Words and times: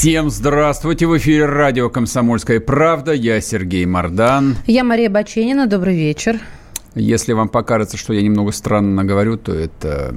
Всем 0.00 0.30
здравствуйте! 0.30 1.06
В 1.06 1.18
эфире 1.18 1.44
радио 1.44 1.90
«Комсомольская 1.90 2.58
правда». 2.58 3.12
Я 3.12 3.38
Сергей 3.42 3.84
Мордан. 3.84 4.56
Я 4.66 4.82
Мария 4.82 5.10
Баченина. 5.10 5.66
Добрый 5.66 5.94
вечер. 5.94 6.40
Если 6.94 7.34
вам 7.34 7.50
покажется, 7.50 7.98
что 7.98 8.14
я 8.14 8.22
немного 8.22 8.50
странно 8.52 9.04
говорю, 9.04 9.36
то 9.36 9.52
это 9.52 10.14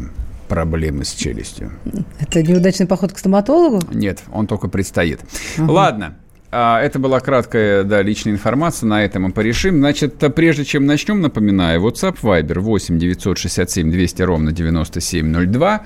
проблемы 0.48 1.04
с 1.04 1.12
челюстью. 1.12 1.74
Это 2.18 2.42
неудачный 2.42 2.88
поход 2.88 3.12
к 3.12 3.18
стоматологу? 3.18 3.82
Нет, 3.92 4.24
он 4.32 4.48
только 4.48 4.70
предстоит. 4.70 5.20
Угу. 5.58 5.70
Ладно, 5.70 6.16
а, 6.54 6.82
это 6.82 7.00
была 7.00 7.20
краткая, 7.20 7.84
да, 7.84 8.02
личная 8.02 8.34
информация, 8.34 8.88
на 8.88 9.04
этом 9.04 9.24
мы 9.24 9.32
порешим. 9.32 9.80
Значит, 9.80 10.16
прежде 10.36 10.64
чем 10.64 10.86
начнем, 10.86 11.20
напоминаю, 11.22 11.82
WhatsApp, 11.82 12.18
Viber 12.22 12.60
8 12.60 13.00
967 13.00 13.92
200 13.92 14.22
ровно 14.22 14.52
9702. 14.52 15.82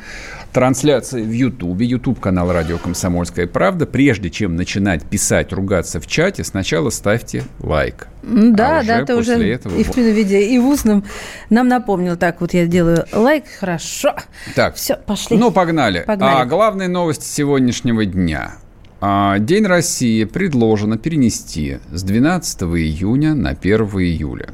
Трансляция 0.51 1.23
в 1.23 1.31
Ютубе, 1.31 1.85
Ютуб 1.85 2.19
канал 2.19 2.51
Радио 2.51 2.77
Комсомольская 2.77 3.47
правда. 3.47 3.85
Прежде 3.85 4.29
чем 4.29 4.55
начинать 4.55 5.03
писать, 5.03 5.53
ругаться 5.53 6.01
в 6.01 6.07
чате, 6.07 6.43
сначала 6.43 6.89
ставьте 6.89 7.43
лайк. 7.59 8.07
Да, 8.23 8.79
а 8.79 8.83
да, 8.83 9.05
ты 9.05 9.15
уже 9.15 9.33
этого... 9.33 9.73
и 9.73 9.83
в 9.83 9.95
виде, 9.95 10.41
и 10.41 10.59
в 10.59 10.67
устном 10.67 11.05
нам 11.49 11.69
напомнил. 11.69 12.17
Так, 12.17 12.41
вот 12.41 12.53
я 12.53 12.65
делаю 12.65 13.05
лайк, 13.13 13.45
хорошо. 13.59 14.15
Так, 14.55 14.75
все, 14.75 14.95
пошли. 14.97 15.37
Ну, 15.37 15.51
погнали. 15.51 16.03
погнали. 16.05 16.41
А 16.41 16.45
главные 16.45 16.89
новости 16.89 17.25
сегодняшнего 17.25 18.05
дня– 18.05 18.55
а, 18.66 18.66
День 18.99 19.65
России 19.65 20.23
предложено 20.23 20.97
перенести 20.97 21.77
с 21.91 22.01
12 22.01 22.63
июня 22.63 23.35
на 23.35 23.51
1 23.51 23.61
июля. 23.71 24.49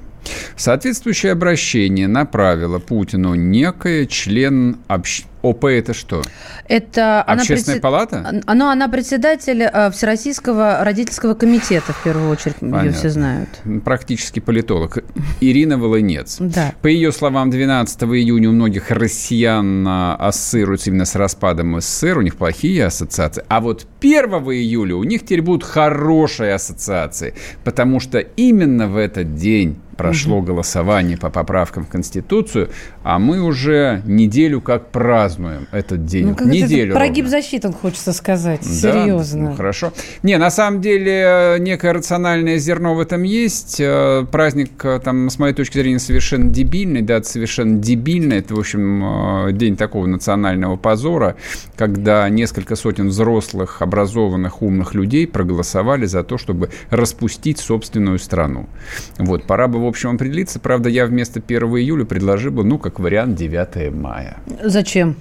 Соответствующее 0.58 1.32
обращение 1.32 2.08
направила 2.08 2.80
Путину 2.80 3.36
некая 3.36 4.06
член 4.06 4.78
общ... 4.88 5.26
ОП 5.44 5.66
это 5.66 5.94
что? 5.94 6.22
Это 6.70 7.22
Общественная 7.22 7.76
она 7.76 7.82
палата? 7.82 8.42
Ну, 8.48 8.70
она 8.70 8.88
председатель 8.88 9.62
э, 9.62 9.92
Всероссийского 9.92 10.84
родительского 10.86 11.34
комитета, 11.34 11.92
в 11.92 12.02
первую 12.02 12.30
очередь, 12.30 12.56
Понятно. 12.56 12.86
ее 12.86 12.92
все 12.94 13.10
знают. 13.10 13.50
Практически 13.84 14.40
политолог. 14.40 15.04
Ирина 15.42 15.78
Волынец. 15.78 16.38
Да. 16.40 16.74
По 16.82 16.88
ее 16.88 17.12
словам, 17.12 17.50
12 17.50 18.04
июня 18.04 18.50
у 18.50 18.54
многих 18.54 18.90
россиян 18.90 19.86
ассоциируются 19.86 20.90
именно 20.90 21.06
с 21.06 21.16
распадом 21.16 21.80
СССР, 21.82 22.18
у 22.18 22.22
них 22.22 22.38
плохие 22.38 22.86
ассоциации. 22.86 23.44
А 23.50 23.60
вот 23.60 23.86
1 24.00 24.24
июля 24.24 24.96
у 24.96 25.04
них 25.04 25.24
теперь 25.24 25.42
будут 25.42 25.66
хорошие 25.66 26.54
ассоциации, 26.54 27.34
потому 27.66 28.00
что 28.00 28.20
именно 28.20 28.88
в 28.88 28.96
этот 28.96 29.36
день 29.36 29.78
прошло 29.98 30.38
угу. 30.38 30.48
голосование 30.48 31.18
по 31.18 31.30
поправкам 31.30 31.86
в 31.86 31.90
Конституцию, 31.90 32.70
а 33.04 33.20
мы 33.20 33.42
уже 33.42 34.02
неделю 34.06 34.62
как 34.62 34.92
празднуем 34.92 35.68
этот 35.72 36.06
день. 36.06 36.36
Ну, 36.40 36.48
неделю. 36.48 36.94
Прогиб 36.94 37.28
засчитан, 37.28 37.74
хочется 37.74 38.14
сказать. 38.14 38.62
Да? 38.62 39.04
Серьезно. 39.04 39.50
Ну, 39.50 39.56
хорошо. 39.56 39.92
Не, 40.24 40.38
на 40.38 40.50
самом 40.50 40.82
деле, 40.82 41.58
некое 41.60 41.94
рациональное 41.94 42.58
зерно 42.58 42.96
в 42.96 43.00
этом 43.00 43.24
есть. 43.24 43.78
Э, 43.80 44.26
праздник, 44.32 44.84
э, 44.86 45.00
там, 45.04 45.30
с 45.30 45.38
моей 45.38 45.54
точки 45.54 45.78
зрения, 45.78 46.00
совершенно 46.00 46.50
дебильный. 46.50 47.02
Да, 47.02 47.22
совершенно 47.24 47.78
дебильно. 47.78 48.34
Это, 48.34 48.56
в 48.56 48.60
общем, 48.60 49.48
э, 49.48 49.52
день 49.52 49.76
такого 49.76 50.06
национального 50.06 50.78
позора, 50.78 51.36
когда 51.76 52.30
несколько 52.30 52.76
сотен 52.76 53.10
взрослых, 53.10 53.82
образованных, 53.82 54.62
умных 54.62 54.94
людей 54.94 55.28
проголосовали 55.28 56.06
за 56.06 56.24
то, 56.24 56.38
чтобы 56.38 56.70
распустить 56.90 57.60
собственную 57.60 58.18
страну. 58.20 58.70
Вот, 59.18 59.44
пора 59.46 59.68
бы 59.68 59.84
в 59.84 59.86
общем, 59.86 60.12
определиться. 60.16 60.60
Правда, 60.60 60.88
я 60.88 61.06
вместо 61.06 61.42
1 61.46 61.64
июля 61.78 62.06
предложил 62.06 62.52
бы, 62.52 62.64
ну, 62.64 62.78
как 62.78 62.93
вариант, 63.00 63.36
9 63.36 63.94
мая. 63.94 64.38
Зачем? 64.64 65.16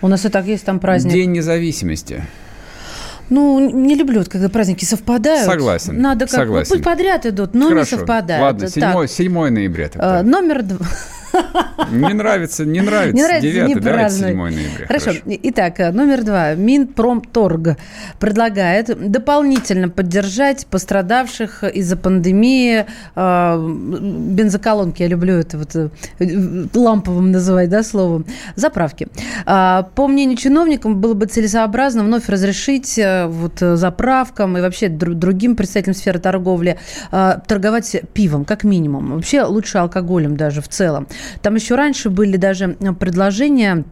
У 0.00 0.08
нас 0.08 0.24
и 0.24 0.28
так 0.28 0.46
есть 0.46 0.64
там 0.64 0.78
праздник. 0.78 1.12
День 1.12 1.32
независимости. 1.32 2.22
Ну, 3.30 3.58
не 3.70 3.94
люблю, 3.94 4.24
когда 4.28 4.48
праздники 4.48 4.84
совпадают. 4.84 5.50
Согласен. 5.50 6.00
Надо 6.00 6.20
как 6.26 6.30
Согласен. 6.30 6.70
пусть 6.70 6.84
подряд 6.84 7.26
идут, 7.26 7.54
но 7.54 7.68
Хорошо. 7.68 7.96
не 7.96 7.98
совпадают. 7.98 8.42
Ладно, 8.42 8.68
7, 8.68 9.06
7 9.06 9.48
ноября. 9.50 9.88
Тогда. 9.88 10.20
А, 10.20 10.22
номер 10.22 10.62
два. 10.62 10.86
Не 11.90 12.14
нравится, 12.14 12.64
не 12.64 12.80
нравится. 12.80 13.16
Не 13.16 13.22
нравится, 13.22 13.48
9, 13.48 13.68
не 13.68 13.74
давайте 13.76 14.14
7 14.14 14.36
ноября. 14.36 14.86
Хорошо. 14.86 15.04
Хорошо. 15.06 15.20
Итак, 15.42 15.78
номер 15.94 16.24
два. 16.24 16.54
Минпромторг 16.54 17.76
предлагает 18.18 19.10
дополнительно 19.10 19.88
поддержать 19.88 20.66
пострадавших 20.66 21.64
из-за 21.64 21.96
пандемии 21.96 22.86
э, 23.14 23.68
бензоколонки. 23.68 25.02
Я 25.02 25.08
люблю 25.08 25.34
это 25.34 25.58
вот 25.58 25.76
э, 25.76 25.88
ламповым 26.74 27.30
называть, 27.30 27.68
да, 27.70 27.82
словом. 27.82 28.26
Заправки. 28.54 29.08
Э, 29.46 29.82
по 29.94 30.06
мнению 30.08 30.36
чиновников, 30.36 30.96
было 30.96 31.14
бы 31.14 31.26
целесообразно 31.26 32.04
вновь 32.04 32.28
разрешить 32.28 32.98
э, 32.98 33.26
вот 33.26 33.58
заправкам 33.58 34.58
и 34.58 34.60
вообще 34.60 34.88
другим 34.88 35.56
представителям 35.56 35.94
сферы 35.94 36.18
торговли 36.18 36.78
э, 37.12 37.34
торговать 37.46 37.96
пивом, 38.12 38.44
как 38.44 38.64
минимум. 38.64 39.14
Вообще 39.14 39.42
лучше 39.42 39.78
алкоголем 39.78 40.36
даже 40.36 40.60
в 40.60 40.68
целом. 40.68 41.06
Там 41.42 41.54
еще 41.54 41.74
раньше 41.74 42.10
были 42.10 42.36
даже 42.36 42.76
предложения 42.98 43.84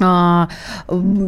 а, 0.00 0.48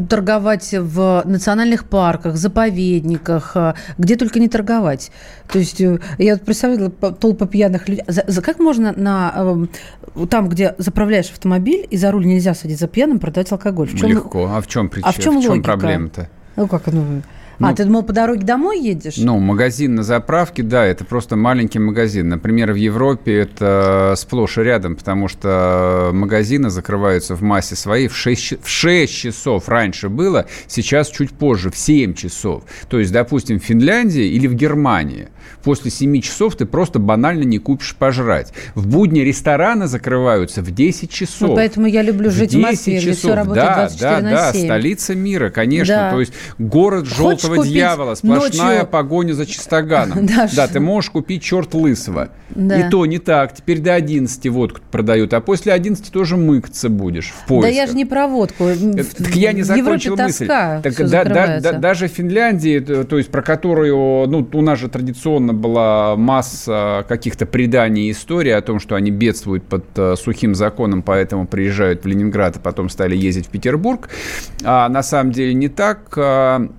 торговать 0.08 0.74
в 0.76 1.22
национальных 1.24 1.84
парках, 1.84 2.36
заповедниках, 2.36 3.52
а, 3.54 3.74
где 3.96 4.16
только 4.16 4.40
не 4.40 4.48
торговать. 4.48 5.12
То 5.48 5.60
есть 5.60 5.80
э, 5.80 6.00
я 6.18 6.36
представляю 6.36 6.90
толпы 6.90 7.46
пьяных 7.46 7.88
людей. 7.88 8.04
За, 8.08 8.24
за, 8.26 8.42
как 8.42 8.58
можно 8.58 8.92
на 8.96 9.68
э, 10.16 10.26
там, 10.26 10.48
где 10.48 10.74
заправляешь 10.78 11.30
автомобиль 11.30 11.86
и 11.88 11.96
за 11.96 12.10
руль 12.10 12.26
нельзя 12.26 12.54
садиться 12.54 12.86
за 12.86 12.88
пьяным, 12.88 13.20
продавать 13.20 13.52
алкоголь? 13.52 13.86
В 13.86 13.96
чем, 13.96 14.10
Легко. 14.10 14.50
А 14.52 14.60
в 14.60 14.66
чем 14.66 14.88
причина? 14.88 15.10
А 15.10 15.12
в 15.12 15.22
чем, 15.22 15.38
в 15.38 15.42
чем 15.44 15.62
проблема-то? 15.62 16.28
Ну 16.56 16.66
как, 16.66 16.86
ну, 16.86 17.22
ну, 17.58 17.68
а, 17.68 17.74
ты 17.74 17.84
думал, 17.84 18.02
по 18.02 18.12
дороге 18.12 18.44
домой 18.44 18.80
едешь? 18.80 19.16
Ну, 19.16 19.38
магазин 19.38 19.94
на 19.94 20.02
заправке, 20.02 20.62
да, 20.62 20.84
это 20.84 21.04
просто 21.04 21.36
маленький 21.36 21.78
магазин. 21.78 22.28
Например, 22.28 22.72
в 22.72 22.76
Европе 22.76 23.34
это 23.38 24.14
сплошь 24.16 24.58
и 24.58 24.62
рядом, 24.62 24.96
потому 24.96 25.28
что 25.28 26.10
магазины 26.12 26.70
закрываются 26.70 27.34
в 27.34 27.42
массе 27.42 27.76
своей 27.76 28.08
в 28.08 28.16
6, 28.16 28.62
в 28.62 28.68
6 28.68 29.12
часов. 29.12 29.68
Раньше 29.68 30.08
было, 30.08 30.46
сейчас 30.66 31.08
чуть 31.08 31.32
позже, 31.32 31.70
в 31.70 31.76
7 31.76 32.14
часов. 32.14 32.64
То 32.88 32.98
есть, 32.98 33.12
допустим, 33.12 33.58
в 33.60 33.64
Финляндии 33.64 34.24
или 34.24 34.46
в 34.46 34.54
Германии 34.54 35.28
после 35.62 35.90
7 35.90 36.20
часов 36.20 36.54
ты 36.54 36.64
просто 36.64 36.98
банально 36.98 37.42
не 37.42 37.58
купишь 37.58 37.96
пожрать. 37.96 38.52
В 38.74 38.86
будни 38.86 39.20
рестораны 39.20 39.88
закрываются 39.88 40.62
в 40.62 40.70
10 40.70 41.10
часов. 41.10 41.50
Ну, 41.50 41.54
поэтому 41.56 41.86
я 41.86 42.02
люблю 42.02 42.30
жить 42.30 42.54
в, 42.54 42.58
в 42.58 42.60
Москве, 42.60 43.00
часов. 43.00 43.02
где 43.02 43.18
все 43.18 43.34
работает 43.34 43.66
да, 43.66 43.74
24 43.74 44.10
да, 44.10 44.20
на 44.20 44.52
7. 44.52 44.60
Да, 44.60 44.66
столица 44.66 45.14
мира, 45.14 45.50
конечно. 45.50 45.94
Да. 45.94 46.10
То 46.12 46.20
есть 46.20 46.32
город 46.58 47.06
желтого 47.06 47.45
этого 47.52 47.66
дьявола, 47.66 48.14
сплошная 48.14 48.78
ночью... 48.78 48.86
погоня 48.88 49.32
за 49.32 49.46
чистоганом. 49.46 50.26
Да, 50.36 50.48
да 50.54 50.66
ты 50.66 50.80
можешь 50.80 51.10
купить 51.10 51.42
черт 51.42 51.72
лысого. 51.72 52.30
Да. 52.50 52.80
И 52.80 52.90
то 52.90 53.06
не 53.06 53.18
так. 53.18 53.54
Теперь 53.54 53.78
до 53.78 53.94
11 53.94 54.48
водку 54.48 54.80
продают, 54.90 55.32
а 55.34 55.40
после 55.40 55.72
11 55.72 56.12
тоже 56.12 56.36
мыкаться 56.36 56.88
будешь 56.88 57.28
в 57.28 57.46
поисках. 57.46 57.70
Да 57.70 57.80
я 57.80 57.86
же 57.86 57.94
не 57.94 58.04
про 58.04 58.26
водку. 58.26 58.64
Э, 58.64 59.04
так 59.04 59.34
я 59.34 59.52
не 59.52 59.62
закончил 59.62 60.16
мысль. 60.16 60.46
Так, 60.46 60.82
да, 60.82 61.24
да, 61.24 61.60
да, 61.60 61.72
даже 61.72 62.08
в 62.08 62.10
Финляндии, 62.10 62.80
то 62.80 63.18
есть 63.18 63.30
про 63.30 63.42
которую, 63.42 64.26
ну, 64.28 64.48
у 64.52 64.62
нас 64.62 64.78
же 64.78 64.88
традиционно 64.88 65.54
была 65.54 66.16
масса 66.16 67.04
каких-то 67.08 67.46
преданий 67.46 68.08
и 68.08 68.10
историй 68.12 68.54
о 68.54 68.60
том, 68.60 68.80
что 68.80 68.96
они 68.96 69.10
бедствуют 69.10 69.64
под 69.64 69.84
uh, 69.94 70.16
сухим 70.16 70.54
законом, 70.54 71.02
поэтому 71.02 71.46
приезжают 71.46 72.04
в 72.04 72.06
Ленинград, 72.06 72.56
а 72.56 72.60
потом 72.60 72.88
стали 72.88 73.16
ездить 73.16 73.46
в 73.46 73.50
Петербург. 73.50 74.08
А 74.64 74.88
на 74.88 75.02
самом 75.02 75.32
деле 75.32 75.54
не 75.54 75.68
так. 75.68 76.70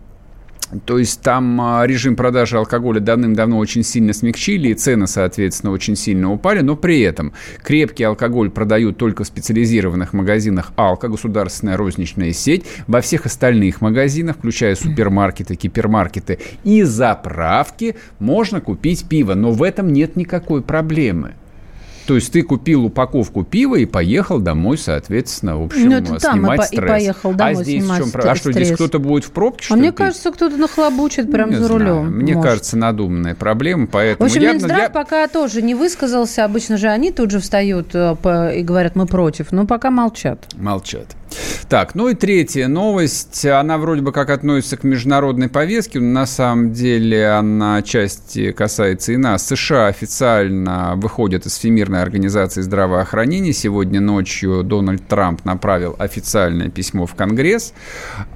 То 0.86 0.98
есть 0.98 1.21
там 1.21 1.59
а, 1.62 1.86
режим 1.88 2.15
продажи 2.15 2.57
алкоголя 2.57 3.00
давным-давно 3.00 3.57
очень 3.57 3.83
сильно 3.83 4.12
смягчили, 4.12 4.69
и 4.69 4.74
цены, 4.74 5.07
соответственно, 5.07 5.71
очень 5.71 5.95
сильно 5.95 6.31
упали, 6.31 6.59
но 6.59 6.75
при 6.75 7.00
этом 7.01 7.33
крепкий 7.63 8.04
алкоголь 8.04 8.50
продают 8.50 8.98
только 8.98 9.24
в 9.24 9.27
специализированных 9.27 10.12
магазинах 10.13 10.74
«Алко», 10.75 11.07
государственная 11.07 11.77
розничная 11.77 12.33
сеть, 12.33 12.65
во 12.88 13.00
всех 13.00 13.25
остальных 13.25 13.80
магазинах, 13.81 14.38
включая 14.38 14.75
супермаркеты, 14.75 15.56
кипермаркеты 15.56 16.39
и 16.65 16.83
заправки, 16.83 17.95
можно 18.19 18.60
купить 18.60 19.07
пиво, 19.07 19.36
но 19.36 19.51
в 19.51 19.63
этом 19.63 19.94
нет 19.94 20.18
никакой 20.18 20.62
проблемы. 20.62 21.36
То 22.07 22.15
есть 22.15 22.31
ты 22.31 22.42
купил 22.42 22.86
упаковку 22.86 23.44
пива 23.44 23.75
и 23.75 23.86
поехал 23.86 24.39
домой, 24.39 24.77
соответственно, 24.77 25.59
в 25.59 25.65
общем, 25.65 25.89
ну, 25.89 25.98
это 25.98 26.19
снимать 26.21 26.57
там, 26.57 26.65
стресс. 26.68 26.83
И 26.83 26.88
поехал 26.88 27.33
домой 27.33 27.51
а 27.51 27.63
здесь 27.63 27.83
снимать 27.83 28.06
в 28.06 28.12
чем? 28.13 28.21
А 28.24 28.36
что, 28.36 28.51
здесь 28.54 28.71
кто-то 28.71 29.00
будет 29.00 29.25
в 29.25 29.31
пробке, 29.31 29.74
А 29.74 29.75
мне 29.75 29.92
кажется, 29.92 30.31
кто-то 30.31 30.56
нахлобучит 30.56 31.30
прямо 31.30 31.57
за 31.57 31.68
рулем. 31.68 32.09
Мне 32.18 32.33
может. 32.33 32.50
кажется, 32.50 32.77
надуманная 32.77 33.36
проблема, 33.36 33.88
поэтому... 33.88 34.30
В 34.30 34.31
общем, 34.31 34.42
я, 34.42 34.54
Минздрав 34.54 34.80
я... 34.80 34.89
пока 34.89 35.27
тоже 35.27 35.62
не 35.62 35.75
высказался. 35.75 36.45
Обычно 36.45 36.77
же 36.77 36.88
они 36.88 37.12
тут 37.12 37.30
же 37.30 37.42
встают 37.42 37.89
э, 37.94 38.15
и 38.56 38.63
говорят, 38.63 38.95
мы 38.95 39.06
против. 39.06 39.51
Но 39.51 39.65
пока 39.65 39.92
молчат. 39.92 40.48
Молчат. 40.56 41.07
Так, 41.69 41.95
ну 41.95 42.07
и 42.07 42.15
третья 42.15 42.68
новость. 42.68 43.45
Она 43.45 43.77
вроде 43.77 44.01
бы 44.01 44.13
как 44.13 44.29
относится 44.29 44.77
к 44.77 44.83
международной 44.83 45.50
повестке, 45.50 46.00
но 46.00 46.21
на 46.21 46.25
самом 46.25 46.71
деле 46.71 47.27
она 47.27 47.81
части 47.81 48.53
касается 48.53 49.12
и 49.12 49.18
нас. 49.18 49.45
США 49.47 49.88
официально 49.88 50.94
выходят 50.95 51.45
из 51.45 51.57
Всемирной 51.57 52.01
организации 52.01 52.62
здравоохранения. 52.62 53.51
Сегодня 53.51 54.00
ночью 54.00 54.63
Дональд 54.63 55.07
Трамп 55.07 55.44
направил 55.44 55.95
официальное 56.00 56.69
письмо 56.69 57.06
в 57.06 57.15
Конгресс. 57.15 57.74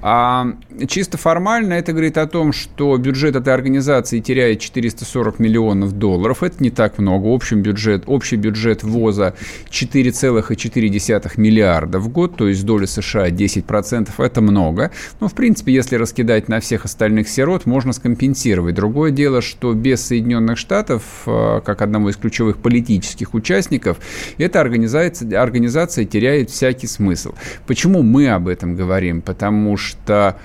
А 0.02 0.48
чисто 0.86 1.16
формально 1.16 1.74
это 1.74 1.92
говорит 1.92 2.18
о 2.18 2.26
том, 2.26 2.52
что 2.52 2.96
бюджет 2.98 3.34
этой 3.34 3.54
организации 3.54 4.20
теряет 4.20 4.60
440 4.60 5.38
миллионов 5.38 5.92
долларов. 5.92 6.42
Это 6.42 6.62
не 6.62 6.70
так 6.70 6.98
много. 6.98 7.26
Общий 7.26 7.54
бюджет, 7.54 8.04
общий 8.06 8.36
бюджет 8.36 8.82
ВОЗа 8.82 9.34
4,4 9.70 11.32
миллиарда 11.36 11.98
в 11.98 12.08
год, 12.08 12.36
то 12.36 12.48
есть 12.48 12.64
доля 12.64 12.81
США 12.86 13.28
10% 13.28 14.10
это 14.18 14.40
много. 14.40 14.90
Но, 15.20 15.28
в 15.28 15.34
принципе, 15.34 15.72
если 15.72 15.96
раскидать 15.96 16.48
на 16.48 16.60
всех 16.60 16.84
остальных 16.84 17.28
сирот, 17.28 17.66
можно 17.66 17.92
скомпенсировать. 17.92 18.74
Другое 18.74 19.10
дело, 19.10 19.42
что 19.42 19.72
без 19.72 20.06
Соединенных 20.06 20.58
Штатов, 20.58 21.02
э, 21.26 21.60
как 21.64 21.82
одного 21.82 22.10
из 22.10 22.16
ключевых 22.16 22.58
политических 22.58 23.34
участников, 23.34 23.98
эта 24.38 24.60
организация, 24.60 25.40
организация 25.40 26.04
теряет 26.04 26.50
всякий 26.50 26.86
смысл. 26.86 27.34
Почему 27.66 28.02
мы 28.02 28.28
об 28.28 28.48
этом 28.48 28.76
говорим? 28.76 29.22
Потому 29.22 29.76
что 29.76 30.36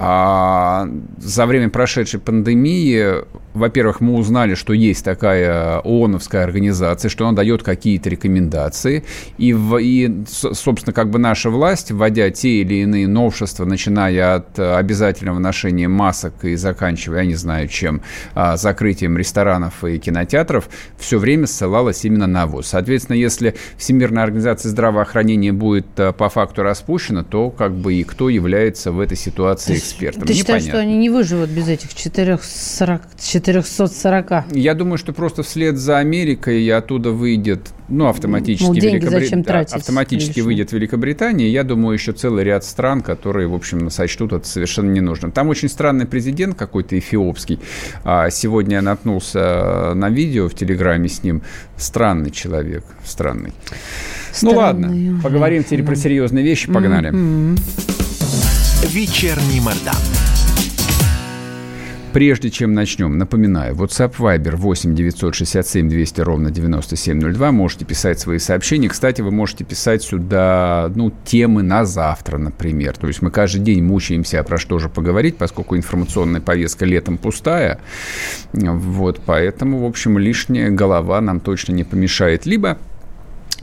а 0.00 0.88
за 1.16 1.44
время 1.46 1.70
прошедшей 1.70 2.20
пандемии 2.20 3.24
во-первых, 3.54 4.00
мы 4.00 4.14
узнали, 4.14 4.54
что 4.54 4.72
есть 4.72 5.04
такая 5.04 5.78
ООНовская 5.80 6.44
организация, 6.44 7.08
что 7.08 7.26
она 7.26 7.36
дает 7.36 7.62
какие-то 7.62 8.10
рекомендации. 8.10 9.04
И, 9.36 9.52
в, 9.52 9.78
и, 9.78 10.24
собственно, 10.26 10.92
как 10.92 11.10
бы 11.10 11.18
наша 11.18 11.50
власть, 11.50 11.90
вводя 11.90 12.30
те 12.30 12.60
или 12.60 12.82
иные 12.82 13.08
новшества, 13.08 13.64
начиная 13.64 14.36
от 14.36 14.58
обязательного 14.58 15.38
ношения 15.38 15.88
масок 15.88 16.44
и 16.44 16.56
заканчивая, 16.56 17.20
я 17.20 17.26
не 17.26 17.34
знаю 17.34 17.68
чем, 17.68 18.02
а, 18.34 18.56
закрытием 18.56 19.16
ресторанов 19.16 19.84
и 19.84 19.98
кинотеатров, 19.98 20.68
все 20.98 21.18
время 21.18 21.46
ссылалась 21.46 22.04
именно 22.04 22.26
на 22.26 22.46
ВОЗ. 22.46 22.68
Соответственно, 22.68 23.16
если 23.16 23.54
Всемирная 23.76 24.24
организация 24.24 24.70
здравоохранения 24.70 25.52
будет 25.52 25.86
а, 25.98 26.12
по 26.12 26.28
факту 26.28 26.62
распущена, 26.62 27.24
то 27.24 27.50
как 27.50 27.74
бы 27.74 27.94
и 27.94 28.04
кто 28.04 28.28
является 28.28 28.92
в 28.92 29.00
этой 29.00 29.16
ситуации 29.16 29.76
экспертом? 29.76 30.26
Ты 30.26 30.34
считаешь, 30.34 30.62
что 30.62 30.78
они 30.78 30.96
не 30.96 31.10
выживут 31.10 31.50
без 31.50 31.68
этих 31.68 31.94
440, 31.94 33.02
440. 33.40 34.52
Я 34.52 34.74
думаю, 34.74 34.98
что 34.98 35.12
просто 35.12 35.42
вслед 35.42 35.76
за 35.76 35.98
Америкой 35.98 36.62
и 36.62 36.70
оттуда 36.70 37.10
выйдет, 37.10 37.68
ну, 37.88 38.06
автоматически... 38.08 38.68
Ну, 38.68 38.74
деньги 38.74 38.96
Великобри... 38.96 39.24
зачем 39.24 39.44
тратить? 39.44 39.74
Автоматически 39.74 40.28
лишние. 40.28 40.44
выйдет 40.44 40.72
Великобритания. 40.72 41.48
Я 41.48 41.64
думаю, 41.64 41.94
еще 41.94 42.12
целый 42.12 42.44
ряд 42.44 42.64
стран, 42.64 43.00
которые, 43.00 43.48
в 43.48 43.54
общем, 43.54 43.90
сочтут 43.90 44.32
это 44.32 44.46
совершенно 44.46 44.90
ненужным. 44.90 45.32
Там 45.32 45.48
очень 45.48 45.68
странный 45.68 46.06
президент 46.06 46.56
какой-то 46.56 46.98
эфиопский. 46.98 47.60
А 48.04 48.30
сегодня 48.30 48.76
я 48.76 48.82
наткнулся 48.82 49.92
на 49.94 50.10
видео 50.10 50.48
в 50.48 50.54
Телеграме 50.54 51.08
с 51.08 51.22
ним. 51.22 51.42
Странный 51.76 52.30
человек, 52.30 52.84
странный. 53.04 53.52
Странный. 54.32 54.42
Ну 54.42 54.58
ладно, 54.58 55.20
поговорим 55.22 55.64
теперь 55.64 55.82
про 55.82 55.96
серьезные 55.96 56.44
вещи. 56.44 56.70
Погнали. 56.70 57.10
Mm-hmm. 57.10 57.58
Вечерний 58.86 59.60
Мордан. 59.60 59.96
Прежде 62.12 62.50
чем 62.50 62.72
начнем, 62.72 63.18
напоминаю, 63.18 63.74
WhatsApp 63.74 64.14
Viber 64.18 64.56
8 64.56 64.94
967 64.94 65.90
200 65.90 66.20
ровно 66.22 66.50
9702. 66.50 67.52
Можете 67.52 67.84
писать 67.84 68.18
свои 68.18 68.38
сообщения. 68.38 68.88
Кстати, 68.88 69.20
вы 69.20 69.30
можете 69.30 69.64
писать 69.64 70.02
сюда, 70.02 70.90
ну, 70.94 71.12
темы 71.24 71.62
на 71.62 71.84
завтра, 71.84 72.38
например. 72.38 72.96
То 72.96 73.08
есть 73.08 73.20
мы 73.20 73.30
каждый 73.30 73.60
день 73.60 73.84
мучаемся, 73.84 74.42
про 74.42 74.56
что 74.56 74.78
же 74.78 74.88
поговорить, 74.88 75.36
поскольку 75.36 75.76
информационная 75.76 76.40
повестка 76.40 76.86
летом 76.86 77.18
пустая. 77.18 77.78
Вот, 78.52 79.20
поэтому, 79.26 79.80
в 79.80 79.84
общем, 79.84 80.18
лишняя 80.18 80.70
голова 80.70 81.20
нам 81.20 81.40
точно 81.40 81.72
не 81.72 81.84
помешает. 81.84 82.46
Либо 82.46 82.78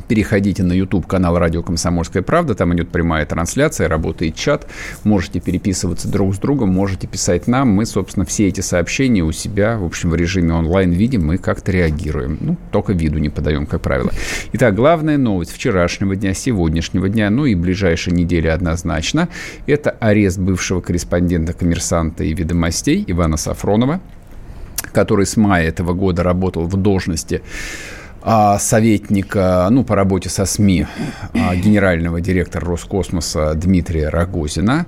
Переходите 0.07 0.61
на 0.61 0.73
YouTube 0.73 1.07
канал 1.07 1.39
Радио 1.39 1.63
Комсомольская 1.63 2.21
правда, 2.21 2.53
там 2.53 2.75
идет 2.75 2.89
прямая 2.89 3.25
трансляция, 3.25 3.87
работает 3.87 4.35
чат, 4.35 4.67
можете 5.03 5.39
переписываться 5.39 6.07
друг 6.09 6.35
с 6.35 6.37
другом, 6.37 6.69
можете 6.69 7.07
писать 7.07 7.47
нам, 7.47 7.69
мы, 7.69 7.85
собственно, 7.85 8.25
все 8.25 8.47
эти 8.47 8.61
сообщения 8.61 9.23
у 9.23 9.31
себя, 9.31 9.77
в 9.77 9.85
общем, 9.85 10.09
в 10.11 10.15
режиме 10.15 10.53
онлайн 10.53 10.91
видим, 10.91 11.25
мы 11.25 11.37
как-то 11.37 11.71
реагируем, 11.71 12.37
ну, 12.41 12.57
только 12.71 12.93
виду 12.93 13.17
не 13.19 13.29
подаем, 13.29 13.65
как 13.65 13.81
правило. 13.81 14.11
Итак, 14.53 14.75
главная 14.75 15.17
новость 15.17 15.51
вчерашнего 15.51 16.15
дня, 16.15 16.33
сегодняшнего 16.33 17.09
дня, 17.09 17.29
ну 17.29 17.45
и 17.45 17.55
ближайшей 17.55 18.13
недели 18.13 18.47
однозначно, 18.47 19.29
это 19.65 19.91
арест 19.91 20.37
бывшего 20.37 20.81
корреспондента 20.81 21.53
«Коммерсанта» 21.53 22.23
и 22.23 22.33
«Ведомостей» 22.33 23.03
Ивана 23.07 23.37
Сафронова, 23.37 24.01
который 24.91 25.25
с 25.25 25.35
мая 25.35 25.67
этого 25.67 25.93
года 25.93 26.21
работал 26.21 26.67
в 26.67 26.75
должности 26.77 27.41
советника, 28.59 29.67
ну, 29.69 29.83
по 29.83 29.95
работе 29.95 30.29
со 30.29 30.45
СМИ, 30.45 30.87
а, 31.33 31.55
генерального 31.55 32.21
директора 32.21 32.65
Роскосмоса 32.65 33.53
Дмитрия 33.53 34.09
Рогозина. 34.09 34.87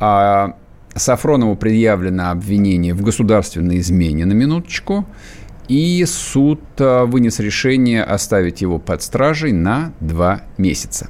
А, 0.00 0.56
Сафронову 0.94 1.54
предъявлено 1.56 2.30
обвинение 2.30 2.94
в 2.94 3.02
государственной 3.02 3.78
измене 3.78 4.24
на 4.24 4.32
минуточку. 4.32 5.06
И 5.68 6.04
суд 6.06 6.60
вынес 6.78 7.38
решение 7.38 8.02
оставить 8.02 8.60
его 8.60 8.78
под 8.78 9.02
стражей 9.02 9.52
на 9.52 9.92
два 10.00 10.42
месяца. 10.58 11.08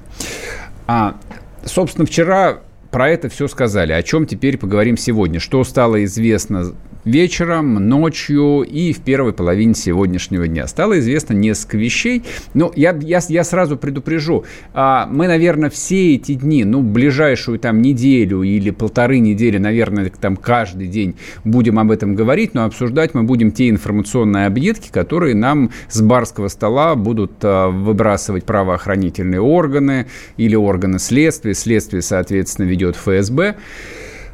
А, 0.86 1.16
собственно, 1.64 2.06
вчера 2.06 2.58
про 2.90 3.08
это 3.08 3.28
все 3.28 3.48
сказали. 3.48 3.92
О 3.92 4.02
чем 4.02 4.26
теперь 4.26 4.58
поговорим 4.58 4.96
сегодня? 4.96 5.40
Что 5.40 5.64
стало 5.64 6.04
известно 6.04 6.74
вечером, 7.04 7.74
ночью 7.88 8.62
и 8.62 8.92
в 8.92 9.00
первой 9.00 9.32
половине 9.32 9.74
сегодняшнего 9.74 10.46
дня. 10.46 10.66
Стало 10.66 10.98
известно 11.00 11.34
несколько 11.34 11.76
вещей, 11.76 12.22
но 12.54 12.72
я, 12.76 12.96
я, 13.00 13.20
я 13.28 13.44
сразу 13.44 13.76
предупрежу, 13.76 14.44
а, 14.72 15.06
мы, 15.06 15.26
наверное, 15.26 15.70
все 15.70 16.14
эти 16.14 16.34
дни, 16.34 16.64
ну, 16.64 16.82
ближайшую 16.82 17.58
там 17.58 17.82
неделю 17.82 18.42
или 18.42 18.70
полторы 18.70 19.18
недели, 19.18 19.58
наверное, 19.58 20.10
там 20.20 20.36
каждый 20.36 20.86
день 20.86 21.16
будем 21.44 21.78
об 21.78 21.90
этом 21.90 22.14
говорить, 22.14 22.54
но 22.54 22.64
обсуждать 22.64 23.14
мы 23.14 23.22
будем 23.24 23.52
те 23.52 23.68
информационные 23.68 24.46
объедки, 24.46 24.90
которые 24.90 25.34
нам 25.34 25.70
с 25.88 26.00
барского 26.00 26.48
стола 26.48 26.94
будут 26.94 27.32
а, 27.42 27.68
выбрасывать 27.68 28.44
правоохранительные 28.44 29.40
органы 29.40 30.06
или 30.36 30.54
органы 30.54 30.98
следствия, 30.98 31.54
следствие, 31.54 32.02
соответственно, 32.02 32.66
ведет 32.66 32.96
ФСБ 32.96 33.56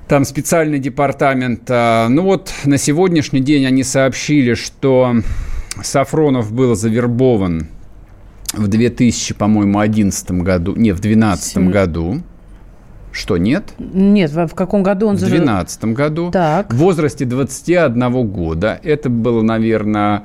там 0.09 0.25
специальный 0.25 0.79
департамент. 0.79 1.62
А, 1.69 2.09
ну 2.09 2.23
вот 2.23 2.53
на 2.65 2.79
сегодняшний 2.79 3.41
день 3.41 3.67
они 3.67 3.85
сообщили, 3.85 4.55
что 4.55 5.17
Сафронов 5.83 6.53
был 6.53 6.75
завербован 6.75 7.69
в 8.55 8.67
2000, 8.67 9.35
по-моему, 9.35 9.79
11 9.79 10.31
году, 10.31 10.75
не, 10.75 10.93
в 10.93 11.00
2012 11.00 11.53
7... 11.53 11.71
году. 11.71 12.23
Что, 13.11 13.37
нет? 13.37 13.73
Нет, 13.79 14.31
в 14.31 14.55
каком 14.55 14.83
году 14.83 15.09
он 15.09 15.17
В 15.17 15.21
2012 15.21 15.85
году. 15.87 16.31
Так. 16.31 16.73
В 16.73 16.77
возрасте 16.77 17.25
21 17.25 18.27
года. 18.29 18.79
Это 18.83 19.09
было, 19.09 19.43
наверное, 19.43 20.25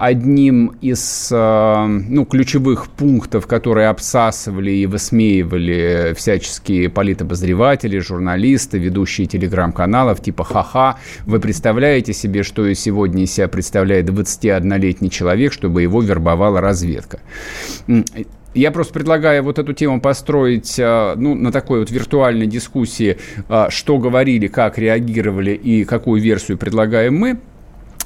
одним 0.00 0.78
из 0.80 1.28
э, 1.30 1.86
ну, 1.86 2.24
ключевых 2.24 2.88
пунктов, 2.88 3.46
которые 3.46 3.88
обсасывали 3.88 4.70
и 4.70 4.86
высмеивали 4.86 6.14
всяческие 6.16 6.88
политобозреватели, 6.88 7.98
журналисты, 7.98 8.78
ведущие 8.78 9.26
телеграм-каналов 9.26 10.22
типа 10.22 10.44
«Ха-ха». 10.44 10.96
Вы 11.26 11.38
представляете 11.38 12.14
себе, 12.14 12.44
что 12.44 12.72
сегодня 12.72 13.24
из 13.24 13.32
себя 13.32 13.48
представляет 13.48 14.08
21-летний 14.08 15.10
человек, 15.10 15.52
чтобы 15.52 15.82
его 15.82 16.00
вербовала 16.00 16.62
разведка? 16.62 17.20
Я 18.54 18.72
просто 18.72 18.94
предлагаю 18.94 19.44
вот 19.44 19.58
эту 19.58 19.74
тему 19.74 20.00
построить 20.00 20.78
э, 20.78 21.14
ну, 21.16 21.34
на 21.34 21.52
такой 21.52 21.80
вот 21.80 21.90
виртуальной 21.90 22.46
дискуссии, 22.46 23.18
э, 23.48 23.66
что 23.68 23.98
говорили, 23.98 24.46
как 24.46 24.78
реагировали 24.78 25.52
и 25.52 25.84
какую 25.84 26.22
версию 26.22 26.56
предлагаем 26.56 27.16
мы. 27.16 27.38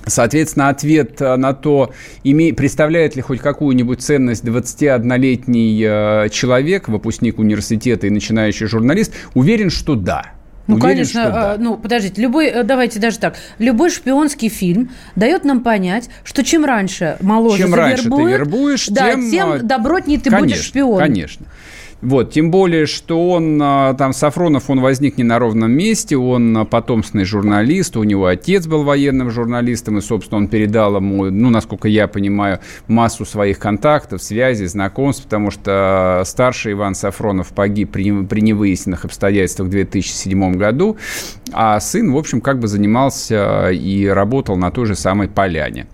Соответственно, 0.06 0.68
ответ 0.68 1.20
э, 1.20 1.36
на 1.36 1.54
то, 1.54 1.92
име, 2.24 2.52
представляет 2.52 3.16
ли 3.16 3.22
хоть 3.22 3.40
какую-нибудь 3.40 4.02
ценность 4.02 4.44
21-летний 4.44 5.82
э, 5.82 6.28
человек, 6.30 6.88
выпускник 6.88 7.38
университета 7.38 8.06
и 8.06 8.10
начинающий 8.10 8.66
журналист, 8.66 9.14
уверен, 9.34 9.70
что 9.70 9.94
да. 9.94 10.32
Ну, 10.66 10.76
Уверен, 10.76 10.90
конечно, 10.92 11.24
да. 11.24 11.56
ну, 11.58 11.76
подождите, 11.76 12.22
любой, 12.22 12.46
э, 12.46 12.62
давайте 12.62 12.98
даже 12.98 13.18
так, 13.18 13.36
любой 13.58 13.90
шпионский 13.90 14.48
фильм 14.48 14.90
дает 15.14 15.44
нам 15.44 15.62
понять, 15.62 16.08
что 16.22 16.42
чем 16.42 16.64
раньше 16.64 17.18
моложе 17.20 17.58
чем 17.58 17.74
раньше 17.74 18.04
ты 18.04 18.22
вербуешь, 18.22 18.86
да, 18.88 19.12
тем, 19.12 19.30
тем 19.30 19.66
добротнее 19.66 20.18
ты 20.18 20.30
конечно, 20.30 20.46
будешь 20.46 20.64
шпионом. 20.64 20.98
Конечно. 20.98 21.46
Вот, 22.04 22.32
тем 22.32 22.50
более, 22.50 22.84
что 22.84 23.30
он, 23.30 23.58
а, 23.62 23.94
там, 23.94 24.12
Сафронов, 24.12 24.68
он 24.68 24.80
возник 24.80 25.16
не 25.16 25.24
на 25.24 25.38
ровном 25.38 25.72
месте, 25.72 26.18
он 26.18 26.54
а, 26.54 26.66
потомственный 26.66 27.24
журналист, 27.24 27.96
у 27.96 28.02
него 28.02 28.26
отец 28.26 28.66
был 28.66 28.82
военным 28.82 29.30
журналистом, 29.30 29.96
и, 29.96 30.02
собственно, 30.02 30.36
он 30.36 30.48
передал 30.48 30.96
ему, 30.96 31.30
ну, 31.30 31.48
насколько 31.48 31.88
я 31.88 32.06
понимаю, 32.06 32.60
массу 32.88 33.24
своих 33.24 33.58
контактов, 33.58 34.22
связей, 34.22 34.66
знакомств, 34.66 35.24
потому 35.24 35.50
что 35.50 36.22
старший 36.26 36.72
Иван 36.72 36.94
Сафронов 36.94 37.54
погиб 37.54 37.92
при, 37.92 38.12
при 38.26 38.40
невыясненных 38.42 39.06
обстоятельствах 39.06 39.68
в 39.68 39.70
2007 39.70 40.56
году, 40.56 40.98
а 41.54 41.80
сын, 41.80 42.12
в 42.12 42.18
общем, 42.18 42.42
как 42.42 42.58
бы 42.58 42.68
занимался 42.68 43.70
и 43.70 44.06
работал 44.06 44.58
на 44.58 44.70
той 44.70 44.84
же 44.84 44.94
самой 44.94 45.28
поляне. 45.28 45.86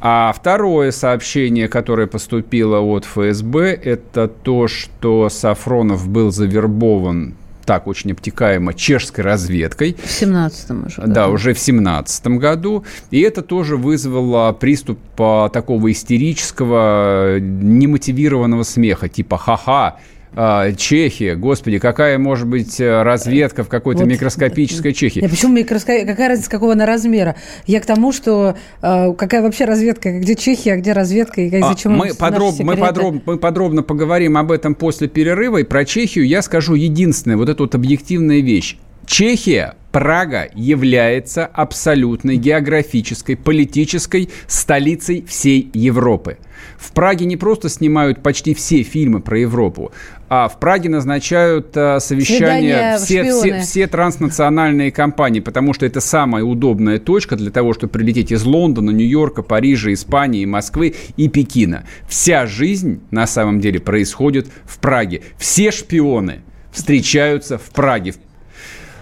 А 0.00 0.32
второе 0.32 0.92
сообщение, 0.92 1.66
которое 1.66 2.06
поступило 2.06 2.78
от 2.78 3.04
ФСБ, 3.04 3.72
это 3.72 4.28
то, 4.28 4.68
что 4.68 5.28
Сафронов 5.40 6.08
был 6.08 6.30
завербован 6.30 7.34
так 7.64 7.86
очень 7.86 8.10
обтекаемо 8.10 8.74
чешской 8.74 9.22
разведкой. 9.22 9.94
В 9.94 10.06
17-м 10.06 10.86
уже. 10.86 11.02
Да, 11.06 11.28
уже 11.28 11.54
в 11.54 11.58
17 11.58 12.26
году. 12.26 12.84
И 13.12 13.20
это 13.20 13.42
тоже 13.42 13.76
вызвало 13.76 14.52
приступ 14.52 14.98
такого 15.16 15.92
истерического, 15.92 17.38
немотивированного 17.38 18.64
смеха, 18.64 19.08
типа 19.08 19.38
«ха-ха, 19.38 19.98
а, 20.34 20.72
Чехия, 20.72 21.34
господи, 21.34 21.78
какая 21.78 22.18
может 22.18 22.46
быть 22.46 22.80
э, 22.80 23.02
разведка 23.02 23.64
в 23.64 23.68
какой-то 23.68 24.02
вот. 24.02 24.10
микроскопической 24.10 24.92
Чехии? 24.92 25.20
Нет, 25.20 25.30
почему 25.30 25.54
микроскоп... 25.54 26.06
Какая 26.06 26.28
разница, 26.28 26.50
какого 26.50 26.72
она 26.72 26.86
размера? 26.86 27.36
Я 27.66 27.80
к 27.80 27.86
тому, 27.86 28.12
что 28.12 28.54
э, 28.80 29.12
какая 29.14 29.42
вообще 29.42 29.64
разведка, 29.64 30.18
где 30.18 30.36
Чехия, 30.36 30.74
а 30.74 30.76
где 30.76 30.92
разведка, 30.92 31.40
и 31.40 31.60
а, 31.60 31.68
зачем 31.68 31.92
мы, 31.92 32.14
подроб... 32.14 32.54
мы, 32.60 32.76
подроб... 32.76 33.22
мы 33.26 33.38
подробно 33.38 33.82
поговорим 33.82 34.36
об 34.36 34.52
этом 34.52 34.74
после 34.74 35.08
перерыва, 35.08 35.58
и 35.58 35.64
про 35.64 35.84
Чехию 35.84 36.26
я 36.26 36.42
скажу 36.42 36.74
единственное, 36.74 37.36
вот 37.36 37.48
эту 37.48 37.64
вот 37.64 37.74
объективная 37.74 38.40
вещь. 38.40 38.76
Чехия, 39.06 39.74
Прага 39.90 40.48
является 40.54 41.44
абсолютной 41.44 42.36
географической, 42.36 43.36
политической 43.36 44.30
столицей 44.46 45.24
всей 45.26 45.68
Европы. 45.74 46.38
В 46.78 46.92
Праге 46.92 47.26
не 47.26 47.36
просто 47.36 47.68
снимают 47.68 48.22
почти 48.22 48.54
все 48.54 48.84
фильмы 48.84 49.20
про 49.20 49.40
Европу, 49.40 49.90
а 50.30 50.48
в 50.48 50.60
Праге 50.60 50.88
назначают 50.88 51.76
а, 51.76 51.98
совещания 51.98 52.98
все, 52.98 53.24
все, 53.24 53.60
все 53.60 53.88
транснациональные 53.88 54.92
компании, 54.92 55.40
потому 55.40 55.74
что 55.74 55.86
это 55.86 56.00
самая 56.00 56.44
удобная 56.44 57.00
точка 57.00 57.34
для 57.34 57.50
того, 57.50 57.74
чтобы 57.74 57.90
прилететь 57.92 58.30
из 58.30 58.44
Лондона, 58.44 58.92
Нью-Йорка, 58.92 59.42
Парижа, 59.42 59.92
Испании, 59.92 60.44
Москвы 60.44 60.94
и 61.16 61.28
Пекина. 61.28 61.84
Вся 62.08 62.46
жизнь 62.46 63.00
на 63.10 63.26
самом 63.26 63.58
деле 63.60 63.80
происходит 63.80 64.46
в 64.64 64.78
Праге. 64.78 65.22
Все 65.36 65.72
шпионы 65.72 66.42
встречаются 66.70 67.58
в 67.58 67.68
Праге. 67.70 68.14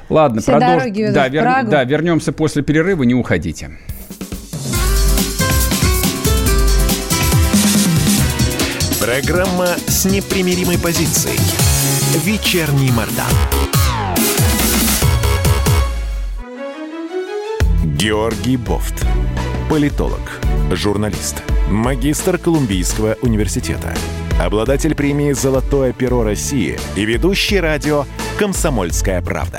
Ладно, 0.08 0.40
продолжим. 0.40 1.12
Да, 1.12 1.28
вер... 1.28 1.44
да, 1.66 1.84
вернемся 1.84 2.32
после 2.32 2.62
перерыва, 2.62 3.02
не 3.02 3.14
уходите. 3.14 3.72
Программа 9.08 9.68
с 9.86 10.04
непримиримой 10.04 10.76
позицией. 10.78 11.38
Вечерний 12.26 12.90
Мордан. 12.90 13.24
Георгий 17.82 18.58
Бофт. 18.58 19.06
Политолог, 19.70 20.20
журналист, 20.72 21.42
магистр 21.70 22.36
Колумбийского 22.36 23.16
университета, 23.22 23.94
обладатель 24.38 24.94
премии 24.94 25.32
«Золотое 25.32 25.94
перо 25.94 26.22
России» 26.22 26.78
и 26.94 27.06
ведущий 27.06 27.60
радио 27.60 28.04
«Комсомольская 28.38 29.22
правда». 29.22 29.58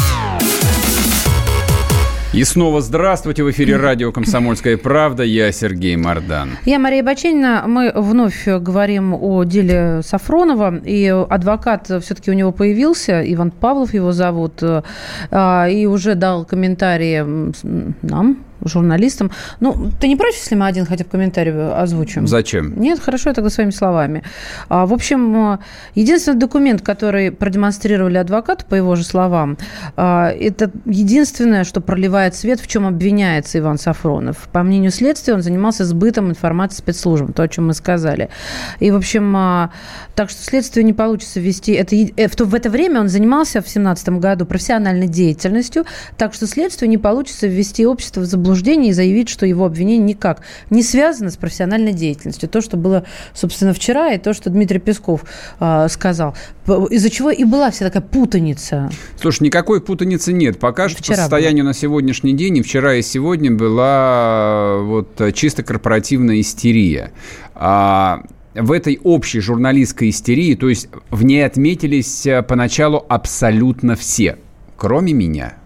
И 2.33 2.45
снова 2.45 2.79
здравствуйте. 2.79 3.43
В 3.43 3.51
эфире 3.51 3.75
радио 3.75 4.13
«Комсомольская 4.13 4.77
правда». 4.77 5.21
Я 5.23 5.51
Сергей 5.51 5.97
Мордан. 5.97 6.51
Я 6.63 6.79
Мария 6.79 7.03
Баченина. 7.03 7.65
Мы 7.67 7.91
вновь 7.93 8.47
говорим 8.47 9.13
о 9.13 9.43
деле 9.43 9.99
Сафронова. 10.01 10.77
И 10.77 11.07
адвокат 11.07 11.87
все-таки 12.01 12.31
у 12.31 12.33
него 12.33 12.53
появился. 12.53 13.21
Иван 13.21 13.51
Павлов 13.51 13.93
его 13.93 14.13
зовут. 14.13 14.63
А, 14.63 15.67
и 15.67 15.85
уже 15.85 16.15
дал 16.15 16.45
комментарии 16.45 17.21
нам, 18.01 18.37
журналистам. 18.63 19.31
Ну, 19.59 19.91
ты 19.99 20.07
не 20.07 20.15
против, 20.15 20.39
если 20.39 20.55
мы 20.55 20.67
один 20.67 20.85
хотя 20.85 21.03
бы 21.03 21.09
комментарий 21.09 21.51
озвучим? 21.51 22.27
Зачем? 22.27 22.79
Нет, 22.79 22.99
хорошо, 22.99 23.29
я 23.29 23.33
тогда 23.33 23.49
своими 23.49 23.71
словами. 23.71 24.23
А, 24.69 24.85
в 24.85 24.93
общем, 24.93 25.59
единственный 25.95 26.39
документ, 26.39 26.81
который 26.81 27.31
продемонстрировали 27.31 28.17
адвокату, 28.17 28.65
по 28.65 28.75
его 28.75 28.95
же 28.95 29.03
словам, 29.03 29.57
а, 29.95 30.29
это 30.29 30.71
единственное, 30.85 31.63
что 31.63 31.81
проливает 31.81 32.35
свет, 32.35 32.59
в 32.59 32.67
чем 32.67 32.87
обвиняется 32.87 33.59
Иван 33.59 33.77
Сафронов. 33.77 34.49
По 34.51 34.63
мнению 34.63 34.91
следствия, 34.91 35.33
он 35.33 35.41
занимался 35.41 35.85
сбытом 35.85 36.29
информации 36.29 36.77
спецслужбам, 36.77 37.33
то, 37.33 37.43
о 37.43 37.47
чем 37.47 37.67
мы 37.67 37.73
сказали. 37.73 38.29
И, 38.79 38.91
в 38.91 38.95
общем, 38.95 39.35
а, 39.35 39.71
так 40.15 40.29
что 40.29 40.43
следствие 40.43 40.83
не 40.83 40.93
получится 40.93 41.39
вести... 41.39 41.73
Это, 41.73 41.95
э, 41.95 42.27
в 42.37 42.55
это 42.55 42.69
время 42.69 43.01
он 43.01 43.09
занимался 43.09 43.59
в 43.59 43.65
2017 43.65 44.09
году 44.19 44.45
профессиональной 44.45 45.07
деятельностью, 45.07 45.85
так 46.17 46.33
что 46.33 46.47
следствию 46.47 46.89
не 46.89 46.97
получится 46.97 47.47
ввести 47.47 47.85
общество 47.85 48.21
в 48.21 48.25
заблуждение 48.25 48.50
заблуждение 48.51 48.91
и 48.91 48.93
заявить, 48.93 49.29
что 49.29 49.45
его 49.45 49.65
обвинение 49.65 50.05
никак 50.05 50.41
не 50.69 50.83
связано 50.83 51.31
с 51.31 51.37
профессиональной 51.37 51.93
деятельностью. 51.93 52.49
То, 52.49 52.61
что 52.61 52.77
было, 52.77 53.05
собственно, 53.33 53.73
вчера, 53.73 54.11
и 54.11 54.17
то, 54.17 54.33
что 54.33 54.49
Дмитрий 54.49 54.79
Песков 54.79 55.23
э, 55.59 55.87
сказал. 55.89 56.35
Из-за 56.89 57.09
чего 57.09 57.31
и 57.31 57.43
была 57.45 57.71
вся 57.71 57.85
такая 57.85 58.01
путаница. 58.03 58.91
Слушай, 59.19 59.43
никакой 59.43 59.81
путаницы 59.81 60.33
нет. 60.33 60.59
Пока 60.59 60.89
что 60.89 61.01
по 61.03 61.15
состоянию 61.15 61.63
было. 61.63 61.69
на 61.69 61.73
сегодняшний 61.73 62.33
день, 62.33 62.57
и 62.57 62.61
вчера, 62.61 62.95
и 62.95 63.01
сегодня 63.01 63.51
была 63.51 64.79
вот 64.81 65.21
чисто 65.33 65.63
корпоративная 65.63 66.41
истерия. 66.41 67.11
А 67.55 68.23
в 68.53 68.71
этой 68.71 68.99
общей 69.03 69.39
журналистской 69.39 70.09
истерии, 70.09 70.55
то 70.55 70.67
есть 70.67 70.89
в 71.09 71.23
ней 71.23 71.45
отметились 71.45 72.25
э, 72.25 72.43
поначалу 72.43 73.05
абсолютно 73.07 73.95
все, 73.95 74.37
кроме 74.75 75.13
меня. 75.13 75.60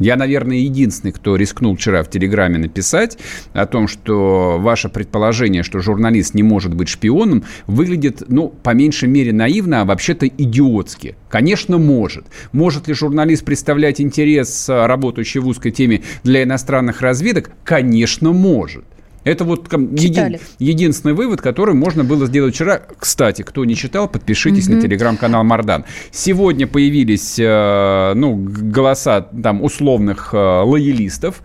Я, 0.00 0.16
наверное, 0.16 0.56
единственный, 0.56 1.12
кто 1.12 1.36
рискнул 1.36 1.76
вчера 1.76 2.02
в 2.02 2.10
Телеграме 2.10 2.58
написать 2.58 3.18
о 3.52 3.66
том, 3.66 3.86
что 3.86 4.56
ваше 4.58 4.88
предположение, 4.88 5.62
что 5.62 5.78
журналист 5.80 6.34
не 6.34 6.42
может 6.42 6.74
быть 6.74 6.88
шпионом, 6.88 7.44
выглядит, 7.66 8.22
ну, 8.28 8.48
по 8.48 8.70
меньшей 8.70 9.08
мере 9.08 9.32
наивно, 9.32 9.82
а 9.82 9.84
вообще-то 9.84 10.26
идиотски. 10.26 11.16
Конечно, 11.28 11.76
может. 11.76 12.24
Может 12.52 12.88
ли 12.88 12.94
журналист 12.94 13.44
представлять 13.44 14.00
интерес, 14.00 14.68
а, 14.70 14.86
работающий 14.86 15.40
в 15.40 15.46
узкой 15.46 15.70
теме 15.70 16.02
для 16.24 16.42
иностранных 16.44 17.02
разведок? 17.02 17.50
Конечно, 17.64 18.32
может. 18.32 18.84
Это 19.24 19.44
вот 19.44 19.70
един, 19.72 20.38
единственный 20.58 21.12
вывод, 21.12 21.40
который 21.42 21.74
можно 21.74 22.04
было 22.04 22.26
сделать 22.26 22.54
вчера. 22.54 22.80
Кстати, 22.98 23.42
кто 23.42 23.64
не 23.64 23.76
читал, 23.76 24.08
подпишитесь 24.08 24.66
угу. 24.66 24.76
на 24.76 24.82
телеграм-канал 24.82 25.44
Мардан. 25.44 25.84
Сегодня 26.10 26.66
появились 26.66 27.38
э, 27.38 28.12
ну, 28.14 28.36
голоса 28.36 29.20
там, 29.20 29.62
условных 29.62 30.30
э, 30.32 30.36
лоялистов, 30.36 31.42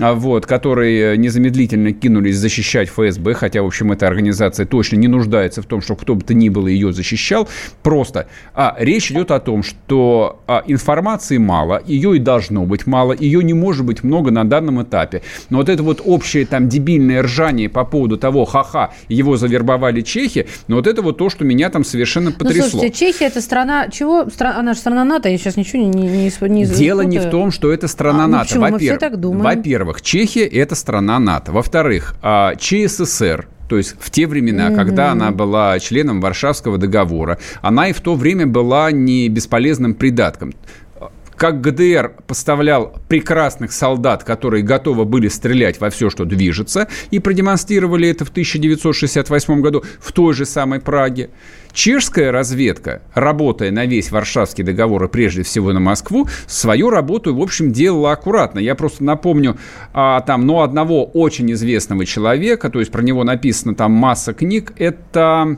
э, 0.00 0.12
вот, 0.14 0.46
которые 0.46 1.18
незамедлительно 1.18 1.92
кинулись 1.92 2.36
защищать 2.36 2.88
ФСБ, 2.88 3.34
хотя, 3.34 3.62
в 3.62 3.66
общем, 3.66 3.92
эта 3.92 4.06
организация 4.06 4.64
точно 4.64 4.96
не 4.96 5.08
нуждается 5.08 5.60
в 5.60 5.66
том, 5.66 5.82
чтобы 5.82 6.00
кто 6.00 6.14
бы 6.14 6.22
то 6.22 6.32
ни 6.34 6.48
было 6.48 6.66
ее 6.68 6.92
защищал. 6.92 7.48
Просто 7.82 8.28
а, 8.54 8.74
речь 8.78 9.10
идет 9.10 9.30
о 9.30 9.40
том, 9.40 9.62
что 9.62 10.40
а, 10.46 10.62
информации 10.66 11.38
мало, 11.38 11.82
ее 11.86 12.16
и 12.16 12.18
должно 12.18 12.64
быть 12.64 12.86
мало, 12.86 13.14
ее 13.18 13.44
не 13.44 13.54
может 13.54 13.84
быть 13.84 14.02
много 14.02 14.30
на 14.30 14.44
данном 14.44 14.82
этапе. 14.82 15.22
Но 15.50 15.58
вот 15.58 15.68
это 15.68 15.82
вот 15.82 16.00
общее 16.04 16.46
там 16.46 16.68
дебильное 16.68 17.17
бесконечное 17.18 17.22
ржание 17.22 17.68
по 17.68 17.84
поводу 17.84 18.16
того, 18.16 18.44
ха-ха, 18.44 18.90
его 19.08 19.36
завербовали 19.36 20.02
чехи, 20.02 20.46
но 20.68 20.76
вот 20.76 20.86
это 20.86 21.02
вот 21.02 21.18
то, 21.18 21.30
что 21.30 21.44
меня 21.44 21.70
там 21.70 21.84
совершенно 21.84 22.30
ну, 22.30 22.36
потрясло. 22.36 22.64
Ну, 22.64 22.70
слушайте, 22.70 22.98
Чехия 22.98 23.26
это 23.26 23.40
страна, 23.40 23.88
чего? 23.88 24.26
Она 24.38 24.74
же 24.74 24.80
страна 24.80 25.04
НАТО, 25.04 25.28
я 25.28 25.38
сейчас 25.38 25.56
ничего 25.56 25.82
не... 25.82 25.88
не, 25.88 26.30
не 26.48 26.64
Дело 26.64 27.02
не 27.02 27.18
в 27.18 27.30
том, 27.30 27.50
что 27.50 27.72
это 27.72 27.88
страна 27.88 28.24
а, 28.24 28.28
НАТО. 28.28 28.54
Ну, 28.54 28.60
Во-первых, 28.60 29.20
во-первых, 29.22 30.02
Чехия 30.02 30.46
это 30.46 30.74
страна 30.74 31.18
НАТО. 31.18 31.52
Во-вторых, 31.52 32.14
а, 32.22 32.54
ЧССР, 32.56 33.48
то 33.68 33.76
есть 33.76 33.94
в 33.98 34.10
те 34.10 34.26
времена, 34.26 34.70
mm-hmm. 34.70 34.76
когда 34.76 35.12
она 35.12 35.30
была 35.30 35.78
членом 35.78 36.20
Варшавского 36.20 36.78
договора, 36.78 37.38
она 37.60 37.88
и 37.88 37.92
в 37.92 38.00
то 38.00 38.14
время 38.14 38.46
была 38.46 38.90
не 38.90 39.28
бесполезным 39.28 39.94
придатком 39.94 40.54
как 41.38 41.60
ГДР 41.60 42.14
поставлял 42.26 42.94
прекрасных 43.08 43.72
солдат, 43.72 44.24
которые 44.24 44.62
готовы 44.64 45.04
были 45.04 45.28
стрелять 45.28 45.80
во 45.80 45.88
все, 45.88 46.10
что 46.10 46.24
движется, 46.24 46.88
и 47.10 47.20
продемонстрировали 47.20 48.08
это 48.08 48.24
в 48.24 48.30
1968 48.30 49.60
году 49.60 49.84
в 50.00 50.12
той 50.12 50.34
же 50.34 50.44
самой 50.44 50.80
Праге. 50.80 51.30
Чешская 51.72 52.32
разведка, 52.32 53.02
работая 53.14 53.70
на 53.70 53.86
весь 53.86 54.10
Варшавский 54.10 54.64
договор 54.64 55.04
и 55.04 55.08
прежде 55.08 55.44
всего 55.44 55.72
на 55.72 55.78
Москву, 55.80 56.26
свою 56.48 56.90
работу, 56.90 57.34
в 57.34 57.40
общем, 57.40 57.72
делала 57.72 58.12
аккуратно. 58.12 58.58
Я 58.58 58.74
просто 58.74 59.04
напомню 59.04 59.56
а, 59.92 60.20
там, 60.22 60.44
ну, 60.44 60.62
одного 60.62 61.04
очень 61.04 61.52
известного 61.52 62.04
человека, 62.04 62.68
то 62.68 62.80
есть 62.80 62.90
про 62.90 63.02
него 63.02 63.22
написано 63.22 63.76
там 63.76 63.92
масса 63.92 64.34
книг, 64.34 64.72
это 64.76 65.56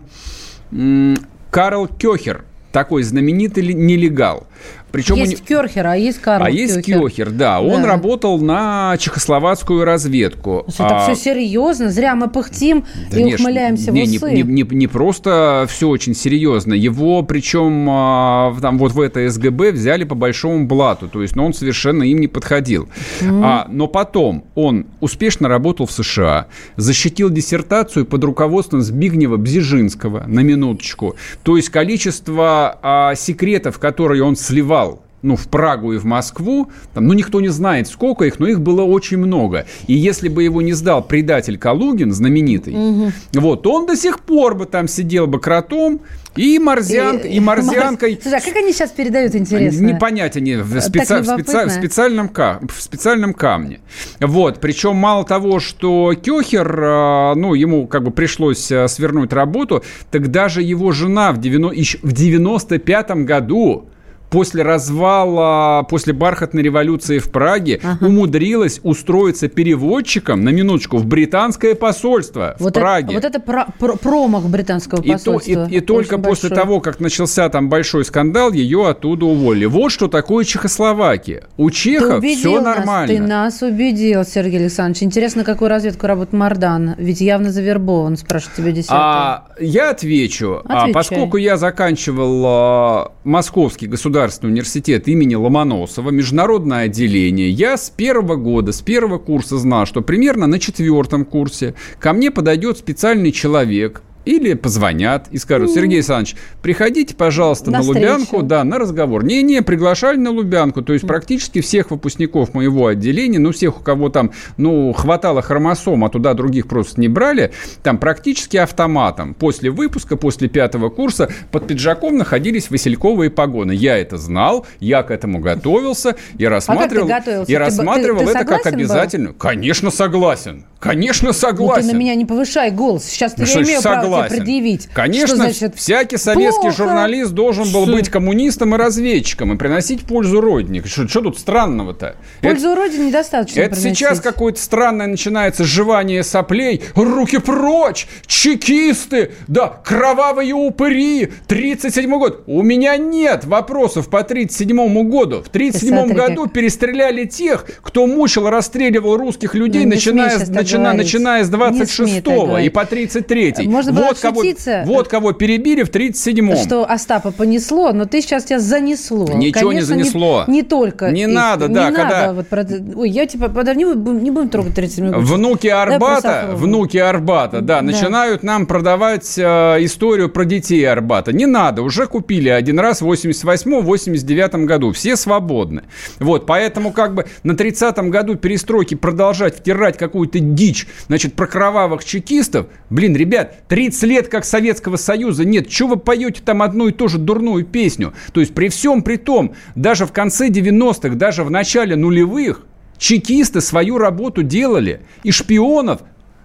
м- 0.73 1.17
Карл 1.51 1.89
Кёхер, 1.89 2.45
такой 2.73 3.03
знаменитый 3.03 3.73
нелегал. 3.73 4.47
Причем 4.93 5.17
есть 5.17 5.41
не... 5.41 5.47
Кёрхер, 5.47 5.87
а 5.87 5.97
есть 5.97 6.19
Карл 6.21 6.45
А 6.45 6.51
есть 6.51 6.83
Кёхер, 6.83 7.31
да. 7.31 7.61
Он 7.61 7.83
да. 7.83 7.89
работал 7.89 8.41
на 8.41 8.97
чехословацкую 8.99 9.85
разведку. 9.85 10.65
Слушай, 10.67 10.87
а... 10.87 10.89
так 10.89 11.03
все 11.17 11.31
серьезно? 11.31 11.91
Зря 11.91 12.15
мы 12.15 12.29
пыхтим 12.29 12.85
да 13.11 13.21
и 13.21 13.25
нет, 13.25 13.41
ухмыляемся 13.41 13.91
не, 13.91 14.05
в 14.05 14.23
усы. 14.23 14.33
Не, 14.33 14.43
не, 14.43 14.63
не 14.63 14.87
просто 14.87 15.67
все 15.69 15.89
очень 15.89 16.15
серьезно. 16.15 16.75
Его, 16.75 17.23
причем 17.23 17.89
а, 17.89 18.55
там 18.61 18.79
вот 18.79 18.93
в 18.93 19.01
это 19.01 19.29
СГБ 19.29 19.73
взяли 19.73 20.05
по 20.05 20.15
большому 20.15 20.67
блату. 20.67 21.09
То 21.09 21.23
есть, 21.23 21.37
ну, 21.37 21.47
он 21.47 21.55
совершенно 21.55 22.03
им 22.03 22.21
не 22.21 22.29
подходил. 22.29 22.89
Mm. 23.21 23.41
А, 23.45 23.67
но 23.71 23.87
потом 23.87 24.45
он 24.55 24.87
успешно 25.01 25.49
работал 25.49 25.87
в 25.87 25.93
США, 25.93 26.47
защитил 26.77 27.31
диссертацию 27.31 28.07
под 28.07 28.25
руководством 28.25 28.81
Збигнева 28.81 29.37
Бзижинского, 29.37 30.25
на 30.27 30.41
минуточку. 30.41 31.17
То 31.43 31.57
есть, 31.57 31.69
количество 31.69 32.79
а, 32.83 33.15
секретов, 33.15 33.79
которые 33.79 34.23
он 34.23 34.37
сливал 34.37 34.80
ну, 35.23 35.37
в 35.37 35.49
Прагу 35.49 35.93
и 35.93 35.99
в 35.99 36.05
Москву, 36.05 36.71
там, 36.95 37.07
ну, 37.07 37.15
никто 37.15 37.41
не 37.41 37.49
знает, 37.49 37.89
сколько 37.89 38.25
их, 38.25 38.39
но 38.39 38.47
их 38.49 38.61
было 38.61 38.83
очень 38.83 39.19
много. 39.19 39.67
И 39.87 39.95
если 39.95 40.29
бы 40.29 40.43
его 40.43 40.63
не 40.63 40.73
сдал 40.73 41.03
предатель 41.03 41.59
Калугин, 41.59 42.13
знаменитый, 42.13 42.75
угу. 42.75 43.13
вот, 43.35 43.67
он 43.67 43.87
до 43.87 43.97
сих 43.97 44.21
пор 44.21 44.55
бы 44.55 44.67
там 44.67 44.89
сидел 44.89 45.27
бы 45.27 45.41
кротом, 45.41 46.01
и 46.37 46.59
морзянкой, 46.59 47.31
и, 47.31 47.37
и 47.37 47.41
морзянкой. 47.41 48.19
Слушай, 48.23 48.39
а 48.39 48.41
как 48.41 48.57
они 48.57 48.73
сейчас 48.73 48.91
передают, 48.91 49.35
интересно? 49.35 49.85
Не 49.85 49.95
понять 49.95 50.37
они 50.37 50.57
в, 50.57 50.81
специ... 50.81 51.21
в, 51.21 51.27
специ... 51.27 51.67
в, 51.67 51.71
специальном 51.71 52.29
ка... 52.29 52.61
в 52.69 52.81
специальном 52.81 53.35
камне. 53.35 53.81
Вот, 54.21 54.61
причем 54.61 54.95
мало 54.95 55.25
того, 55.25 55.59
что 55.59 56.15
Кёхер, 56.15 56.81
а, 56.83 57.35
ну, 57.35 57.55
ему 57.55 57.89
как 57.89 58.05
бы 58.05 58.13
пришлось 58.13 58.71
а, 58.71 58.87
свернуть 58.87 59.33
работу, 59.33 59.83
так 60.11 60.31
даже 60.31 60.63
его 60.63 60.93
жена 60.93 61.33
в, 61.33 61.39
90... 61.39 62.07
в 62.07 62.13
95-м 62.13 63.27
году 63.27 63.89
после 64.31 64.63
развала, 64.63 65.83
после 65.83 66.13
бархатной 66.13 66.63
революции 66.63 67.19
в 67.19 67.31
Праге 67.31 67.81
ага. 67.83 68.07
умудрилась 68.07 68.81
устроиться 68.83 69.49
переводчиком, 69.49 70.45
на 70.45 70.51
минуточку, 70.51 70.97
в 70.99 71.07
британское 71.07 71.75
посольство 71.75 72.57
вот 72.59 72.77
в 72.77 72.81
Праге. 72.81 73.15
Это, 73.15 73.15
вот 73.15 73.25
это 73.25 73.41
про, 73.41 73.67
про, 73.79 73.97
промах 73.97 74.45
британского 74.45 75.03
посольства. 75.03 75.67
И, 75.69 75.75
и, 75.75 75.79
и 75.79 75.81
только 75.81 76.17
большой. 76.17 76.51
после 76.51 76.57
того, 76.57 76.81
как 76.81 77.01
начался 77.01 77.49
там 77.49 77.69
большой 77.69 78.05
скандал, 78.05 78.53
ее 78.53 78.89
оттуда 78.89 79.27
уволили. 79.27 79.67
Вот 79.67 79.91
что 79.91 80.09
такое 80.09 80.45
Чехословакия. 80.45 81.45
У 81.57 81.71
чехов 81.71 82.25
все 82.25 82.61
нас, 82.61 82.77
нормально. 82.77 83.15
Ты 83.15 83.21
нас 83.21 83.63
убедил, 83.63 84.25
Сергей 84.25 84.61
Александрович. 84.61 85.03
Интересно, 85.03 85.45
какую 85.45 85.69
разведку 85.69 86.07
работает 86.07 86.33
Мардан? 86.33 86.95
Ведь 86.97 87.21
явно 87.21 87.51
завербован, 87.51 88.17
спрашивает 88.17 88.57
тебя 88.57 88.73
десятый. 88.73 88.97
А, 88.97 89.47
я 89.59 89.91
отвечу. 89.91 90.63
А, 90.65 90.89
поскольку 90.93 91.37
я 91.37 91.57
заканчивал 91.57 92.45
а, 92.47 93.13
Московский 93.25 93.87
государственный 93.87 94.20
государственный 94.21 94.51
университет 94.51 95.09
имени 95.09 95.35
Ломоносова, 95.35 96.11
международное 96.11 96.85
отделение, 96.85 97.49
я 97.49 97.79
с 97.79 97.89
первого 97.89 98.37
года, 98.37 98.71
с 98.71 98.83
первого 98.83 99.17
курса 99.17 99.57
знал, 99.57 99.87
что 99.87 100.03
примерно 100.03 100.47
на 100.47 100.59
четвертом 100.59 101.25
курсе 101.25 101.75
ко 101.99 102.13
мне 102.13 102.31
подойдет 102.31 102.77
специальный 102.77 103.33
человек, 103.33 104.03
или 104.31 104.55
позвонят 104.55 105.27
и 105.31 105.39
скажут, 105.39 105.71
Сергей 105.71 105.97
Александрович, 105.97 106.37
приходите, 106.63 107.15
пожалуйста, 107.15 107.71
на, 107.71 107.79
на 107.79 107.85
Лубянку, 107.85 108.43
да, 108.43 108.63
на 108.63 108.79
разговор. 108.79 109.25
Не-не, 109.25 109.63
приглашали 109.63 110.17
на 110.19 110.31
Лубянку, 110.31 110.83
то 110.83 110.93
есть 110.93 111.07
практически 111.07 111.61
всех 111.61 111.91
выпускников 111.91 112.55
моего 112.55 112.87
отделения, 112.87 113.39
ну, 113.39 113.53
всех, 113.53 113.81
у 113.81 113.83
кого 113.83 114.09
там, 114.09 114.31
ну, 114.57 114.93
хватало 114.93 115.43
хромосом, 115.43 116.05
а 116.05 116.09
туда 116.09 116.35
других 116.35 116.69
просто 116.69 117.01
не 117.01 117.09
брали, 117.09 117.53
там 117.83 117.99
практически 117.99 118.57
автоматом. 118.57 119.35
После 119.35 119.71
выпуска, 119.71 120.17
после 120.17 120.49
пятого 120.49 120.91
курса 120.91 121.29
под 121.51 121.67
пиджаком 121.67 122.17
находились 122.17 122.71
васильковые 122.71 123.31
погоны. 123.31 123.73
Я 123.73 123.99
это 123.99 124.17
знал, 124.17 124.67
я 124.79 125.03
к 125.03 125.11
этому 125.11 125.41
готовился 125.41 126.15
и 126.39 126.47
рассматривал, 126.47 127.11
а 127.11 127.45
и 127.47 127.55
рассматривал 127.55 128.21
ты, 128.21 128.27
ты, 128.27 128.33
ты 128.33 128.39
это 128.39 128.47
как 128.47 128.67
обязательно. 128.67 129.31
Был? 129.31 129.39
Конечно, 129.39 129.91
согласен. 129.91 130.67
Конечно, 130.79 131.35
согласен. 131.35 131.83
Ну, 131.83 131.89
ты 131.89 131.95
на 131.95 131.99
меня 131.99 132.15
не 132.15 132.25
повышай 132.25 132.71
голос. 132.71 133.05
Сейчас 133.05 133.35
ты 133.35 133.43
ну, 133.43 133.49
я 133.49 133.63
имею 133.63 133.83
право 133.83 134.20
тебе 134.29 134.39
предъявить. 134.39 134.89
Конечно, 134.93 135.27
что, 135.29 135.37
значит, 135.37 135.77
всякий 135.77 136.17
советский 136.17 136.61
плохо. 136.61 136.77
журналист 136.77 137.33
должен 137.33 137.71
был 137.73 137.87
быть 137.87 138.09
коммунистом 138.09 138.75
и 138.75 138.79
разведчиком 138.79 139.53
и 139.53 139.57
приносить 139.57 140.03
пользу 140.03 140.41
Родине. 140.41 140.83
Что, 140.85 141.09
что 141.09 141.21
тут 141.23 141.39
странного-то? 141.39 142.17
Пользу 142.43 142.71
это, 142.71 142.81
Родине 142.81 143.09
недостаточно 143.09 143.61
Это 143.61 143.77
приносить. 143.77 143.99
сейчас 143.99 144.21
какое-то 144.21 144.61
странное 144.61 145.07
начинается 145.07 145.65
жевание 145.65 146.23
соплей. 146.23 146.83
Руки 146.95 147.39
прочь! 147.39 148.07
Чекисты! 148.27 149.33
Да, 149.49 149.69
кровавые 149.85 150.53
упыри! 150.55 151.31
37 151.47 152.11
год. 152.19 152.45
У 152.47 152.63
меня 152.63 152.97
нет 152.97 153.45
вопросов 153.45 154.09
по 154.09 154.23
37 154.23 155.09
году. 155.09 155.43
В 155.43 155.49
37 155.49 156.13
году 156.13 156.47
перестреляли 156.47 157.25
тех, 157.25 157.65
кто 157.83 158.07
мучил, 158.07 158.49
расстреливал 158.49 159.17
русских 159.17 159.55
людей, 159.55 159.85
ну, 159.85 159.91
начиная, 159.91 160.39
начиная, 160.47 160.95
начиная 160.95 161.45
с 161.45 161.51
26-го 161.51 162.59
и 162.59 162.69
по 162.69 162.81
33-й. 162.81 163.67
Можно 163.67 163.93
вот 164.01 164.19
кого, 164.19 164.43
вот 164.85 165.09
кого 165.09 165.33
перебили 165.33 165.83
в 165.83 165.91
37-м. 165.91 166.57
Что 166.57 166.91
Остапа 166.91 167.31
понесло, 167.31 167.93
но 167.93 168.05
ты 168.05 168.21
сейчас 168.21 168.45
тебя 168.45 168.59
занесло. 168.59 169.27
Ничего 169.35 169.71
Конечно, 169.71 169.95
не 169.95 170.03
занесло. 170.03 170.45
Не, 170.47 170.55
не 170.55 170.63
только. 170.63 171.11
Не 171.11 171.23
их, 171.23 171.29
надо, 171.29 171.69
да. 171.69 171.91
Не 171.91 171.97
когда... 171.97 172.21
надо. 172.21 172.33
Вот, 172.35 172.49
про... 172.49 172.67
Ой, 172.97 173.11
я 173.11 173.27
типа, 173.27 173.49
подожди, 173.49 173.85
не 173.85 173.95
будем, 173.95 174.23
не 174.23 174.31
будем 174.31 174.49
трогать 174.49 174.75
37 174.75 175.11
год. 175.11 175.23
Внуки 175.23 175.69
Арбата, 175.69 176.51
внуки 176.53 176.97
Арбата, 176.97 177.61
да, 177.61 177.77
да, 177.77 177.83
начинают 177.83 178.43
нам 178.43 178.67
продавать 178.67 179.39
э, 179.39 179.43
историю 179.81 180.29
про 180.29 180.45
детей 180.45 180.85
Арбата. 180.85 181.33
Не 181.33 181.47
надо, 181.47 181.83
уже 181.83 182.07
купили 182.07 182.49
один 182.49 182.79
раз 182.79 183.01
в 183.01 183.11
88-89 183.11 184.65
году. 184.65 184.93
Все 184.93 185.17
свободны. 185.17 185.83
Вот, 186.19 186.47
поэтому 186.47 186.93
как 186.93 187.15
бы 187.15 187.27
на 187.43 187.53
30-м 187.53 188.11
году 188.11 188.37
перестройки 188.37 188.95
продолжать 188.95 189.59
втирать 189.59 189.97
какую-то 189.97 190.39
дичь, 190.39 190.87
значит, 191.07 191.35
про 191.35 191.47
кровавых 191.47 192.05
чекистов. 192.05 192.67
Блин, 192.89 193.17
ребят, 193.17 193.69
30 193.69 193.90
лет 194.03 194.29
как 194.29 194.45
Советского 194.45 194.97
Союза 194.97 195.45
нет. 195.45 195.69
Чего 195.69 195.91
вы 195.91 195.97
поете 195.97 196.43
там 196.45 196.63
одну 196.63 196.89
и 196.89 196.93
ту 196.93 197.09
же 197.09 197.19
дурную 197.19 197.65
песню? 197.65 198.13
То 198.33 198.41
есть 198.41 198.55
при 198.55 198.69
всем 198.69 199.03
при 199.03 199.17
том, 199.17 199.55
даже 199.75 200.07
в 200.07 200.13
конце 200.13 200.49
90-х, 200.49 201.15
даже 201.17 201.45
в 201.45 201.51
начале 201.51 201.97
нулевых, 201.97 202.67
чекисты 202.99 203.61
свою 203.61 203.99
работу 203.99 204.43
делали. 204.43 205.01
И 205.25 205.33
шпионов 205.33 206.03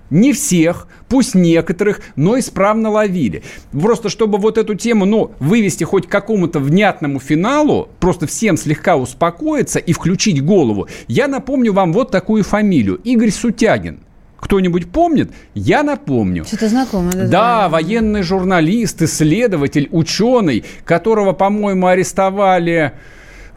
не 0.10 0.34
всех, 0.34 0.88
пусть 1.10 1.36
некоторых, 1.36 2.02
но 2.16 2.38
исправно 2.38 2.90
ловили. 2.90 3.44
Просто 3.72 4.10
чтобы 4.10 4.38
вот 4.38 4.58
эту 4.58 4.76
тему, 4.76 5.06
ну, 5.06 5.32
вывести 5.40 5.84
хоть 5.84 6.08
к 6.08 6.12
какому-то 6.12 6.60
внятному 6.60 7.20
финалу, 7.20 7.90
просто 8.00 8.28
всем 8.28 8.58
слегка 8.58 8.98
успокоиться 8.98 9.80
и 9.80 9.94
включить 9.94 10.44
голову, 10.44 10.88
я 11.08 11.28
напомню 11.28 11.74
вам 11.74 11.92
вот 11.94 12.12
такую 12.12 12.44
фамилию. 12.44 13.00
Игорь 13.04 13.32
Сутягин 13.32 14.00
кто-нибудь 14.46 14.92
помнит, 14.92 15.32
я 15.56 15.82
напомню. 15.84 16.46
Что-то 16.46 16.70
знакомое. 16.70 17.14
Да, 17.14 17.28
да, 17.28 17.70
военный 17.70 18.22
журналист, 18.22 19.02
исследователь, 19.02 19.90
ученый, 19.92 20.64
которого, 20.86 21.34
по-моему, 21.34 21.88
арестовали... 21.88 22.94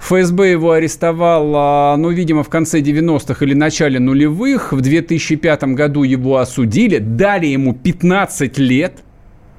ФСБ 0.00 0.52
его 0.52 0.70
арестовал, 0.70 1.96
ну, 1.98 2.10
видимо, 2.10 2.44
в 2.44 2.48
конце 2.48 2.80
90-х 2.80 3.44
или 3.44 3.52
начале 3.52 3.98
нулевых. 3.98 4.72
В 4.72 4.80
2005 4.80 5.64
году 5.74 6.04
его 6.04 6.36
осудили, 6.36 6.98
дали 6.98 7.46
ему 7.46 7.74
15 7.74 8.58
лет– 8.58 8.98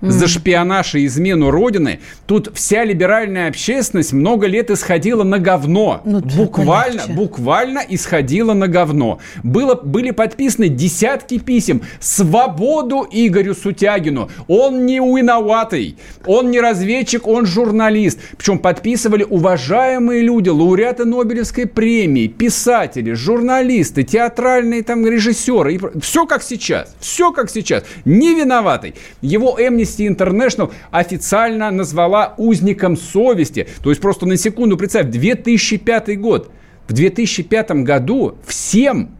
mm. 0.02 0.10
за 0.10 0.28
шпионаж 0.28 0.96
и 0.96 1.06
измену 1.06 1.52
Родины, 1.52 2.00
тут 2.26 2.52
вся 2.54 2.84
либеральная 2.84 3.50
общественность 3.50 4.14
много 4.14 4.48
лет 4.48 4.72
исходила 4.72 5.24
на 5.24 5.40
говно. 5.40 6.02
Ну, 6.06 6.20
буквально, 6.20 7.04
буквально 7.08 7.80
исходила 7.88 8.54
на 8.54 8.68
говно. 8.68 9.20
Было, 9.44 9.76
были 9.76 10.12
подписаны 10.12 10.68
десятки 10.68 11.40
писем. 11.40 11.82
Свободу 12.00 13.08
Игорю 13.12 13.54
Сутягину. 13.54 14.30
Он 14.48 14.86
не 14.86 15.00
виноватый. 15.00 15.98
Он 16.26 16.52
не 16.52 16.60
разведчик, 16.60 17.28
он 17.28 17.46
журналист. 17.46 18.20
Причем 18.38 18.60
подписывали 18.60 19.24
уважаемые 19.24 20.22
люди, 20.22 20.50
лауреаты 20.50 21.06
Нобелевской 21.06 21.66
премии, 21.66 22.28
писатели, 22.28 23.14
журналисты, 23.14 24.04
театральные 24.04 24.84
там 24.84 25.06
режиссеры. 25.06 25.80
Все 26.02 26.26
как 26.26 26.44
сейчас. 26.44 26.96
Все 27.00 27.32
как 27.32 27.50
сейчас. 27.50 27.84
Не 28.06 28.36
виноватый. 28.36 28.96
Его 29.22 29.58
Amnesty 29.90 30.08
International 30.08 30.72
официально 30.92 31.72
назвала 31.72 32.34
узником 32.38 32.98
совести. 32.98 33.68
То 33.84 33.90
есть 33.90 34.02
просто 34.02 34.26
на 34.26 34.38
секунду 34.38 34.78
представь, 34.78 35.08
2005 35.08 36.20
год. 36.20 36.52
В 36.88 36.94
2005 36.94 37.72
году 37.84 38.38
всем 38.46 39.12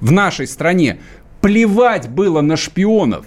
в 0.00 0.12
нашей 0.12 0.46
стране 0.46 1.00
плевать 1.40 2.08
было 2.08 2.40
на 2.40 2.56
шпионов. 2.56 3.26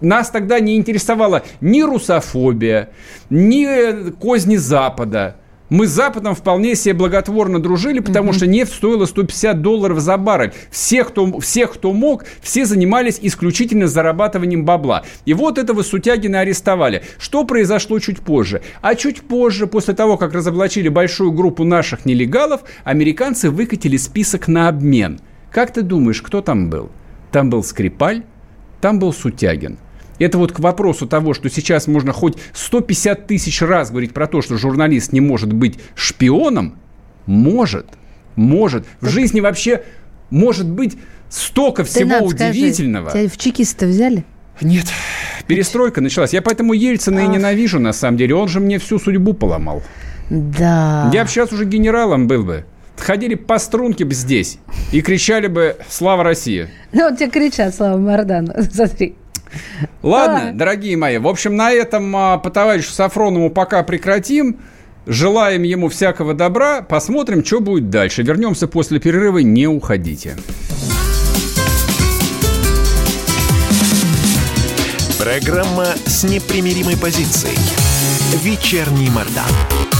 Нас 0.00 0.30
тогда 0.30 0.60
не 0.60 0.76
интересовала 0.76 1.42
ни 1.60 1.82
русофобия, 1.82 2.90
ни 3.28 4.10
козни 4.12 4.56
Запада. 4.56 5.36
Мы 5.70 5.86
с 5.86 5.90
Западом 5.90 6.34
вполне 6.34 6.74
себе 6.74 6.94
благотворно 6.94 7.62
дружили, 7.62 8.00
потому 8.00 8.30
mm-hmm. 8.30 8.36
что 8.36 8.46
нефть 8.48 8.74
стоила 8.74 9.06
150 9.06 9.62
долларов 9.62 10.00
за 10.00 10.16
баррель. 10.16 10.52
Всех 10.70 11.08
кто, 11.10 11.38
всех, 11.38 11.74
кто 11.74 11.92
мог, 11.92 12.24
все 12.42 12.66
занимались 12.66 13.20
исключительно 13.22 13.86
зарабатыванием 13.86 14.64
бабла. 14.64 15.04
И 15.26 15.32
вот 15.32 15.58
этого 15.58 15.82
Сутягина 15.82 16.40
арестовали. 16.40 17.04
Что 17.18 17.44
произошло 17.44 18.00
чуть 18.00 18.18
позже? 18.18 18.62
А 18.82 18.96
чуть 18.96 19.22
позже, 19.22 19.68
после 19.68 19.94
того, 19.94 20.16
как 20.16 20.34
разоблачили 20.34 20.88
большую 20.88 21.30
группу 21.30 21.62
наших 21.62 22.04
нелегалов, 22.04 22.62
американцы 22.82 23.48
выкатили 23.48 23.96
список 23.96 24.48
на 24.48 24.68
обмен. 24.68 25.20
Как 25.52 25.72
ты 25.72 25.82
думаешь, 25.82 26.20
кто 26.20 26.42
там 26.42 26.68
был? 26.68 26.90
Там 27.30 27.48
был 27.48 27.62
Скрипаль, 27.62 28.24
там 28.80 28.98
был 28.98 29.12
Сутягин– 29.12 29.78
это 30.24 30.38
вот 30.38 30.52
к 30.52 30.60
вопросу 30.60 31.06
того, 31.06 31.34
что 31.34 31.48
сейчас 31.48 31.86
можно 31.86 32.12
хоть 32.12 32.36
150 32.52 33.26
тысяч 33.26 33.60
раз 33.62 33.90
говорить 33.90 34.12
про 34.12 34.26
то, 34.26 34.42
что 34.42 34.56
журналист 34.56 35.12
не 35.12 35.20
может 35.20 35.52
быть 35.52 35.78
шпионом. 35.94 36.76
Может. 37.26 37.86
Может. 38.36 38.86
В 39.00 39.08
жизни 39.08 39.40
вообще 39.40 39.82
может 40.30 40.68
быть 40.68 40.96
столько 41.28 41.84
всего 41.84 42.18
удивительного. 42.24 43.10
Скажи, 43.10 43.24
тебя 43.24 43.34
в 43.34 43.38
чекисты 43.38 43.86
взяли? 43.86 44.24
Нет, 44.60 44.86
перестройка 45.46 46.00
началась. 46.00 46.32
Я 46.32 46.42
поэтому 46.42 46.74
Ельцина 46.74 47.22
Ах. 47.22 47.28
и 47.28 47.30
ненавижу, 47.30 47.80
на 47.80 47.92
самом 47.92 48.18
деле. 48.18 48.34
Он 48.34 48.48
же 48.48 48.60
мне 48.60 48.78
всю 48.78 48.98
судьбу 48.98 49.32
поломал. 49.32 49.82
Да. 50.28 51.10
Я 51.12 51.24
бы 51.24 51.30
сейчас 51.30 51.52
уже 51.52 51.64
генералом 51.64 52.28
был 52.28 52.44
бы. 52.44 52.64
Ходили 52.96 53.34
по 53.34 53.58
струнке 53.58 54.04
бы 54.04 54.12
здесь 54.12 54.58
и 54.92 55.00
кричали 55.00 55.46
бы 55.46 55.76
«Слава 55.88 56.22
России!». 56.22 56.68
Ну, 56.92 57.08
вот 57.08 57.18
тебе 57.18 57.30
кричат 57.30 57.74
«Слава 57.74 57.98
Мардану», 57.98 58.52
смотри. 58.72 59.14
Ладно, 60.02 60.52
дорогие 60.54 60.96
мои, 60.96 61.18
в 61.18 61.26
общем, 61.26 61.56
на 61.56 61.72
этом 61.72 62.14
а, 62.16 62.38
по 62.38 62.50
товарищу 62.50 62.90
Сафронову 62.92 63.50
пока 63.50 63.82
прекратим. 63.82 64.56
Желаем 65.06 65.62
ему 65.62 65.88
всякого 65.88 66.34
добра. 66.34 66.82
Посмотрим, 66.82 67.44
что 67.44 67.60
будет 67.60 67.90
дальше. 67.90 68.22
Вернемся 68.22 68.68
после 68.68 69.00
перерыва. 69.00 69.38
Не 69.38 69.66
уходите. 69.66 70.36
Программа 75.18 75.86
с 76.06 76.24
непримиримой 76.24 76.96
позицией. 76.96 77.58
Вечерний 78.42 79.10
Мордан. 79.10 79.99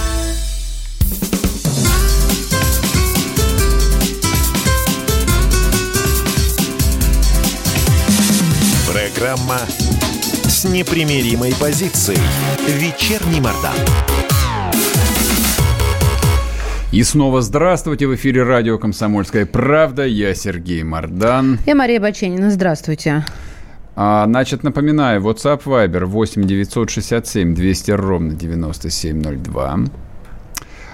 Программа 9.21 9.59
с 10.45 10.65
непримиримой 10.65 11.53
позицией. 11.59 12.17
Вечерний 12.67 13.39
Мордан. 13.39 13.75
И 16.91 17.03
снова 17.03 17.43
здравствуйте. 17.43 18.07
В 18.07 18.15
эфире 18.15 18.41
радио 18.41 18.79
«Комсомольская 18.79 19.45
правда». 19.45 20.07
Я 20.07 20.33
Сергей 20.33 20.81
Мордан. 20.81 21.59
Я 21.67 21.75
Мария 21.75 21.99
Баченина. 21.99 22.49
Здравствуйте. 22.49 23.23
А, 23.95 24.25
значит, 24.25 24.63
напоминаю, 24.63 25.21
WhatsApp 25.21 25.65
Viber 25.65 26.05
8 26.05 26.43
967 26.43 27.53
200 27.53 27.91
ровно 27.91 28.33
9702. 28.33 29.79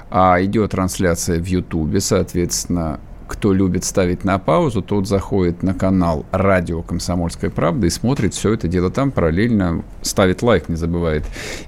А, 0.10 0.44
идет 0.44 0.72
трансляция 0.72 1.40
в 1.40 1.46
Ютубе, 1.46 2.02
соответственно, 2.02 3.00
кто 3.28 3.54
любит 3.54 3.84
ставить 3.84 4.24
на 4.24 4.40
паузу, 4.40 4.82
тот 4.82 5.08
заходит 5.08 5.64
на 5.64 5.74
канал 5.74 6.26
«Радио 6.32 6.82
Комсомольская 6.82 7.50
правда» 7.50 7.88
и 7.88 7.90
смотрит 7.90 8.34
все 8.34 8.54
это 8.54 8.68
дело 8.68 8.90
там, 8.90 9.12
параллельно 9.12 9.84
ставит 10.02 10.42
лайк, 10.42 10.70
не 10.70 10.76
забывает, 10.76 11.26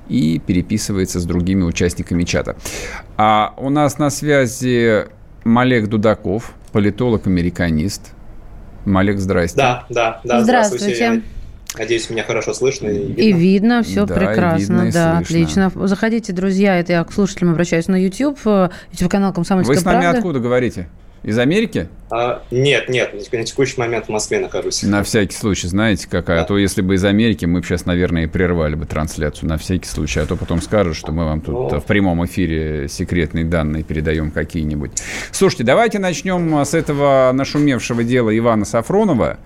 и 0.08 0.39
переписывается 0.39 1.19
с 1.19 1.26
другими 1.26 1.63
участниками 1.63 2.24
чата. 2.24 2.56
А 3.17 3.54
у 3.58 3.69
нас 3.69 3.98
на 3.98 4.10
связи 4.10 5.06
Малек 5.43 5.88
Дудаков, 5.88 6.54
политолог-американист. 6.72 8.13
Малек, 8.86 9.19
здрасте. 9.19 9.58
Да, 9.58 9.86
да, 9.89 10.22
да. 10.24 10.41
Здравствуйте. 10.43 10.95
здравствуйте. 10.95 11.24
Надеюсь, 11.78 12.10
меня 12.10 12.24
хорошо 12.24 12.54
слышно 12.54 12.88
и 12.88 13.08
видно. 13.08 13.22
И 13.22 13.32
видно, 13.32 13.84
все 13.84 14.06
да, 14.06 14.15
прекрасно. 14.15 14.58
Видно 14.58 14.91
да, 14.91 15.17
слышно. 15.17 15.19
отлично. 15.19 15.88
Заходите, 15.88 16.34
друзья, 16.34 16.80
это 16.80 16.93
я 16.93 17.04
к 17.04 17.13
слушателям 17.13 17.52
обращаюсь 17.52 17.88
на 17.88 17.95
YouTube, 17.95 18.39
э, 18.45 18.69
YouTube-канал 18.91 19.34
«Комсомольская 19.34 19.80
правда». 19.80 19.98
Вы 19.98 20.02
с 20.02 20.06
нами 20.06 20.17
откуда 20.17 20.39
говорите? 20.39 20.89
Из 21.23 21.38
Америки? 21.38 21.89
А, 22.12 22.41
нет, 22.49 22.89
нет, 22.89 23.13
на 23.13 23.43
текущий 23.43 23.79
момент 23.79 24.05
в 24.05 24.10
Москве 24.10 24.39
нахожусь. 24.39 24.84
На 24.84 25.03
всякий 25.03 25.36
случай, 25.36 25.67
знаете, 25.67 26.08
какая? 26.10 26.38
Да. 26.38 26.43
А 26.43 26.45
то 26.45 26.58
если 26.58 26.82
бы 26.82 26.95
из 26.95 27.03
Америки, 27.03 27.45
мы 27.45 27.60
бы 27.60 27.65
сейчас, 27.65 27.86
наверное, 27.86 28.23
и 28.23 28.27
прервали 28.27 28.75
бы 28.75 28.86
трансляцию 28.86 29.49
на 29.49 29.58
всякий 29.58 29.88
случай, 29.88 30.21
а 30.21 30.25
то 30.25 30.36
потом 30.36 30.62
скажут, 30.62 30.95
что 30.95 31.12
мы 31.12 31.25
вам 31.25 31.41
тут 31.41 31.73
О. 31.73 31.79
в 31.79 31.86
прямом 31.86 32.25
эфире 32.25 32.88
секретные 32.88 33.45
данные 33.45 33.84
передаем 33.84 34.32
какие-нибудь. 34.32 34.91
Слушайте, 35.32 35.63
давайте 35.63 35.99
начнем 35.99 36.65
с 36.65 36.73
этого 36.73 37.32
нашумевшего 37.34 38.03
дела 38.03 38.36
Ивана 38.36 38.65
Сафронова, 38.65 39.38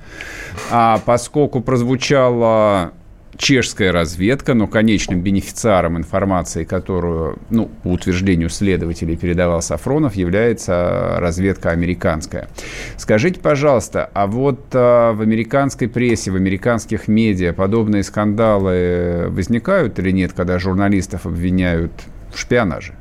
а 0.71 1.01
поскольку 1.05 1.59
прозвучало 1.59 2.93
чешская 3.37 3.91
разведка, 3.91 4.53
но 4.53 4.67
конечным 4.67 5.21
бенефициаром 5.21 5.97
информации, 5.97 6.63
которую, 6.63 7.39
ну, 7.49 7.69
по 7.83 7.89
утверждению 7.89 8.49
следователей 8.49 9.17
передавал 9.17 9.61
Сафронов, 9.61 10.15
является 10.15 11.15
разведка 11.19 11.71
американская. 11.71 12.47
Скажите, 12.97 13.39
пожалуйста, 13.39 14.09
а 14.13 14.27
вот 14.27 14.59
а, 14.73 15.13
в 15.13 15.21
американской 15.21 15.87
прессе, 15.87 16.31
в 16.31 16.35
американских 16.35 17.07
медиа 17.07 17.53
подобные 17.53 18.03
скандалы 18.03 19.27
возникают 19.29 19.99
или 19.99 20.11
нет, 20.11 20.33
когда 20.33 20.59
журналистов 20.59 21.25
обвиняют 21.25 21.91
в 22.33 22.39
шпионаже? 22.39 22.93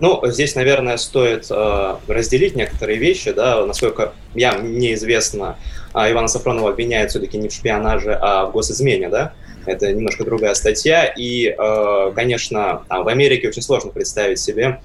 Ну, 0.00 0.20
здесь, 0.26 0.54
наверное, 0.54 0.96
стоит 0.96 1.46
э, 1.50 1.96
разделить 2.06 2.54
некоторые 2.54 2.98
вещи, 2.98 3.32
да, 3.32 3.66
насколько 3.66 4.12
я 4.34 4.52
мне 4.52 4.94
известно, 4.94 5.56
Ивана 5.94 6.28
Сафронова 6.28 6.70
обвиняют 6.70 7.10
все-таки 7.10 7.38
не 7.38 7.48
в 7.48 7.52
шпионаже, 7.52 8.14
а 8.20 8.46
в 8.46 8.52
госизмене, 8.52 9.08
да, 9.08 9.32
это 9.66 9.92
немножко 9.92 10.24
другая 10.24 10.54
статья, 10.54 11.04
и, 11.04 11.46
э, 11.48 12.12
конечно, 12.14 12.82
в 12.88 13.08
Америке 13.08 13.48
очень 13.48 13.62
сложно 13.62 13.90
представить 13.90 14.38
себе 14.38 14.80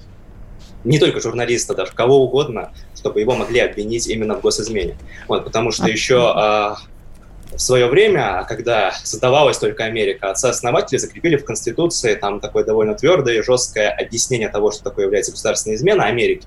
не 0.84 0.98
только 0.98 1.20
журналиста, 1.20 1.74
даже 1.74 1.92
кого 1.92 2.22
угодно, 2.24 2.72
чтобы 2.94 3.20
его 3.20 3.34
могли 3.34 3.60
обвинить 3.60 4.06
именно 4.06 4.34
в 4.34 4.42
госизмене. 4.42 4.96
Вот, 5.28 5.44
потому 5.44 5.70
что 5.70 5.88
еще 5.88 6.34
э, 6.36 6.74
в 7.56 7.58
свое 7.58 7.86
время, 7.86 8.44
когда 8.48 8.92
создавалась 8.92 9.58
только 9.58 9.84
Америка, 9.84 10.30
отцы-основатели 10.30 10.98
закрепили 10.98 11.36
в 11.36 11.44
Конституции 11.44 12.14
там 12.14 12.40
такое 12.40 12.64
довольно 12.64 12.94
твердое 12.94 13.38
и 13.38 13.42
жесткое 13.42 13.90
объяснение 13.90 14.48
того, 14.48 14.70
что 14.72 14.84
такое 14.84 15.06
является 15.06 15.32
государственная 15.32 15.76
измена 15.76 16.04
Америки. 16.04 16.46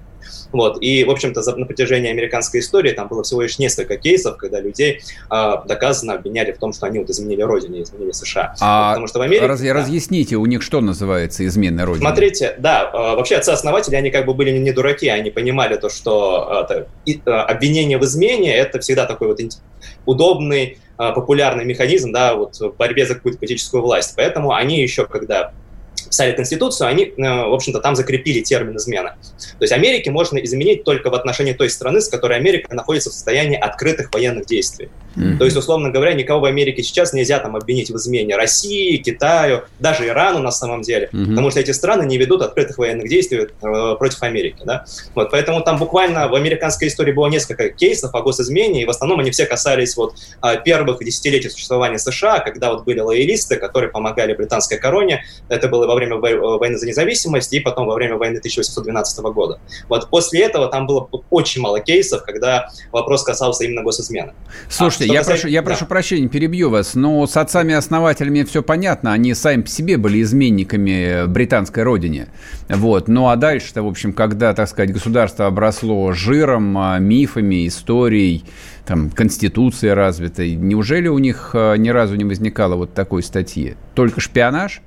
Вот. 0.52 0.78
И, 0.82 1.04
в 1.04 1.12
общем-то, 1.12 1.42
на 1.58 1.66
протяжении 1.66 2.10
американской 2.10 2.60
истории 2.60 2.92
там 2.92 3.08
было 3.08 3.24
всего 3.24 3.42
лишь 3.42 3.60
несколько 3.60 3.98
кейсов, 3.98 4.38
когда 4.38 4.60
людей 4.60 5.02
э, 5.32 5.54
доказанно 5.66 6.14
обвиняли 6.14 6.52
в 6.52 6.58
том, 6.58 6.74
что 6.74 6.86
они 6.86 7.00
вот 7.00 7.10
изменили 7.10 7.42
Родине, 7.42 7.84
изменили 7.84 8.12
США. 8.12 8.56
А 8.60 8.92
Потому 8.92 9.08
что 9.08 9.20
в 9.20 9.22
Америке... 9.22 9.46
Раз, 9.46 9.62
да, 9.62 9.74
разъясните, 9.74 10.36
у 10.36 10.46
них 10.46 10.62
что 10.62 10.82
называется 10.82 11.46
изменой 11.46 11.86
Родине? 11.86 12.06
Смотрите, 12.06 12.56
да, 12.58 12.90
э, 12.94 12.98
вообще 13.16 13.36
отцы-основатели, 13.36 13.96
они 13.96 14.12
как 14.12 14.26
бы 14.26 14.34
были 14.34 14.58
не 14.58 14.72
дураки, 14.72 15.08
они 15.08 15.32
понимали 15.32 15.76
то, 15.78 15.90
что 15.90 16.68
и, 17.06 17.22
э, 17.26 17.30
обвинение 17.30 17.98
в 17.98 18.04
измене– 18.04 18.56
это 18.58 18.80
всегда 18.80 19.06
такой 19.06 19.28
вот 19.28 19.40
удобный, 20.06 20.80
э, 20.98 21.14
популярный 21.14 21.66
механизм 21.66 22.12
да, 22.12 22.36
вот, 22.36 22.60
в 22.60 22.76
борьбе 22.78 23.06
за 23.06 23.16
какую-то 23.16 23.40
политическую 23.40 23.84
власть. 23.84 24.14
Поэтому 24.16 24.54
они 24.54 24.82
еще, 24.82 25.06
когда 25.06 25.54
писали 26.10 26.32
Конституцию, 26.34 26.88
они, 26.88 27.06
э, 27.06 27.12
в 27.18 27.54
общем-то, 27.54 27.80
там 27.80 27.96
закрепили 27.96 28.42
термин 28.42 28.78
измена. 28.78 29.16
То 29.38 29.64
есть 29.64 29.74
Америке 29.74 30.12
можно 30.12 30.38
изменить 30.40 30.84
только 30.84 31.10
в 31.10 31.16
отношении 31.16 31.54
той 31.54 31.70
страны, 31.70 32.02
с 32.02 32.10
которой 32.10 32.38
Америка 32.38 32.74
находится 32.74 33.10
в 33.10 33.14
состоянии 33.14 33.58
открытых 33.58 34.14
военных 34.14 34.46
действий. 34.46 34.90
Mm-hmm. 35.16 35.38
То 35.38 35.46
есть, 35.46 35.58
условно 35.58 35.90
говоря, 35.90 36.14
никого 36.14 36.42
в 36.42 36.46
Америке 36.46 36.84
сейчас 36.84 37.12
нельзя 37.14 37.40
там 37.40 37.56
обвинить 37.56 37.90
в 37.90 37.98
измене 37.98 38.36
России, 38.36 38.98
Китаю, 38.98 39.64
даже 39.80 40.08
Ирану 40.08 40.40
на 40.40 40.52
самом 40.52 40.84
деле, 40.84 41.10
mm-hmm. 41.12 41.30
потому 41.30 41.50
что 41.50 41.60
эти 41.60 41.72
страны 41.72 42.06
не 42.06 42.18
ведут 42.18 42.42
открытых 42.42 42.78
военных 42.78 43.10
действий 43.10 43.40
э, 43.40 43.96
против 43.98 44.22
Америки. 44.22 44.62
Да? 44.64 44.86
Вот, 45.16 45.32
поэтому 45.32 45.62
там 45.62 45.78
буквально 45.78 46.28
в 46.28 46.36
американской 46.36 46.88
истории 46.88 47.12
было 47.12 47.28
несколько 47.28 47.70
кейсов 47.70 48.14
о 48.14 48.22
госизмене, 48.22 48.84
и 48.84 48.86
в 48.86 48.90
основном 48.90 49.20
они 49.20 49.32
все 49.32 49.46
касались 49.46 49.98
вот 49.98 50.16
э, 50.44 50.62
первых 50.64 51.04
десятилетий 51.04 51.50
существования 51.50 51.98
США, 51.98 52.40
когда 52.40 52.72
вот 52.72 52.86
были 52.86 53.00
лоялисты, 53.00 53.58
которые 53.58 53.92
помогали 53.92 54.34
британской 54.34 54.78
короне. 54.78 55.24
Это 55.50 55.68
было 55.68 55.88
во 55.88 55.96
время 55.98 56.18
войны 56.18 56.78
за 56.78 56.88
независимость 56.88 57.54
и 57.54 57.60
потом 57.60 57.88
во 57.88 57.96
время 57.96 58.16
войны 58.16 58.38
1812 58.38 59.20
года. 59.26 59.60
Вот 59.90 60.10
после 60.10 60.42
этого 60.42 60.68
там 60.68 60.88
было 60.88 61.10
очень 61.30 61.62
мало 61.62 61.80
кейсов, 61.80 62.24
когда 62.24 62.70
вопрос 62.92 63.24
касался 63.24 63.66
именно 63.66 63.84
госизмены. 63.84 64.34
Слушайте, 64.70 65.12
а, 65.12 65.14
я, 65.16 65.24
прошу, 65.24 65.48
я 65.48 65.62
да. 65.62 65.66
прошу 65.66 65.86
прощения, 65.86 66.28
перебью 66.28 66.70
вас, 66.70 66.96
но 66.96 67.26
с 67.26 67.38
отцами-основателями 67.38 68.44
все 68.44 68.64
понятно, 68.64 69.14
они 69.14 69.34
сами 69.34 69.62
по 69.62 69.70
себе 69.70 69.98
были 69.98 70.22
изменниками 70.22 71.26
британской 71.28 71.84
родине. 71.84 72.28
Вот. 72.70 73.08
Ну 73.08 73.30
а 73.30 73.36
дальше-то, 73.36 73.84
в 73.84 73.88
общем, 73.88 74.14
когда, 74.14 74.54
так 74.54 74.70
сказать, 74.70 74.92
государство 74.92 75.48
обросло 75.48 76.12
жиром, 76.14 76.78
а, 76.78 77.00
мифами, 77.00 77.68
историей, 77.68 78.46
там, 78.86 79.10
конституция 79.10 79.96
развитой, 79.96 80.56
неужели 80.56 81.08
у 81.08 81.20
них 81.20 81.52
а, 81.54 81.76
ни 81.76 81.90
разу 81.90 82.16
не 82.16 82.26
возникало 82.26 82.76
вот 82.76 82.94
такой 82.94 83.24
статьи? 83.24 83.76
Только 83.96 84.22
шпионаж? 84.22 84.82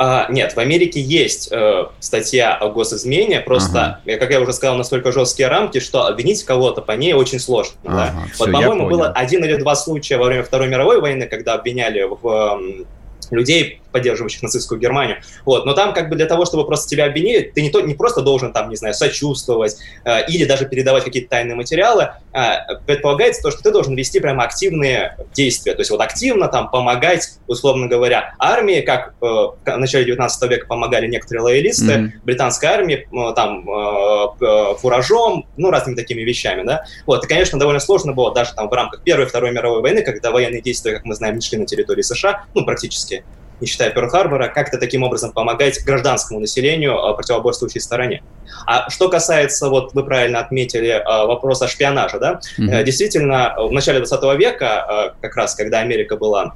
А, 0.00 0.28
нет, 0.30 0.54
в 0.54 0.60
Америке 0.60 1.00
есть 1.00 1.48
э, 1.50 1.86
статья 1.98 2.54
о 2.54 2.68
госизмене, 2.68 3.40
просто, 3.40 4.00
ага. 4.06 4.16
как 4.16 4.30
я 4.30 4.40
уже 4.40 4.52
сказал, 4.52 4.76
настолько 4.76 5.10
жесткие 5.10 5.48
рамки, 5.48 5.80
что 5.80 6.06
обвинить 6.06 6.44
кого-то 6.44 6.82
по 6.82 6.92
ней 6.92 7.14
очень 7.14 7.40
сложно. 7.40 7.74
Ага, 7.84 8.14
да? 8.14 8.28
все, 8.32 8.44
вот, 8.44 8.52
по-моему, 8.52 8.88
было 8.88 9.08
один 9.08 9.44
или 9.44 9.56
два 9.56 9.74
случая 9.74 10.18
во 10.18 10.26
время 10.26 10.44
Второй 10.44 10.68
мировой 10.68 11.00
войны, 11.00 11.26
когда 11.26 11.54
обвиняли 11.54 12.06
в 12.08 12.86
людей 13.32 13.80
поддерживающих 13.92 14.42
нацистскую 14.42 14.80
Германию. 14.80 15.18
Вот. 15.44 15.66
Но 15.66 15.74
там 15.74 15.94
как 15.94 16.08
бы 16.08 16.16
для 16.16 16.26
того, 16.26 16.44
чтобы 16.44 16.66
просто 16.66 16.88
тебя 16.88 17.06
обвинили, 17.06 17.50
ты 17.54 17.62
не, 17.62 17.70
то, 17.70 17.80
не 17.80 17.94
просто 17.94 18.22
должен 18.22 18.52
там, 18.52 18.68
не 18.68 18.76
знаю, 18.76 18.94
сочувствовать 18.94 19.76
э, 20.04 20.26
или 20.28 20.44
даже 20.44 20.66
передавать 20.66 21.04
какие-то 21.04 21.30
тайные 21.30 21.54
материалы. 21.54 22.10
Э, 22.32 22.76
предполагается 22.86 23.42
то, 23.42 23.50
что 23.50 23.62
ты 23.62 23.70
должен 23.70 23.94
вести 23.94 24.20
прямо 24.20 24.44
активные 24.44 25.16
действия. 25.34 25.74
То 25.74 25.80
есть 25.80 25.90
вот 25.90 26.00
активно 26.00 26.48
там 26.48 26.70
помогать, 26.70 27.38
условно 27.46 27.86
говоря, 27.86 28.34
армии, 28.38 28.80
как 28.80 29.14
э, 29.20 29.24
в 29.24 29.76
начале 29.76 30.04
19 30.04 30.50
века 30.50 30.66
помогали 30.66 31.06
некоторые 31.06 31.42
лоялисты, 31.42 31.92
mm-hmm. 31.92 32.10
британской 32.24 32.68
армии, 32.68 33.08
э, 33.10 33.34
там, 33.34 33.68
э, 33.68 34.26
э, 34.40 34.74
фуражом, 34.80 35.46
ну, 35.56 35.70
разными 35.70 35.96
такими 35.96 36.22
вещами, 36.22 36.62
да. 36.64 36.84
Вот. 37.06 37.24
И, 37.24 37.28
конечно, 37.28 37.58
довольно 37.58 37.80
сложно 37.80 38.12
было 38.12 38.32
даже 38.32 38.54
там 38.54 38.68
в 38.68 38.72
рамках 38.72 39.02
Первой 39.02 39.24
и 39.24 39.28
Второй 39.28 39.52
мировой 39.52 39.80
войны, 39.82 40.02
когда 40.02 40.30
военные 40.30 40.62
действия, 40.62 40.94
как 40.94 41.04
мы 41.04 41.14
знаем, 41.14 41.36
не 41.36 41.40
шли 41.40 41.58
на 41.58 41.66
территории 41.66 42.02
США, 42.02 42.44
ну, 42.54 42.64
практически 42.64 43.24
не 43.60 43.66
считая 43.66 43.90
Перл-Харбора, 43.90 44.48
как-то 44.48 44.78
таким 44.78 45.02
образом 45.02 45.32
помогать 45.32 45.84
гражданскому 45.84 46.40
населению 46.40 46.98
а, 46.98 47.14
противоборствующей 47.14 47.80
стороне. 47.80 48.22
А 48.66 48.88
что 48.90 49.08
касается, 49.08 49.68
вот 49.68 49.94
вы 49.94 50.04
правильно 50.04 50.40
отметили, 50.40 51.02
а, 51.04 51.26
вопроса 51.26 51.68
шпионажа, 51.68 52.18
да, 52.18 52.40
mm-hmm. 52.58 52.84
действительно, 52.84 53.54
в 53.58 53.72
начале 53.72 53.98
20 53.98 54.38
века, 54.38 55.14
как 55.20 55.36
раз 55.36 55.54
когда 55.54 55.80
Америка 55.80 56.16
была 56.16 56.54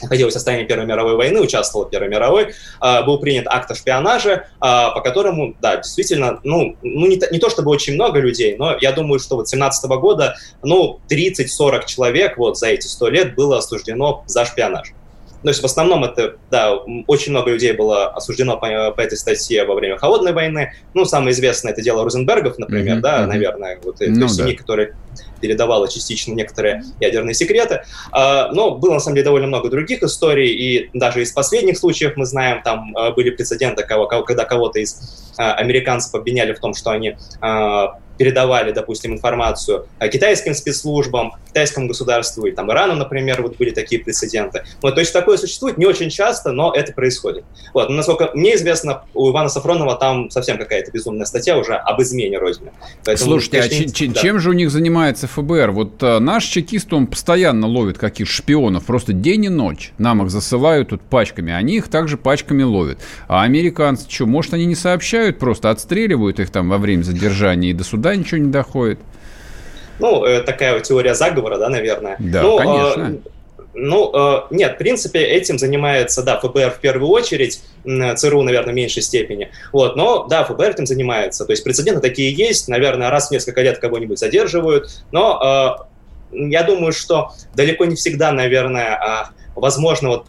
находилась 0.00 0.34
в 0.34 0.36
состоянии 0.36 0.64
Первой 0.64 0.86
мировой 0.86 1.14
войны, 1.14 1.40
участвовала 1.40 1.86
в 1.86 1.90
Первой 1.90 2.08
мировой, 2.08 2.54
был 3.04 3.18
принят 3.18 3.46
акт 3.46 3.70
о 3.70 3.74
шпионаже, 3.74 4.46
по 4.58 5.00
которому, 5.04 5.54
да, 5.60 5.76
действительно, 5.76 6.40
ну, 6.42 6.76
ну 6.82 7.06
не, 7.06 7.20
не 7.30 7.38
то 7.38 7.50
чтобы 7.50 7.70
очень 7.70 7.94
много 7.94 8.18
людей, 8.18 8.56
но 8.56 8.76
я 8.80 8.90
думаю, 8.90 9.20
что 9.20 9.36
вот 9.36 9.48
17 9.48 9.84
года, 9.90 10.34
ну, 10.62 10.98
30-40 11.08 11.86
человек 11.86 12.36
вот 12.36 12.58
за 12.58 12.68
эти 12.68 12.86
100 12.86 13.08
лет 13.10 13.34
было 13.36 13.58
осуждено 13.58 14.24
за 14.26 14.44
шпионаж. 14.44 14.92
То 15.42 15.48
есть 15.48 15.62
в 15.62 15.64
основном 15.64 16.04
это, 16.04 16.36
да, 16.50 16.74
очень 17.06 17.32
много 17.32 17.50
людей 17.50 17.72
было 17.72 18.08
осуждено 18.08 18.56
по, 18.56 18.90
по 18.92 19.00
этой 19.00 19.18
статье 19.18 19.64
во 19.64 19.74
время 19.74 19.96
Холодной 19.96 20.32
войны. 20.32 20.72
Ну, 20.94 21.04
самое 21.04 21.32
известное 21.32 21.72
это 21.72 21.82
дело 21.82 22.04
Розенбергов, 22.04 22.58
например, 22.58 22.98
mm-hmm, 22.98 23.00
да, 23.00 23.20
mm-hmm. 23.20 23.26
наверное, 23.26 23.78
вот 23.82 23.96
ну, 24.00 24.22
есть 24.22 24.38
да. 24.38 24.52
который 24.54 24.92
передавала 25.42 25.88
частично 25.88 26.32
некоторые 26.32 26.84
ядерные 27.00 27.34
секреты. 27.34 27.82
А, 28.12 28.50
но 28.52 28.76
было, 28.76 28.94
на 28.94 29.00
самом 29.00 29.16
деле, 29.16 29.24
довольно 29.24 29.48
много 29.48 29.68
других 29.68 30.02
историй, 30.02 30.50
и 30.50 30.90
даже 30.94 31.20
из 31.20 31.32
последних 31.32 31.76
случаев 31.76 32.16
мы 32.16 32.24
знаем, 32.24 32.62
там 32.62 32.96
а, 32.96 33.10
были 33.10 33.30
прецеденты, 33.30 33.84
когда 33.84 34.44
кого-то 34.44 34.78
из 34.78 35.32
а, 35.36 35.54
американцев 35.54 36.14
обвиняли 36.14 36.54
в 36.54 36.60
том, 36.60 36.72
что 36.74 36.90
они 36.90 37.16
передавали, 38.18 38.70
допустим, 38.72 39.14
информацию 39.14 39.88
китайским 40.12 40.54
спецслужбам, 40.54 41.32
китайскому 41.52 41.86
государству 41.86 42.46
и 42.46 42.52
там 42.52 42.70
Ирану, 42.70 42.94
например, 42.94 43.42
вот 43.42 43.56
были 43.58 43.70
такие 43.70 44.02
прецеденты. 44.02 44.64
Вот, 44.80 44.94
то 44.94 45.00
есть 45.00 45.12
такое 45.12 45.36
существует 45.36 45.76
не 45.76 45.84
очень 45.84 46.08
часто, 46.08 46.50
но 46.50 46.72
это 46.74 46.92
происходит. 46.92 47.44
Вот, 47.74 47.90
но 47.90 47.96
насколько 47.96 48.30
мне 48.34 48.54
известно, 48.56 49.02
у 49.12 49.30
Ивана 49.30 49.48
Сафронова 49.48 49.96
там 49.96 50.30
совсем 50.30 50.56
какая-то 50.58 50.90
безумная 50.90 51.26
статья 51.26 51.58
уже 51.58 51.74
об 51.74 52.00
измене 52.00 52.38
Родины. 52.38 52.72
Поэтому, 53.04 53.32
Слушайте, 53.32 53.60
а 53.60 53.68
конечно, 53.68 54.06
а 54.06 54.14
да. 54.14 54.20
чем 54.20 54.40
же 54.40 54.50
у 54.50 54.52
них 54.54 54.70
занимается 54.70 55.28
ФБР? 55.28 55.70
Вот 55.72 56.02
а, 56.02 56.20
наш 56.20 56.44
чекист, 56.44 56.92
он 56.92 57.06
постоянно 57.06 57.66
ловит 57.66 57.98
каких-то 57.98 58.32
шпионов, 58.32 58.84
просто 58.84 59.12
день 59.12 59.44
и 59.44 59.48
ночь. 59.48 59.92
Нам 59.98 60.22
их 60.22 60.30
засылают 60.30 60.88
тут 60.88 61.02
пачками, 61.02 61.52
они 61.52 61.76
их 61.76 61.88
также 61.88 62.16
пачками 62.16 62.62
ловят. 62.62 62.98
А 63.28 63.42
американцы 63.42 64.06
что, 64.08 64.26
может, 64.26 64.54
они 64.54 64.64
не 64.64 64.74
сообщают, 64.74 65.38
просто 65.38 65.70
отстреливают 65.70 66.40
их 66.40 66.50
там 66.50 66.68
во 66.70 66.78
время 66.78 67.02
задержания 67.02 67.70
и 67.70 67.74
до 67.74 67.84
суда 67.84 68.16
ничего 68.16 68.38
не 68.38 68.50
доходит. 68.50 68.98
Ну, 70.02 70.24
э, 70.24 70.42
такая 70.42 70.80
теория 70.80 71.14
заговора, 71.14 71.58
да, 71.58 71.68
наверное. 71.68 72.16
Да, 72.18 72.42
ну, 72.42 72.58
конечно. 72.58 73.20
Э, 73.24 73.28
ну, 73.74 74.10
э, 74.12 74.40
нет, 74.50 74.74
в 74.74 74.78
принципе, 74.78 75.20
этим 75.20 75.58
занимается, 75.58 76.24
да, 76.24 76.40
ФБР 76.40 76.72
в 76.72 76.80
первую 76.80 77.08
очередь, 77.08 77.62
ЦРУ, 77.84 78.42
наверное, 78.42 78.72
в 78.72 78.76
меньшей 78.76 79.02
степени. 79.02 79.50
Вот, 79.72 79.94
но, 79.94 80.26
да, 80.26 80.42
ФБР 80.42 80.70
этим 80.70 80.86
занимается. 80.86 81.44
То 81.44 81.52
есть 81.52 81.62
прецеденты 81.62 82.00
такие 82.00 82.32
есть, 82.32 82.66
наверное, 82.66 83.10
раз 83.10 83.28
в 83.28 83.30
несколько 83.30 83.62
лет 83.62 83.78
кого-нибудь 83.78 84.18
задерживают, 84.18 84.90
но 85.12 85.86
я 86.32 86.64
думаю, 86.64 86.92
что 86.92 87.30
далеко 87.54 87.84
не 87.84 87.94
всегда, 87.94 88.32
наверное, 88.32 88.98
э, 88.98 89.32
возможно 89.54 90.08
вот 90.08 90.26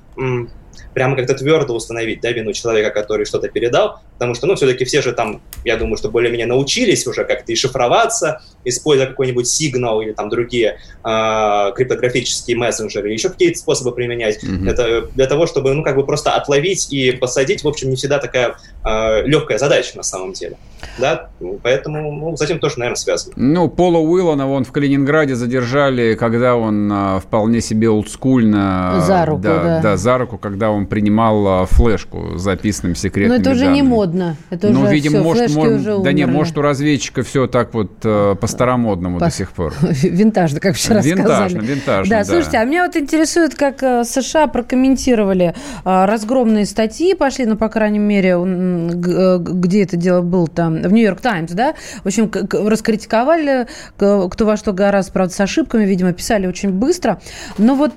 прямо 0.94 1.16
как-то 1.16 1.34
твердо 1.34 1.76
установить, 1.76 2.22
да, 2.22 2.32
вину 2.32 2.54
человека, 2.54 2.92
который 2.92 3.26
что-то 3.26 3.48
передал, 3.50 4.00
потому 4.14 4.36
что, 4.36 4.48
ну, 4.48 4.56
все-таки 4.56 4.86
все 4.86 5.02
же 5.02 5.14
там, 5.14 5.42
я 5.66 5.78
думаю, 5.78 5.98
что 5.98 6.10
более-менее 6.10 6.48
научились 6.48 7.06
уже 7.08 7.26
как-то 7.26 7.52
и 7.52 7.56
шифроваться, 7.56 8.42
используя 8.66 9.08
какой-нибудь 9.08 9.48
сигнал 9.48 10.02
или 10.02 10.12
там 10.12 10.30
другие 10.30 10.78
э, 11.04 11.72
криптографические 11.76 12.58
мессенджеры, 12.58 13.12
еще 13.12 13.30
какие-то 13.30 13.60
способы 13.60 13.94
применять. 13.94 14.44
Mm-hmm. 14.44 14.70
Это 14.70 15.08
для 15.14 15.28
того, 15.28 15.48
чтобы, 15.48 15.74
ну, 15.74 15.84
как 15.84 15.96
бы 15.96 16.06
просто 16.06 16.32
отловить 16.32 16.92
и 16.92 17.12
посадить, 17.12 17.64
в 17.64 17.68
общем, 17.68 17.90
не 17.90 17.96
всегда 17.96 18.20
такая 18.20 18.50
э, 18.50 18.54
а, 18.84 19.22
легкая 19.22 19.58
задача 19.58 19.98
на 19.98 20.04
самом 20.04 20.34
деле. 20.34 20.58
Да, 20.98 21.30
поэтому 21.64 22.12
ну, 22.12 22.38
с 22.38 22.42
этим 22.42 22.60
тоже, 22.60 22.76
наверное, 22.78 22.98
связано. 22.98 23.34
Ну, 23.36 23.70
Пола 23.70 23.98
Уиллана 23.98 24.48
вон 24.48 24.64
в 24.64 24.72
Калининграде 24.72 25.36
задержали, 25.36 26.16
когда 26.16 26.56
он 26.56 26.92
э, 26.92 27.20
вполне 27.20 27.62
себе 27.62 27.90
олдскульно... 27.90 29.04
За 29.08 29.26
руку, 29.26 29.42
да, 29.42 29.64
да. 29.64 29.82
Да, 29.82 29.98
за 29.98 30.18
руку, 30.18 30.38
когда 30.38 30.70
он 30.70 30.83
принимал 30.86 31.66
флешку 31.66 32.38
с 32.38 32.42
записанным 32.42 32.96
секретными 32.96 33.38
Но 33.38 33.42
это 33.42 33.52
уже 33.52 33.66
данными. 33.66 33.76
не 33.76 33.84
модно. 33.84 34.38
Это 34.50 34.70
ну, 34.70 34.82
уже 34.82 34.94
видимо, 34.94 35.20
все, 35.20 35.24
может, 35.24 35.56
может, 35.56 35.80
уже 35.80 36.04
да 36.04 36.12
не, 36.14 36.26
может, 36.26 36.58
у 36.58 36.62
разведчика 36.62 37.24
все 37.24 37.48
так 37.48 37.74
вот 37.74 37.92
э, 38.04 38.36
по-старомодному 38.40 39.20
по... 39.20 39.26
до 39.26 39.32
сих 39.32 39.52
пор. 39.52 39.74
Винтажно, 39.82 40.60
как 40.60 40.76
вчера 40.76 41.02
винтажно, 41.02 41.50
сказали. 41.50 41.66
Винтажно, 41.66 42.10
да, 42.10 42.20
да. 42.20 42.26
Слушайте, 42.26 42.58
а 42.58 42.66
меня 42.66 42.86
вот 42.86 42.96
интересует, 42.96 43.56
как 43.56 43.82
э, 43.84 44.04
США 44.04 44.48
прокомментировали 44.48 45.56
э, 45.86 46.06
разгромные 46.06 46.66
статьи, 46.66 47.14
пошли, 47.14 47.46
ну, 47.46 47.56
по 47.56 47.70
крайней 47.70 48.00
мере, 48.00 48.32
э, 48.32 49.38
где 49.40 49.84
это 49.84 49.98
дело 49.98 50.22
было 50.22 50.48
там, 50.48 50.82
в 50.82 50.92
Нью-Йорк 50.92 51.22
Таймс, 51.22 51.52
да? 51.52 51.74
В 52.04 52.08
общем, 52.08 52.32
раскритиковали, 52.52 53.68
кто 53.96 54.30
во 54.40 54.58
что 54.58 54.74
гораздо, 54.74 55.12
правда, 55.14 55.34
с 55.34 55.40
ошибками, 55.40 55.86
видимо, 55.86 56.14
писали 56.14 56.48
очень 56.48 56.72
быстро. 56.72 57.22
Но 57.58 57.76
вот, 57.76 57.94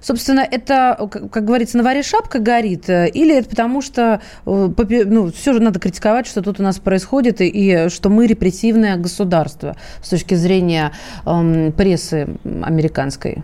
собственно, 0.00 0.40
это, 0.40 1.08
как 1.30 1.44
говорится, 1.46 1.78
на 1.78 1.84
варе 1.84 2.02
шапка 2.02 2.38
горит, 2.38 2.88
или 2.88 3.38
это 3.38 3.48
потому 3.48 3.80
что 3.80 4.20
ну, 4.44 5.32
все 5.32 5.52
же 5.52 5.60
надо 5.60 5.80
критиковать, 5.80 6.26
что 6.26 6.42
тут 6.42 6.60
у 6.60 6.62
нас 6.62 6.78
происходит, 6.78 7.40
и, 7.40 7.46
и 7.46 7.88
что 7.88 8.08
мы 8.08 8.26
репрессивное 8.26 8.96
государство 8.96 9.76
с 10.02 10.10
точки 10.10 10.34
зрения 10.34 10.92
эм, 11.24 11.72
прессы 11.72 12.28
американской? 12.62 13.42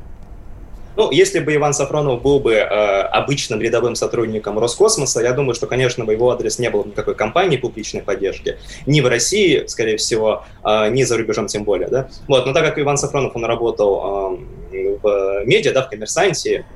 Ну, 0.96 1.10
если 1.10 1.40
бы 1.40 1.54
Иван 1.54 1.72
Сафронов 1.72 2.22
был 2.22 2.40
бы 2.40 2.52
э, 2.52 2.64
обычным 2.64 3.60
рядовым 3.60 3.94
сотрудником 3.94 4.58
Роскосмоса, 4.58 5.20
я 5.20 5.32
думаю, 5.32 5.54
что, 5.54 5.66
конечно, 5.66 6.04
бы 6.04 6.12
его 6.12 6.30
адрес 6.30 6.58
не 6.58 6.68
было 6.68 6.84
никакой 6.84 7.14
кампании 7.14 7.56
публичной 7.56 8.02
поддержки. 8.02 8.58
Ни 8.86 9.00
в 9.00 9.06
России, 9.06 9.64
скорее 9.68 9.96
всего, 9.96 10.44
э, 10.64 10.90
ни 10.90 11.02
за 11.04 11.16
рубежом 11.16 11.46
тем 11.46 11.64
более. 11.64 11.88
Да? 11.88 12.08
Вот, 12.28 12.44
но 12.46 12.52
так 12.52 12.64
как 12.64 12.78
Иван 12.78 12.98
Сафронов, 12.98 13.34
он 13.34 13.44
работал 13.44 14.38
э, 14.72 14.98
в 15.02 15.44
медиа, 15.46 15.72
да, 15.72 15.82
в 15.82 15.88
коммерсанте, 15.88 16.66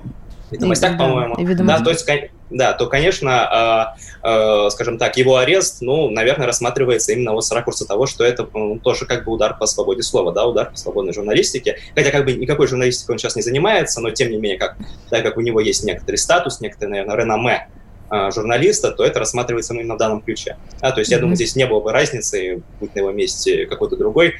ведомостях, 0.50 0.96
по-моему. 0.96 1.36
Да, 1.64 1.80
то 1.80 1.90
есть, 1.90 2.06
да, 2.50 2.72
то, 2.72 2.86
конечно, 2.86 3.94
э, 4.22 4.28
э, 4.28 4.70
скажем 4.70 4.98
так, 4.98 5.16
его 5.16 5.36
арест, 5.36 5.78
ну, 5.80 6.10
наверное, 6.10 6.46
рассматривается 6.46 7.12
именно 7.12 7.32
вот 7.32 7.44
с 7.44 7.50
ракурса 7.50 7.86
того, 7.86 8.06
что 8.06 8.24
это 8.24 8.48
ну, 8.54 8.78
тоже 8.78 9.06
как 9.06 9.24
бы 9.24 9.32
удар 9.32 9.58
по 9.58 9.66
свободе 9.66 10.02
слова, 10.02 10.32
да, 10.32 10.46
удар 10.46 10.70
по 10.70 10.76
свободной 10.76 11.12
журналистике. 11.12 11.78
Хотя 11.94 12.10
как 12.10 12.24
бы 12.24 12.32
никакой 12.34 12.68
журналистикой 12.68 13.14
он 13.14 13.18
сейчас 13.18 13.36
не 13.36 13.42
занимается, 13.42 14.00
но 14.00 14.10
тем 14.10 14.30
не 14.30 14.36
менее, 14.36 14.58
как, 14.58 14.76
так 15.10 15.22
как 15.22 15.36
у 15.36 15.40
него 15.40 15.60
есть 15.60 15.84
некоторый 15.84 16.16
статус, 16.16 16.60
некоторый, 16.60 16.90
наверное, 16.90 17.16
реноме 17.16 17.68
э, 18.10 18.30
журналиста, 18.32 18.92
то 18.92 19.04
это 19.04 19.18
рассматривается 19.18 19.74
ну, 19.74 19.80
именно 19.80 19.94
в 19.94 19.98
данном 19.98 20.20
ключе. 20.20 20.56
А, 20.80 20.92
то 20.92 21.00
есть, 21.00 21.10
я 21.10 21.16
mm-hmm. 21.16 21.20
думаю, 21.20 21.36
здесь 21.36 21.56
не 21.56 21.66
было 21.66 21.80
бы 21.80 21.92
разницы, 21.92 22.62
быть 22.80 22.94
на 22.94 23.00
его 23.00 23.10
месте 23.10 23.66
какой-то 23.66 23.96
другой 23.96 24.34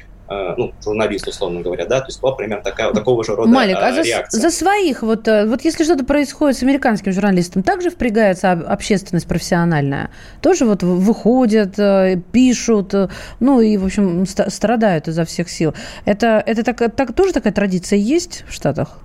ну, 0.57 0.73
журналист, 0.83 1.27
условно 1.27 1.61
говоря, 1.61 1.85
да, 1.85 2.01
то 2.01 2.07
есть 2.07 2.21
была 2.21 2.33
примерно 2.33 2.63
такая, 2.63 2.91
такого 2.93 3.23
же 3.23 3.35
рода 3.35 3.49
Малик, 3.49 3.77
а 3.79 3.93
за, 3.93 4.01
реакция. 4.01 4.41
за 4.41 4.49
своих, 4.49 5.01
вот, 5.01 5.27
э, 5.27 5.45
вот 5.45 5.61
если 5.61 5.83
что-то 5.83 6.03
происходит 6.03 6.57
с 6.57 6.63
американским 6.63 7.11
журналистом, 7.13 7.63
также 7.63 7.89
впрягается 7.89 8.51
общественность 8.51 9.27
профессиональная? 9.27 10.09
Тоже 10.41 10.65
вот 10.65 10.83
выходят, 10.83 11.79
э, 11.79 12.21
пишут, 12.31 12.93
ну 13.39 13.61
и, 13.61 13.77
в 13.77 13.85
общем, 13.85 14.25
страдают 14.25 15.07
изо 15.07 15.23
всех 15.23 15.49
сил. 15.49 15.73
Это, 16.05 16.43
это 16.45 16.63
так, 16.63 16.95
так, 16.95 17.13
тоже 17.13 17.31
такая 17.33 17.53
традиция 17.53 17.97
есть 17.97 18.43
в 18.47 18.53
Штатах? 18.53 18.99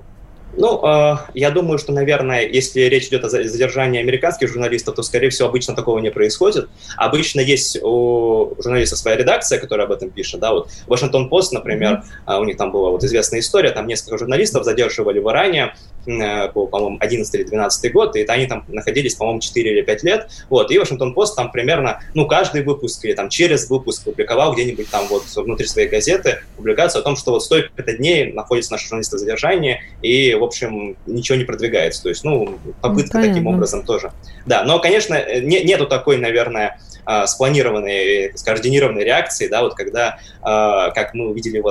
Ну, 0.56 0.80
э, 0.84 1.16
я 1.34 1.50
думаю, 1.50 1.78
что, 1.78 1.92
наверное, 1.92 2.46
если 2.46 2.80
речь 2.82 3.08
идет 3.08 3.24
о 3.24 3.28
задержании 3.28 4.00
американских 4.00 4.48
журналистов, 4.48 4.94
то, 4.94 5.02
скорее 5.02 5.30
всего, 5.30 5.48
обычно 5.48 5.74
такого 5.74 5.98
не 5.98 6.10
происходит. 6.10 6.68
Обычно 6.96 7.40
есть 7.40 7.78
у 7.82 8.54
журналиста 8.58 8.96
своя 8.96 9.16
редакция, 9.16 9.58
которая 9.58 9.86
об 9.86 9.92
этом 9.92 10.10
пишет. 10.10 10.40
Да, 10.40 10.52
вот 10.52 10.70
Вашингтон 10.86 11.28
Пост, 11.28 11.52
например, 11.52 12.04
mm-hmm. 12.26 12.40
у 12.40 12.44
них 12.44 12.56
там 12.56 12.70
была 12.70 12.90
вот 12.90 13.02
известная 13.04 13.40
история, 13.40 13.70
там 13.70 13.86
несколько 13.86 14.18
журналистов 14.18 14.64
задерживали 14.64 15.18
в 15.20 15.30
Иране, 15.30 15.74
э, 16.06 16.48
по-моему, 16.48 16.98
11 17.00 17.34
или 17.34 17.44
12 17.44 17.92
год, 17.92 18.16
и 18.16 18.24
они 18.24 18.46
там 18.46 18.64
находились, 18.68 19.14
по-моему, 19.14 19.40
4 19.40 19.70
или 19.70 19.82
5 19.82 20.02
лет. 20.02 20.28
Вот, 20.48 20.70
и 20.70 20.78
Вашингтон 20.78 21.14
Пост 21.14 21.36
там 21.36 21.50
примерно, 21.50 22.00
ну, 22.14 22.26
каждый 22.26 22.62
выпуск 22.62 23.04
или 23.04 23.14
там 23.14 23.28
через 23.28 23.68
выпуск 23.68 24.04
публиковал 24.04 24.54
где-нибудь 24.54 24.88
там 24.90 25.06
вот 25.08 25.24
внутри 25.34 25.66
своей 25.66 25.88
газеты 25.88 26.40
публикацию 26.56 27.00
о 27.00 27.04
том, 27.04 27.16
что 27.16 27.32
вот 27.32 27.44
столько-то 27.44 27.96
дней 27.96 28.32
находится 28.32 28.72
наши 28.72 28.86
журналисты 28.86 29.16
в 29.16 29.20
задержании, 29.20 29.82
и 30.02 30.34
в 30.34 30.44
общем, 30.44 30.96
ничего 31.06 31.36
не 31.36 31.44
продвигается. 31.44 32.02
То 32.02 32.08
есть, 32.08 32.24
ну, 32.24 32.58
попытка 32.80 33.18
ну, 33.18 33.26
таким 33.26 33.46
образом 33.46 33.84
тоже. 33.84 34.12
Да, 34.46 34.64
но, 34.64 34.78
конечно, 34.78 35.40
не, 35.40 35.62
нету 35.62 35.86
такой, 35.86 36.16
наверное, 36.18 36.78
а, 37.04 37.26
спланированной, 37.26 38.32
скоординированной 38.36 39.04
реакции, 39.04 39.48
да, 39.48 39.62
вот 39.62 39.74
когда, 39.74 40.18
а, 40.40 40.90
как 40.90 41.14
мы 41.14 41.28
увидели, 41.30 41.62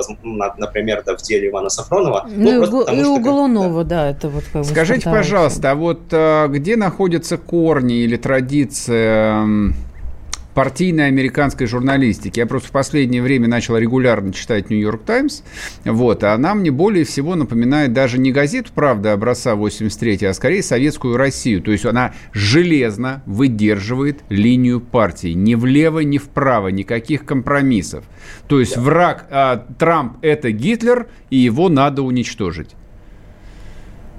например, 0.58 1.02
да, 1.04 1.16
в 1.16 1.22
деле 1.22 1.48
Ивана 1.48 1.68
Сафронова. 1.68 2.26
Ну, 2.28 2.52
ну 2.52 2.62
и, 2.62 2.66
потому, 2.66 3.00
и 3.00 3.04
у 3.04 3.18
Голунова, 3.18 3.84
да. 3.84 4.04
да, 4.04 4.10
это 4.10 4.28
вот 4.28 4.44
как 4.52 4.62
бы 4.62 4.68
Скажите, 4.68 5.04
пожалуйста, 5.04 5.70
а 5.70 5.74
вот 5.74 6.02
где 6.50 6.76
находятся 6.76 7.38
корни 7.38 7.96
или 7.96 8.16
традиция 8.16 9.72
партийной 10.54 11.08
американской 11.08 11.66
журналистики. 11.66 12.38
Я 12.38 12.46
просто 12.46 12.68
в 12.68 12.72
последнее 12.72 13.22
время 13.22 13.48
начал 13.48 13.76
регулярно 13.76 14.32
читать 14.32 14.70
«Нью-Йорк 14.70 15.04
Таймс», 15.04 15.42
вот, 15.84 16.24
а 16.24 16.34
она 16.34 16.54
мне 16.54 16.70
более 16.70 17.04
всего 17.04 17.34
напоминает 17.34 17.92
даже 17.92 18.18
не 18.18 18.32
газету 18.32 18.70
«Правда» 18.74 19.12
образца 19.12 19.54
83 19.54 20.26
а 20.26 20.34
скорее 20.34 20.62
советскую 20.62 21.16
Россию. 21.16 21.62
То 21.62 21.72
есть 21.72 21.84
она 21.84 22.14
железно 22.32 23.22
выдерживает 23.26 24.20
линию 24.28 24.80
партии. 24.80 25.32
Ни 25.32 25.54
влево, 25.54 26.00
ни 26.00 26.18
вправо, 26.18 26.68
никаких 26.68 27.24
компромиссов. 27.24 28.04
То 28.48 28.60
есть 28.60 28.76
враг 28.76 29.26
а, 29.30 29.66
Трамп– 29.78 30.18
это 30.22 30.50
Гитлер, 30.50 31.08
и 31.30 31.38
его 31.38 31.68
надо 31.68 32.02
уничтожить. 32.02 32.70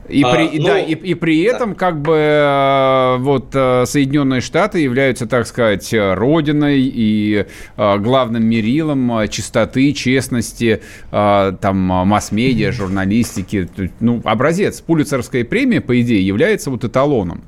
И, 0.10 0.22
а, 0.22 0.34
при, 0.34 0.60
ну, 0.60 0.66
да, 0.66 0.80
и, 0.80 0.94
и 0.94 1.14
при 1.14 1.42
этом 1.44 1.72
да. 1.72 1.76
как 1.76 2.02
бы 2.02 2.16
э, 2.16 3.18
вот 3.20 3.50
э, 3.54 3.86
Соединенные 3.86 4.42
Штаты 4.42 4.80
являются, 4.80 5.28
так 5.28 5.48
сказать, 5.48 5.94
родиной 5.94 6.82
и 6.82 7.46
э, 7.78 7.98
главным 8.00 8.46
мерилом 8.46 9.28
чистоты, 9.30 9.94
честности, 9.94 10.82
там 11.10 11.78
масс-медиа, 11.78 12.72
журналистики. 12.72 13.70
Ну, 14.00 14.22
образец. 14.26 14.82
Пулицерская 14.82 15.44
премия, 15.44 15.82
по 15.82 16.00
идее, 16.02 16.26
является 16.26 16.70
вот 16.70 16.84
эталоном. 16.84 17.44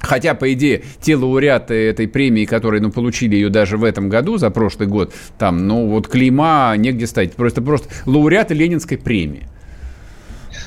Хотя, 0.00 0.34
по 0.34 0.50
идее, 0.52 0.82
те 1.00 1.16
лауреаты 1.16 1.74
этой 1.74 2.08
премии, 2.08 2.46
которые, 2.46 2.80
ну, 2.80 2.90
получили 2.90 3.34
ее 3.34 3.50
даже 3.50 3.76
в 3.76 3.84
этом 3.84 4.08
году, 4.08 4.38
за 4.38 4.50
прошлый 4.50 4.88
год, 4.88 5.12
там, 5.38 5.66
ну, 5.68 5.86
вот 5.86 6.08
клейма 6.08 6.74
негде 6.76 7.06
ставить. 7.06 7.34
Просто, 7.34 7.60
просто 7.60 7.88
лауреаты 8.06 8.54
Ленинской 8.54 8.96
премии. 8.96 9.46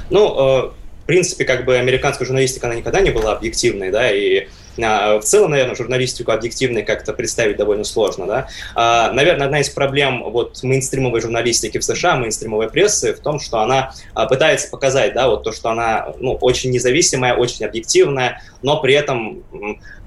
Ну, 0.10 0.74
в 1.04 1.06
принципе, 1.06 1.44
как 1.44 1.66
бы 1.66 1.78
американская 1.78 2.26
журналистика, 2.26 2.68
она 2.68 2.76
никогда 2.76 3.02
не 3.02 3.12
была 3.12 3.34
объективной, 3.34 3.92
да, 3.92 4.10
и 4.10 4.48
а, 4.82 5.20
в 5.20 5.24
целом, 5.24 5.52
наверное, 5.52 5.76
журналистику 5.76 6.32
объективной 6.32 6.84
как-то 6.84 7.12
представить 7.12 7.58
довольно 7.58 7.84
сложно, 7.84 8.26
да. 8.26 8.48
А, 8.74 9.12
наверное, 9.12 9.48
одна 9.48 9.60
из 9.60 9.70
проблем 9.70 10.24
вот 10.24 10.64
мейнстримовой 10.64 11.20
журналистики 11.20 11.78
в 11.78 11.84
США, 11.84 12.16
мейнстримовой 12.16 12.70
прессы 12.70 13.14
в 13.14 13.20
том, 13.20 13.40
что 13.40 13.60
она 13.60 13.92
а, 14.14 14.28
пытается 14.28 14.70
показать, 14.70 15.14
да, 15.14 15.28
вот 15.28 15.44
то, 15.44 15.52
что 15.52 15.70
она, 15.70 16.14
ну, 16.20 16.36
очень 16.36 16.72
независимая, 16.72 17.36
очень 17.36 17.66
объективная, 17.66 18.42
но 18.62 18.80
при 18.82 18.94
этом, 18.94 19.44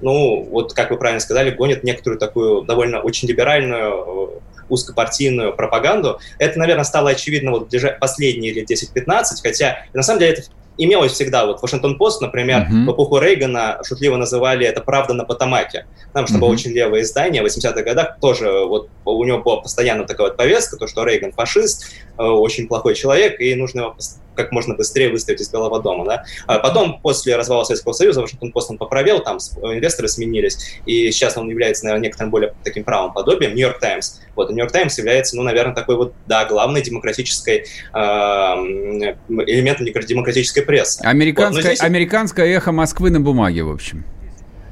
ну, 0.00 0.44
вот 0.50 0.72
как 0.72 0.90
вы 0.90 0.96
правильно 0.96 1.20
сказали, 1.20 1.50
гонит 1.50 1.84
некоторую 1.84 2.18
такую 2.18 2.62
довольно 2.62 3.00
очень 3.00 3.28
либеральную 3.28 4.42
узкопартийную 4.70 5.54
пропаганду. 5.54 6.18
Это, 6.38 6.58
наверное, 6.58 6.84
стало 6.84 7.10
очевидно 7.10 7.52
вот 7.52 7.70
последние 8.00 8.52
лет 8.52 8.70
10-15, 8.70 9.24
хотя 9.42 9.84
на 9.92 10.02
самом 10.02 10.20
деле 10.20 10.32
это 10.32 10.42
имелось 10.78 11.12
всегда. 11.12 11.46
Вот 11.46 11.62
Вашингтон-Пост, 11.62 12.20
например, 12.20 12.62
uh-huh. 12.62 12.86
в 12.86 12.92
эпоху 12.92 13.18
Рейгана 13.18 13.80
шутливо 13.84 14.16
называли 14.16 14.66
это 14.66 14.80
«Правда 14.80 15.14
на 15.14 15.24
Потамаке», 15.24 15.86
потому 16.08 16.26
что 16.26 16.36
uh-huh. 16.36 16.40
было 16.40 16.48
очень 16.50 16.72
левое 16.72 17.02
издание. 17.02 17.42
В 17.42 17.46
80-х 17.46 17.82
годах 17.82 18.18
тоже 18.20 18.64
вот 18.64 18.88
у 19.04 19.24
него 19.24 19.38
была 19.38 19.60
постоянно 19.60 20.04
такая 20.04 20.28
вот 20.28 20.36
повестка, 20.36 20.76
то, 20.76 20.86
что 20.86 21.04
Рейган 21.04 21.32
фашист, 21.32 21.86
э, 22.18 22.22
очень 22.22 22.68
плохой 22.68 22.94
человек, 22.94 23.40
и 23.40 23.54
нужно 23.54 23.80
его 23.80 23.96
как 24.36 24.52
можно 24.52 24.74
быстрее 24.74 25.10
выставить 25.10 25.40
из 25.40 25.50
Белого 25.50 25.82
дома. 25.82 26.04
Да? 26.04 26.24
А 26.46 26.58
потом, 26.58 27.00
после 27.00 27.36
развала 27.36 27.64
Советского 27.64 27.92
Союза, 27.92 28.20
Вашингтон-Пост 28.20 28.70
он 28.70 28.78
поправил, 28.78 29.20
там 29.20 29.38
инвесторы 29.62 30.08
сменились, 30.08 30.78
и 30.86 31.10
сейчас 31.10 31.36
он 31.36 31.48
является, 31.48 31.84
наверное, 31.84 32.04
некоторым 32.04 32.30
более 32.30 32.54
таким 32.62 32.84
правым 32.84 33.12
подобием. 33.12 33.54
Нью-Йорк 33.54 33.80
Таймс. 33.80 34.20
Вот, 34.34 34.50
Нью-Йорк 34.50 34.72
Таймс 34.72 34.98
является, 34.98 35.36
ну, 35.36 35.42
наверное, 35.42 35.74
такой 35.74 35.96
вот, 35.96 36.12
да, 36.26 36.44
главной 36.44 36.82
демократической 36.82 37.66
э, 37.94 37.98
элементом 37.98 39.86
демократической 39.86 40.62
прессы. 40.62 41.00
Американское, 41.02 41.62
вот, 41.62 41.68
здесь... 41.68 41.80
американское 41.80 42.46
эхо 42.46 42.72
Москвы 42.72 43.10
на 43.10 43.20
бумаге, 43.20 43.62
в 43.62 43.70
общем. 43.70 44.04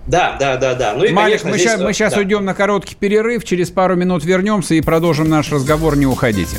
Да, 0.06 0.36
да, 0.38 0.56
да, 0.56 0.74
да. 0.74 0.94
Ну 0.94 1.04
и, 1.04 1.12
Малик, 1.12 1.40
конечно, 1.42 1.50
мы, 1.50 1.56
здесь, 1.56 1.70
сейчас, 1.70 1.80
мы 1.80 1.92
сейчас 1.92 2.12
да. 2.12 2.18
уйдем 2.20 2.44
на 2.44 2.54
короткий 2.54 2.94
перерыв, 2.94 3.44
через 3.44 3.70
пару 3.70 3.96
минут 3.96 4.24
вернемся 4.24 4.74
и 4.74 4.80
продолжим 4.80 5.28
наш 5.28 5.50
разговор. 5.50 5.96
Не 5.96 6.06
уходите. 6.06 6.58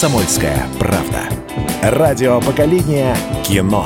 «Комсомольская 0.00 0.64
правда». 0.78 1.28
Радио 1.82 2.40
поколения 2.40 3.16
кино. 3.44 3.84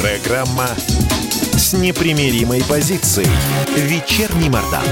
Программа 0.00 0.68
с 1.56 1.72
непримиримой 1.72 2.62
позицией. 2.62 3.26
Вечерний 3.76 4.48
Мордан. 4.48 4.84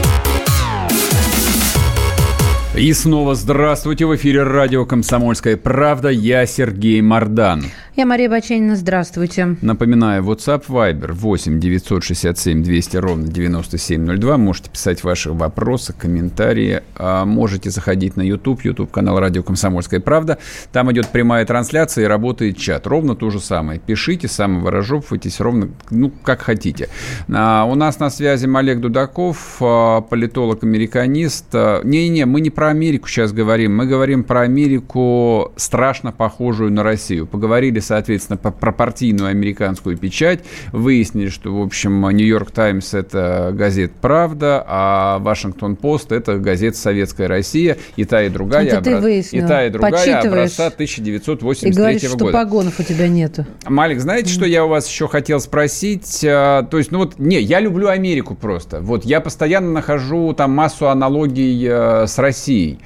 И 2.74 2.92
снова 2.92 3.36
здравствуйте. 3.36 4.06
В 4.06 4.16
эфире 4.16 4.42
радио 4.42 4.84
«Комсомольская 4.84 5.56
правда». 5.56 6.08
Я 6.08 6.44
Сергей 6.46 7.00
Мордан. 7.00 7.64
Я 7.96 8.04
Мария 8.04 8.28
Баченина. 8.28 8.76
Здравствуйте. 8.76 9.56
Напоминаю, 9.62 10.22
WhatsApp 10.22 10.66
Viber 10.68 11.12
8 11.12 11.58
967 11.58 12.62
200 12.62 12.96
ровно 12.98 13.26
9702. 13.26 14.36
Можете 14.36 14.68
писать 14.68 15.02
ваши 15.02 15.32
вопросы, 15.32 15.94
комментарии. 15.94 16.82
А 16.94 17.24
можете 17.24 17.70
заходить 17.70 18.18
на 18.18 18.20
YouTube, 18.20 18.66
YouTube 18.66 18.90
канал 18.90 19.18
радио 19.18 19.42
«Комсомольская 19.42 20.00
правда». 20.00 20.36
Там 20.72 20.92
идет 20.92 21.08
прямая 21.08 21.46
трансляция 21.46 22.04
и 22.04 22.06
работает 22.06 22.58
чат. 22.58 22.86
Ровно 22.86 23.16
то 23.16 23.30
же 23.30 23.40
самое. 23.40 23.80
Пишите, 23.80 24.28
самовыражупывайтесь 24.28 25.40
ровно, 25.40 25.70
ну, 25.88 26.12
как 26.22 26.42
хотите. 26.42 26.90
А, 27.32 27.64
у 27.64 27.76
нас 27.76 27.98
на 27.98 28.10
связи 28.10 28.46
Олег 28.54 28.80
Дудаков, 28.80 29.56
а, 29.62 30.02
политолог-американист. 30.02 31.46
А, 31.54 31.80
не-не, 31.82 32.26
мы 32.26 32.42
не 32.42 32.50
про 32.50 32.68
Америку 32.68 33.08
сейчас 33.08 33.32
говорим. 33.32 33.74
Мы 33.74 33.86
говорим 33.86 34.22
про 34.22 34.42
Америку 34.42 35.54
страшно 35.56 36.12
похожую 36.12 36.70
на 36.70 36.82
Россию. 36.82 37.26
Поговорили 37.26 37.80
соответственно, 37.86 38.36
про 38.36 38.72
партийную 38.72 39.30
американскую 39.30 39.96
печать. 39.96 40.40
Выяснили, 40.72 41.28
что, 41.28 41.56
в 41.56 41.62
общем, 41.62 42.08
«Нью-Йорк 42.08 42.50
Таймс»— 42.50 42.94
это 42.94 43.50
газета 43.54 43.94
«Правда», 44.00 44.64
а 44.66 45.18
«Вашингтон-Пост»— 45.20 46.12
это 46.12 46.38
газета 46.38 46.76
«Советская 46.76 47.28
Россия». 47.28 47.76
И 47.96 48.04
та, 48.04 48.22
и 48.22 48.28
другая, 48.28 48.66
это 48.66 48.78
обра... 48.98 49.08
и 49.08 49.40
та, 49.40 49.66
и 49.66 49.70
другая 49.70 50.20
образца 50.20 50.66
1983 50.66 51.70
и 51.70 51.72
говоришь, 51.72 52.02
года. 52.02 52.16
что 52.16 52.32
погонов 52.32 52.80
у 52.80 52.82
тебя 52.82 53.08
нету. 53.08 53.46
Малик, 53.66 54.00
знаете, 54.00 54.32
что 54.32 54.44
я 54.44 54.64
у 54.64 54.68
вас 54.68 54.88
еще 54.88 55.08
хотел 55.08 55.40
спросить? 55.40 56.24
А, 56.28 56.62
то 56.64 56.78
есть, 56.78 56.90
ну 56.90 56.98
вот, 56.98 57.18
не, 57.18 57.40
я 57.40 57.60
люблю 57.60 57.88
Америку 57.88 58.34
просто. 58.34 58.80
Вот 58.80 59.04
я 59.04 59.20
постоянно 59.20 59.72
нахожу 59.72 60.32
там 60.32 60.52
массу 60.52 60.88
аналогий 60.88 61.66
э, 61.68 62.06
с 62.06 62.18
Россией. 62.18 62.78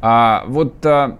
А 0.00 0.44
вот 0.46 0.84
а, 0.84 1.18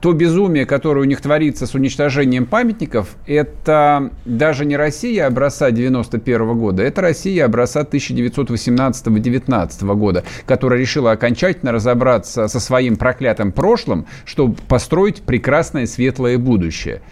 то 0.00 0.12
безумие, 0.12 0.66
которое 0.66 1.00
у 1.00 1.04
них 1.04 1.20
творится 1.20 1.66
с 1.66 1.74
уничтожением 1.74 2.46
памятников, 2.46 3.16
это 3.26 4.10
даже 4.24 4.64
не 4.64 4.76
Россия 4.76 5.26
образца 5.26 5.70
91 5.70 6.56
года, 6.56 6.82
это 6.82 7.00
Россия 7.00 7.44
образца 7.44 7.82
1918-19 7.82 9.94
года, 9.96 10.24
которая 10.46 10.80
решила 10.80 11.12
окончательно 11.12 11.72
разобраться 11.72 12.48
со 12.48 12.60
своим 12.60 12.96
проклятым 12.96 13.52
прошлым, 13.52 14.06
чтобы 14.24 14.56
построить 14.68 15.22
прекрасное 15.22 15.86
светлое 15.86 16.38
будущее. 16.38 17.02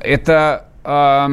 Это 0.00 0.68
э, 0.84 1.28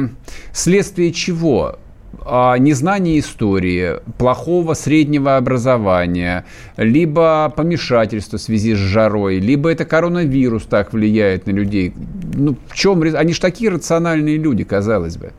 следствие 0.52 1.12
чего? 1.12 1.78
А, 2.26 2.56
незнание 2.56 3.18
истории, 3.18 4.00
плохого 4.16 4.72
среднего 4.74 5.36
образования, 5.36 6.46
либо 6.78 7.52
помешательство 7.54 8.38
в 8.38 8.40
связи 8.40 8.74
с 8.74 8.78
жарой, 8.78 9.38
либо 9.38 9.70
это 9.70 9.84
коронавирус 9.84 10.64
так 10.64 10.94
влияет 10.94 11.46
на 11.46 11.50
людей. 11.50 11.92
Ну, 12.34 12.56
в 12.68 12.74
чем... 12.74 13.02
Они 13.02 13.34
же 13.34 13.40
такие 13.40 13.70
рациональные 13.70 14.38
люди, 14.38 14.64
казалось 14.64 15.18
бы. 15.18 15.32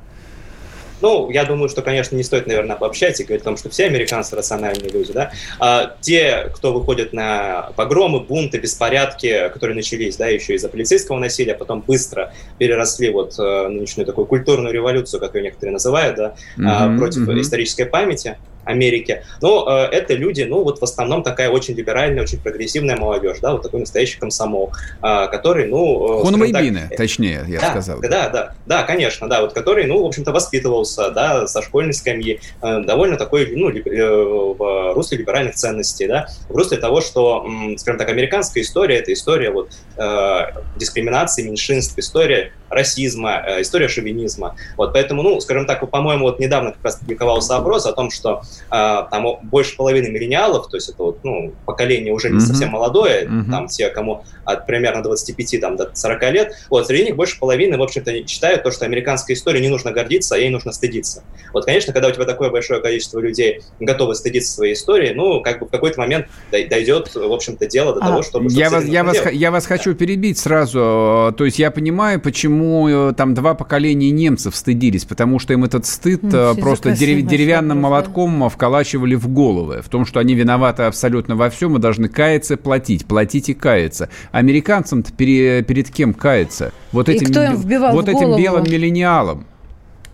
Ну, 1.05 1.29
я 1.29 1.45
думаю, 1.45 1.69
что, 1.69 1.83
конечно, 1.83 2.15
не 2.15 2.23
стоит, 2.23 2.47
наверное, 2.47 2.77
обобщать 2.77 3.19
и 3.19 3.23
говорить 3.23 3.43
о 3.43 3.45
том, 3.45 3.57
что 3.57 3.69
все 3.69 3.85
американцы 3.85 4.35
рациональные 4.35 4.89
люди, 4.89 5.13
да. 5.13 5.31
А 5.59 5.95
те, 6.01 6.49
кто 6.55 6.73
выходит 6.73 7.13
на 7.13 7.69
погромы, 7.75 8.21
бунты, 8.21 8.57
беспорядки, 8.57 9.49
которые 9.49 9.75
начались, 9.75 10.17
да, 10.17 10.25
еще 10.25 10.55
из-за 10.55 10.67
полицейского 10.67 11.19
насилия, 11.19 11.53
а 11.53 11.57
потом 11.59 11.81
быстро 11.81 12.33
переросли 12.57 13.11
вот 13.11 13.35
э, 13.37 13.67
нынешнюю 13.67 14.07
такую 14.07 14.25
культурную 14.25 14.73
революцию, 14.73 15.19
как 15.19 15.35
ее 15.35 15.43
некоторые 15.43 15.73
называют, 15.73 16.15
да, 16.15 16.35
mm-hmm, 16.57 16.97
против 16.97 17.29
mm-hmm. 17.29 17.41
исторической 17.41 17.85
памяти, 17.85 18.39
Америки. 18.65 19.23
Но 19.41 19.67
э, 19.69 19.95
это 19.95 20.13
люди, 20.13 20.43
ну, 20.43 20.63
вот 20.63 20.79
в 20.79 20.83
основном 20.83 21.23
такая 21.23 21.49
очень 21.49 21.75
либеральная, 21.75 22.23
очень 22.23 22.39
прогрессивная 22.39 22.97
молодежь, 22.97 23.37
да, 23.41 23.53
вот 23.53 23.61
такой 23.61 23.79
настоящий 23.79 24.19
комсомол, 24.19 24.73
э, 25.01 25.27
который, 25.27 25.67
ну... 25.67 26.19
Э, 26.19 26.23
Хунвейбины, 26.23 26.87
так, 26.89 26.97
точнее, 26.97 27.45
я 27.47 27.61
да, 27.61 27.71
сказал. 27.71 28.01
Да, 28.01 28.29
да, 28.29 28.55
да, 28.65 28.83
конечно, 28.83 29.29
да, 29.29 29.41
вот 29.41 29.53
который, 29.53 29.85
ну, 29.85 30.03
в 30.03 30.05
общем-то, 30.05 30.31
воспитывался, 30.31 31.11
да, 31.11 31.47
со 31.47 31.61
школьной 31.61 31.93
скамьи, 31.93 32.39
э, 32.61 32.79
довольно 32.81 33.17
такой, 33.17 33.55
ну, 33.55 33.69
ли, 33.69 33.81
э, 33.81 34.09
в 34.09 34.93
русле 34.93 35.19
либеральных 35.19 35.55
ценностей, 35.55 36.07
да, 36.07 36.27
в 36.49 36.55
русле 36.55 36.77
того, 36.77 37.01
что, 37.01 37.45
э, 37.45 37.77
скажем 37.77 37.99
так, 37.99 38.09
американская 38.09 38.63
история, 38.63 38.97
это 38.97 39.13
история 39.13 39.51
вот 39.51 39.71
э, 39.97 40.39
дискриминации 40.75 41.43
меньшинств, 41.43 41.97
история 41.97 42.51
расизма, 42.75 43.43
э, 43.45 43.61
история 43.61 43.87
шовинизма. 43.87 44.55
Вот 44.77 44.93
поэтому, 44.93 45.23
ну, 45.23 45.39
скажем 45.39 45.65
так, 45.65 45.89
по-моему, 45.89 46.25
вот 46.25 46.39
недавно 46.39 46.71
как 46.71 46.83
раз 46.83 46.97
публиковался 46.97 47.55
опрос 47.55 47.85
о 47.85 47.93
том, 47.93 48.11
что 48.11 48.41
э, 48.69 49.03
там 49.09 49.25
больше 49.43 49.75
половины 49.75 50.09
миллениалов, 50.09 50.67
то 50.67 50.77
есть 50.77 50.89
это 50.89 51.01
вот, 51.03 51.23
ну, 51.23 51.53
поколение 51.65 52.13
уже 52.13 52.29
не 52.29 52.37
mm-hmm. 52.37 52.41
совсем 52.41 52.69
молодое, 52.69 53.25
mm-hmm. 53.25 53.49
там 53.49 53.67
те, 53.67 53.89
кому 53.89 54.23
от 54.43 54.67
примерно 54.67 55.01
25 55.01 55.61
там, 55.61 55.75
до 55.77 55.89
40 55.93 56.31
лет, 56.31 56.53
вот, 56.69 56.85
среди 56.87 57.05
них 57.05 57.15
больше 57.15 57.39
половины, 57.39 57.77
в 57.77 57.81
общем-то, 57.81 58.27
считают 58.27 58.63
то, 58.63 58.71
что 58.71 58.85
американской 58.85 59.35
историей 59.35 59.63
не 59.63 59.69
нужно 59.69 59.91
гордиться, 59.91 60.35
а 60.35 60.37
ей 60.37 60.49
нужно 60.49 60.71
стыдиться. 60.71 61.23
Вот, 61.53 61.65
конечно, 61.65 61.93
когда 61.93 62.09
у 62.09 62.11
тебя 62.11 62.25
такое 62.25 62.49
большое 62.49 62.81
количество 62.81 63.19
людей 63.19 63.61
готовы 63.79 64.15
стыдиться 64.15 64.51
своей 64.51 64.73
истории, 64.73 65.13
ну, 65.13 65.41
как 65.41 65.59
бы 65.59 65.65
в 65.65 65.69
какой-то 65.69 65.99
момент 65.99 66.27
дойдет, 66.51 67.13
в 67.15 67.31
общем-то, 67.31 67.65
дело 67.67 67.93
до 67.93 68.01
а, 68.01 68.07
того, 68.07 68.21
чтобы... 68.21 68.51
Я 68.51 68.69
вас, 68.69 68.83
я, 68.85 69.03
вас, 69.03 69.17
я 69.31 69.51
вас 69.51 69.65
хочу 69.65 69.95
перебить 69.95 70.37
сразу. 70.37 71.33
То 71.37 71.45
есть 71.45 71.57
я 71.59 71.71
понимаю, 71.71 72.19
почему 72.19 72.64
э, 72.87 73.13
там 73.13 73.33
два 73.33 73.53
поколения 73.53 74.11
немцев 74.11 74.55
стыдились, 74.55 75.05
потому 75.05 75.39
что 75.39 75.53
им 75.53 75.63
этот 75.63 75.85
стыд 75.85 76.23
ну, 76.23 76.55
просто 76.55 76.91
дерев, 76.91 77.25
деревянным 77.25 77.81
молотком 77.81 78.39
да. 78.39 78.49
вколачивали 78.49 79.15
в 79.15 79.27
головы, 79.27 79.81
в 79.83 79.89
том, 79.89 80.05
что 80.05 80.19
они 80.19 80.35
виноваты 80.35 80.83
абсолютно 80.83 81.35
во 81.35 81.49
всем 81.49 81.77
и 81.77 81.79
должны 81.79 82.07
каяться, 82.07 82.57
платить, 82.57 83.05
платить 83.05 83.49
и 83.49 83.53
каяться. 83.53 84.09
Американцам-то 84.31 85.11
пере, 85.13 85.63
перед 85.63 85.89
кем 85.89 86.13
каяться? 86.13 86.71
Вот 86.91 87.09
этим, 87.09 87.27
кто 87.27 87.43
им 87.43 87.55
вбивал 87.55 87.93
вот 87.93 88.09
этим 88.09 88.37
белым 88.37 88.63
миллениалам 88.63 89.45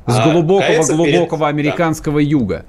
с 0.08 0.18
а, 0.18 0.32
глубокого-глубокого 0.32 1.52
перед... 1.52 1.54
американского 1.54 2.20
да. 2.20 2.28
юга. 2.28 2.66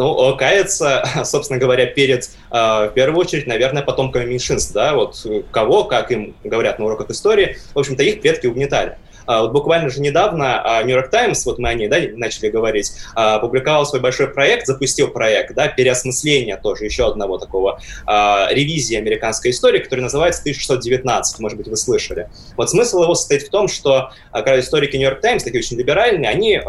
Ну, 0.00 0.34
каяться, 0.34 1.04
собственно 1.24 1.60
говоря, 1.60 1.84
перед, 1.84 2.30
а, 2.50 2.86
в 2.86 2.94
первую 2.94 3.20
очередь, 3.20 3.46
наверное, 3.46 3.82
потомками 3.82 4.24
меньшинств, 4.24 4.72
да, 4.72 4.94
вот 4.94 5.26
кого, 5.50 5.84
как 5.84 6.10
им 6.10 6.34
говорят 6.42 6.78
на 6.78 6.86
уроках 6.86 7.10
истории, 7.10 7.58
в 7.74 7.78
общем-то, 7.78 8.02
их 8.02 8.22
предки 8.22 8.46
угнетали. 8.46 8.96
А, 9.26 9.42
вот 9.42 9.52
буквально 9.52 9.90
же 9.90 10.00
недавно 10.00 10.82
New 10.84 10.94
York 10.94 11.10
Times, 11.10 11.44
вот 11.46 11.58
мы 11.58 11.68
о 11.68 11.74
ней 11.74 11.88
да, 11.88 11.98
начали 12.14 12.48
говорить, 12.48 12.92
а, 13.14 13.38
публиковал 13.38 13.86
свой 13.86 14.00
большой 14.00 14.28
проект, 14.28 14.66
запустил 14.66 15.08
проект, 15.08 15.54
да, 15.54 15.68
переосмысления 15.68 16.56
тоже 16.56 16.84
еще 16.84 17.06
одного 17.06 17.38
такого 17.38 17.80
а, 18.06 18.48
ревизии 18.50 18.96
американской 18.96 19.50
истории, 19.50 19.78
который 19.80 20.00
называется 20.00 20.40
1619, 20.42 21.40
может 21.40 21.58
быть, 21.58 21.68
вы 21.68 21.76
слышали. 21.76 22.28
Вот 22.56 22.70
смысл 22.70 23.02
его 23.02 23.14
состоит 23.14 23.42
в 23.42 23.50
том, 23.50 23.68
что 23.68 24.10
когда 24.32 24.58
историки 24.58 24.96
New 24.96 25.06
York 25.06 25.20
Times, 25.20 25.42
такие 25.42 25.60
очень 25.60 25.76
либеральные, 25.76 26.28
они 26.30 26.60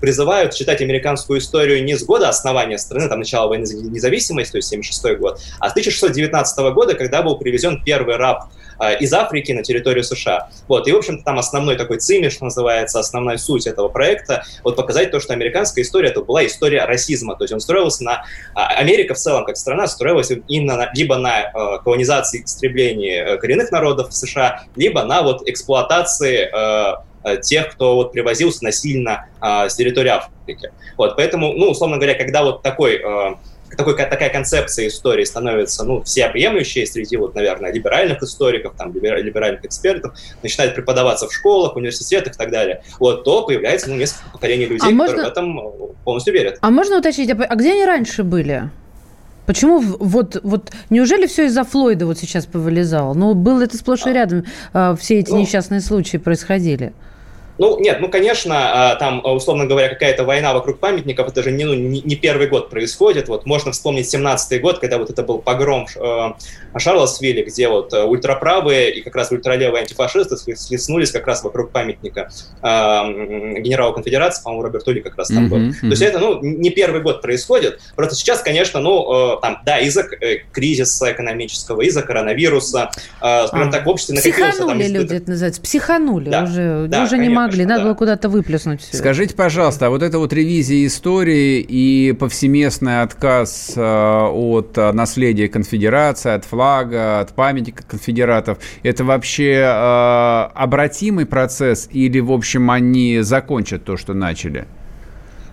призывают 0.00 0.54
читать 0.54 0.80
американскую 0.80 1.38
историю 1.38 1.84
не 1.84 1.96
с 1.96 2.04
года 2.04 2.28
основания 2.28 2.78
страны, 2.78 3.08
там, 3.08 3.18
начала 3.20 3.46
войны 3.46 3.66
за 3.66 3.76
независимость, 3.76 4.52
то 4.52 4.58
есть 4.58 4.68
76 4.68 5.18
год, 5.18 5.40
а 5.60 5.68
с 5.68 5.72
1619 5.72 6.58
года, 6.74 6.94
когда 6.94 7.22
был 7.22 7.38
привезен 7.38 7.82
первый 7.82 8.16
раб 8.16 8.50
из 9.00 9.12
Африки 9.12 9.52
на 9.52 9.62
территорию 9.62 10.04
США. 10.04 10.48
Вот, 10.68 10.88
и, 10.88 10.92
в 10.92 10.96
общем-то, 10.96 11.24
там 11.24 11.38
основной 11.38 11.76
такой 11.76 11.98
ЦИМИ, 11.98 12.30
что 12.30 12.44
называется, 12.44 12.98
основная 12.98 13.36
суть 13.36 13.66
этого 13.66 13.88
проекта, 13.88 14.44
вот 14.62 14.76
показать 14.76 15.10
то, 15.10 15.20
что 15.20 15.32
американская 15.32 15.84
история 15.84 16.08
это 16.08 16.22
была 16.22 16.44
история 16.46 16.84
расизма, 16.84 17.36
то 17.36 17.44
есть 17.44 17.52
он 17.52 17.60
строился 17.60 18.04
на... 18.04 18.24
А, 18.54 18.68
Америка 18.74 19.14
в 19.14 19.18
целом 19.18 19.44
как 19.44 19.56
страна 19.56 19.86
строилась 19.86 20.30
именно 20.48 20.76
на, 20.76 20.90
либо 20.94 21.16
на 21.16 21.42
э, 21.42 21.78
колонизации 21.82 22.42
истреблении 22.44 23.16
э, 23.16 23.36
коренных 23.38 23.70
народов 23.70 24.10
в 24.10 24.12
США, 24.12 24.64
либо 24.76 25.04
на 25.04 25.22
вот 25.22 25.48
эксплуатации 25.48 26.48
э, 26.52 26.96
э, 27.24 27.40
тех, 27.40 27.72
кто 27.72 27.94
вот 27.96 28.12
привозился 28.12 28.64
насильно 28.64 29.26
э, 29.40 29.68
с 29.68 29.74
территории 29.74 30.10
Африки. 30.10 30.70
Вот, 30.96 31.16
поэтому, 31.16 31.52
ну, 31.52 31.70
условно 31.70 31.96
говоря, 31.96 32.14
когда 32.14 32.42
вот 32.42 32.62
такой 32.62 32.96
э, 32.96 33.34
такой, 33.76 33.96
такая 33.96 34.30
концепция 34.30 34.88
истории 34.88 35.24
становится 35.24 35.84
ну, 35.84 36.02
всеобъемлющей 36.02 36.86
среди, 36.86 37.16
вот, 37.16 37.34
наверное, 37.34 37.72
либеральных 37.72 38.22
историков, 38.22 38.74
там, 38.76 38.92
либеральных 38.92 39.64
экспертов, 39.64 40.14
начинает 40.42 40.74
преподаваться 40.74 41.28
в 41.28 41.32
школах, 41.32 41.76
университетах 41.76 42.34
и 42.34 42.36
так 42.36 42.50
далее, 42.50 42.82
вот, 42.98 43.24
то 43.24 43.46
появляется 43.46 43.90
ну, 43.90 43.96
несколько 43.96 44.30
поколений 44.30 44.66
людей, 44.66 44.78
а 44.78 44.90
которые 44.90 44.96
можно... 44.96 45.24
в 45.24 45.26
этом 45.28 45.94
полностью 46.04 46.34
верят. 46.34 46.58
А 46.60 46.70
можно 46.70 46.98
уточнить, 46.98 47.30
а, 47.30 47.34
а 47.34 47.54
где 47.56 47.72
они 47.72 47.84
раньше 47.84 48.22
были? 48.22 48.70
Почему 49.46 49.78
вот, 49.80 50.40
вот 50.42 50.72
неужели 50.88 51.26
все 51.26 51.46
из-за 51.46 51.64
Флойда 51.64 52.06
вот 52.06 52.18
сейчас 52.18 52.46
повылезало? 52.46 53.12
Ну, 53.14 53.34
было 53.34 53.62
это 53.62 53.76
сплошь 53.76 54.06
и 54.06 54.10
а. 54.10 54.12
рядом, 54.12 54.44
а, 54.72 54.96
все 54.96 55.18
эти 55.18 55.30
ну, 55.30 55.40
несчастные 55.40 55.80
случаи 55.80 56.16
происходили. 56.16 56.94
Ну, 57.58 57.78
нет, 57.78 57.98
ну, 58.00 58.08
конечно, 58.08 58.90
а, 58.90 58.96
там, 58.96 59.24
условно 59.24 59.66
говоря, 59.66 59.88
какая-то 59.88 60.24
война 60.24 60.54
вокруг 60.54 60.78
памятников, 60.78 61.28
это 61.28 61.42
же 61.42 61.52
не, 61.52 61.64
ну, 61.64 61.74
не 61.74 62.16
первый 62.16 62.48
год 62.48 62.70
происходит. 62.70 63.28
Вот 63.28 63.46
можно 63.46 63.72
вспомнить 63.72 64.12
17-й 64.12 64.58
год, 64.58 64.78
когда 64.78 64.98
вот 64.98 65.10
это 65.10 65.22
был 65.22 65.38
погром 65.38 65.86
э, 65.96 66.32
Шарлотсвилле, 66.78 67.44
где 67.44 67.68
вот 67.68 67.92
ультраправые 67.92 68.92
и 68.94 69.02
как 69.02 69.14
раз 69.16 69.30
ультралевые 69.30 69.82
антифашисты 69.82 70.36
слеснулись 70.36 71.10
как 71.10 71.26
раз 71.26 71.44
вокруг 71.44 71.70
памятника 71.70 72.30
э, 72.62 72.66
генерала 73.60 73.92
конфедерации, 73.92 74.42
по-моему, 74.42 74.64
Роберт 74.64 74.88
Ули 74.88 75.00
как 75.00 75.16
раз 75.16 75.28
там 75.28 75.46
mm-hmm, 75.46 75.48
был. 75.48 75.58
Mm-hmm. 75.58 75.80
То 75.80 75.86
есть 75.88 76.02
это, 76.02 76.18
ну, 76.18 76.40
не 76.42 76.70
первый 76.70 77.00
год 77.02 77.22
происходит. 77.22 77.80
Просто 77.96 78.16
сейчас, 78.16 78.40
конечно, 78.40 78.80
ну, 78.80 79.36
э, 79.36 79.40
там, 79.40 79.58
да, 79.64 79.78
из-за 79.80 80.02
э, 80.02 80.38
кризиса 80.52 81.12
экономического, 81.12 81.82
из-за 81.82 82.02
коронавируса, 82.02 82.90
э, 83.20 83.46
скажем 83.46 83.68
а, 83.68 83.72
так, 83.72 83.86
в 83.86 83.88
обществе 83.88 84.16
накопился... 84.16 84.50
Психанули 84.50 84.82
там, 84.82 84.92
люди, 84.92 85.14
это 85.14 85.30
называется, 85.30 85.62
психанули, 85.62 86.30
да, 86.30 86.44
уже, 86.44 86.86
да, 86.88 87.02
уже 87.02 87.10
конечно, 87.10 87.22
не 87.22 87.28
могли, 87.44 87.64
надо 87.64 87.80
да. 87.80 87.86
было 87.86 87.94
куда-то 87.94 88.28
выплеснуть 88.28 88.80
все. 88.80 88.96
Скажите, 88.96 89.34
пожалуйста, 89.34 89.86
а 89.86 89.90
вот 89.90 90.02
эта 90.02 90.18
вот 90.18 90.32
ревизия 90.32 90.86
истории 90.86 91.60
и 91.60 92.12
повсеместный 92.12 93.02
отказ 93.02 93.72
э, 93.76 93.80
от 93.80 94.76
э, 94.76 94.92
наследия 94.92 95.48
конфедерации, 95.48 96.32
от 96.32 96.44
флага, 96.44 97.20
от 97.20 97.32
памятника 97.34 97.84
конфедератов, 97.84 98.58
это 98.82 99.04
вообще 99.04 99.62
э, 99.64 100.50
обратимый 100.54 101.26
процесс 101.26 101.88
или, 101.92 102.20
в 102.20 102.32
общем, 102.32 102.70
они 102.70 103.20
закончат 103.20 103.84
то, 103.84 103.96
что 103.96 104.14
начали? 104.14 104.66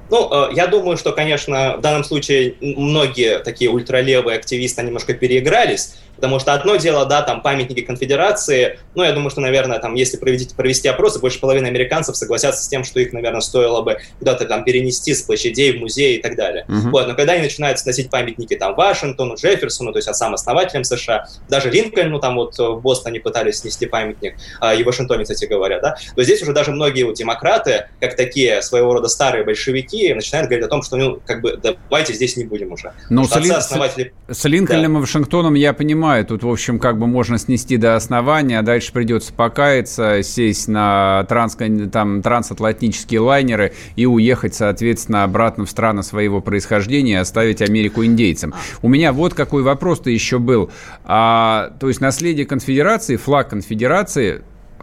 Ну, 0.10 0.52
я 0.52 0.68
думаю, 0.68 0.98
что, 0.98 1.14
конечно, 1.14 1.78
в 1.78 1.82
данном 1.82 2.04
случае 2.04 2.56
многие 2.60 3.40
такие 3.40 3.72
ультралевые 3.72 4.38
активисты 4.38 4.84
немножко 4.84 5.14
переигрались, 5.14 5.96
потому 6.22 6.40
что 6.40 6.54
одно 6.54 6.76
дело, 6.76 7.08
да, 7.08 7.24
там 7.24 7.42
памятники 7.42 7.82
конфедерации, 7.82 8.78
ну, 8.94 9.04
я 9.04 9.12
думаю, 9.12 9.32
что, 9.32 9.42
наверное, 9.42 9.80
там, 9.80 9.96
если 9.96 10.18
провести, 10.18 10.54
провести 10.54 10.88
опросы, 10.88 11.20
больше 11.20 11.40
половины 11.40 11.66
американцев 11.66 12.16
согласятся 12.16 12.64
с 12.64 12.68
тем, 12.68 12.84
что 12.84 13.00
их, 13.00 13.12
наверное, 13.12 13.42
стоило 13.42 13.82
бы 13.82 13.98
куда-то 14.20 14.46
там 14.46 14.64
перенести 14.64 15.16
с 15.16 15.24
площадей 15.24 15.76
в 15.76 15.80
музей 15.80 16.18
и 16.18 16.22
так 16.22 16.36
далее. 16.36 16.66
Uh-huh. 16.68 16.92
Вот, 16.92 17.08
но 17.08 17.16
когда 17.16 17.34
они 17.34 17.42
начинают 17.42 17.80
сносить 17.80 18.12
памятники 18.12 18.56
там 18.56 18.76
Вашингтону, 18.76 19.34
Джефферсону, 19.36 19.92
то 19.94 19.98
есть 19.98 20.14
сам 20.14 20.36
основателям 20.36 20.84
США, 20.84 21.26
даже 21.50 21.72
Линкольну 21.72 22.20
там 22.20 22.36
вот 22.36 22.56
в 22.60 22.82
Бостоне 22.82 23.20
пытались 23.20 23.60
снести 23.60 23.88
памятник, 23.88 24.36
а, 24.60 24.76
и 24.76 24.84
в 24.84 24.86
Вашингтоне, 24.86 25.24
кстати 25.24 25.46
говоря, 25.46 25.80
да, 25.80 25.96
то 26.16 26.24
здесь 26.24 26.44
уже 26.44 26.54
даже 26.54 26.72
многие 26.72 27.04
вот 27.04 27.16
демократы, 27.16 27.88
как 28.00 28.16
такие 28.16 28.62
своего 28.62 28.94
рода 28.94 29.08
старые 29.08 29.44
большевики, 29.44 30.14
начинают 30.14 30.50
говорить 30.50 30.66
о 30.66 30.70
том, 30.70 30.84
что, 30.84 30.98
ну, 30.98 31.20
как 31.26 31.42
бы, 31.42 31.58
давайте 31.58 32.14
здесь 32.14 32.38
не 32.38 32.44
будем 32.44 32.74
уже. 32.74 32.94
Ну, 33.10 33.26
с, 33.26 33.36
Лин... 33.36 33.54
основатели... 33.54 34.14
с 34.30 34.46
Линкольном 34.46 34.94
да. 34.94 35.00
и 35.00 35.02
Вашингтоном 35.02 35.56
я 35.56 35.74
понимаю, 35.74 36.11
тут, 36.28 36.44
в 36.44 36.50
общем, 36.50 36.80
как 36.80 36.98
бы 36.98 37.08
можно 37.08 37.38
снести 37.38 37.78
до 37.78 37.96
основания, 37.96 38.60
а 38.60 38.62
дальше 38.62 38.94
придется 38.94 39.34
покаяться, 39.34 40.22
сесть 40.24 40.68
на 40.68 41.26
транс... 41.28 41.58
там, 41.92 42.22
трансатлантические 42.22 43.20
лайнеры 43.20 43.74
и 43.96 44.06
уехать, 44.06 44.54
соответственно, 44.54 45.24
обратно 45.24 45.66
в 45.66 45.70
страны 45.70 46.04
своего 46.04 46.42
происхождения 46.42 47.14
и 47.14 47.16
оставить 47.16 47.62
Америку 47.62 48.06
индейцам. 48.06 48.54
У 48.82 48.90
меня 48.90 49.14
вот 49.14 49.34
какой 49.34 49.64
вопрос-то 49.64 50.10
еще 50.10 50.40
был. 50.40 50.72
А, 51.04 51.74
то 51.80 51.88
есть 51.88 52.02
наследие 52.02 52.46
конфедерации, 52.46 53.16
флаг 53.16 53.50
конфедерации, 53.50 54.42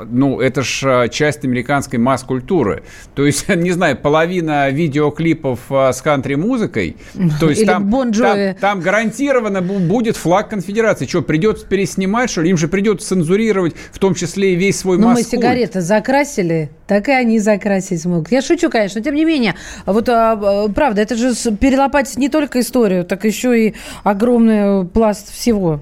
ну, 0.08 0.40
это 0.40 0.62
ж 0.62 0.82
а, 0.84 1.08
часть 1.08 1.44
американской 1.44 1.98
масс-культуры. 1.98 2.82
То 3.14 3.24
есть, 3.26 3.48
не 3.54 3.70
знаю, 3.70 3.96
половина 3.96 4.70
видеоклипов 4.70 5.60
а, 5.70 5.92
с 5.92 6.02
кантри-музыкой, 6.02 6.96
то 7.40 7.48
есть 7.48 7.66
там, 7.66 7.92
bon 7.92 8.12
там, 8.12 8.54
там 8.60 8.80
гарантированно 8.80 9.62
будет 9.62 10.16
флаг 10.16 10.48
конфедерации. 10.50 11.06
Что, 11.06 11.22
придется 11.22 11.66
переснимать, 11.66 12.30
что 12.30 12.42
ли? 12.42 12.50
Им 12.50 12.56
же 12.56 12.68
придется 12.68 13.08
цензурировать, 13.08 13.74
в 13.92 13.98
том 13.98 14.14
числе 14.14 14.52
и 14.52 14.56
весь 14.56 14.78
свой 14.78 14.98
Ну, 14.98 15.08
мы 15.10 15.22
сигареты 15.22 15.80
закрасили, 15.80 16.70
так 16.86 17.08
и 17.08 17.12
они 17.12 17.38
закрасить 17.38 18.00
смогут. 18.00 18.30
Я 18.30 18.42
шучу, 18.42 18.70
конечно, 18.70 19.00
но 19.00 19.04
тем 19.04 19.14
не 19.14 19.24
менее, 19.24 19.54
вот 19.86 20.08
а, 20.08 20.68
правда, 20.68 21.02
это 21.02 21.16
же 21.16 21.34
перелопатить 21.56 22.18
не 22.18 22.28
только 22.28 22.60
историю, 22.60 23.04
так 23.04 23.24
еще 23.24 23.68
и 23.68 23.74
огромный 24.04 24.86
пласт 24.86 25.32
всего. 25.32 25.80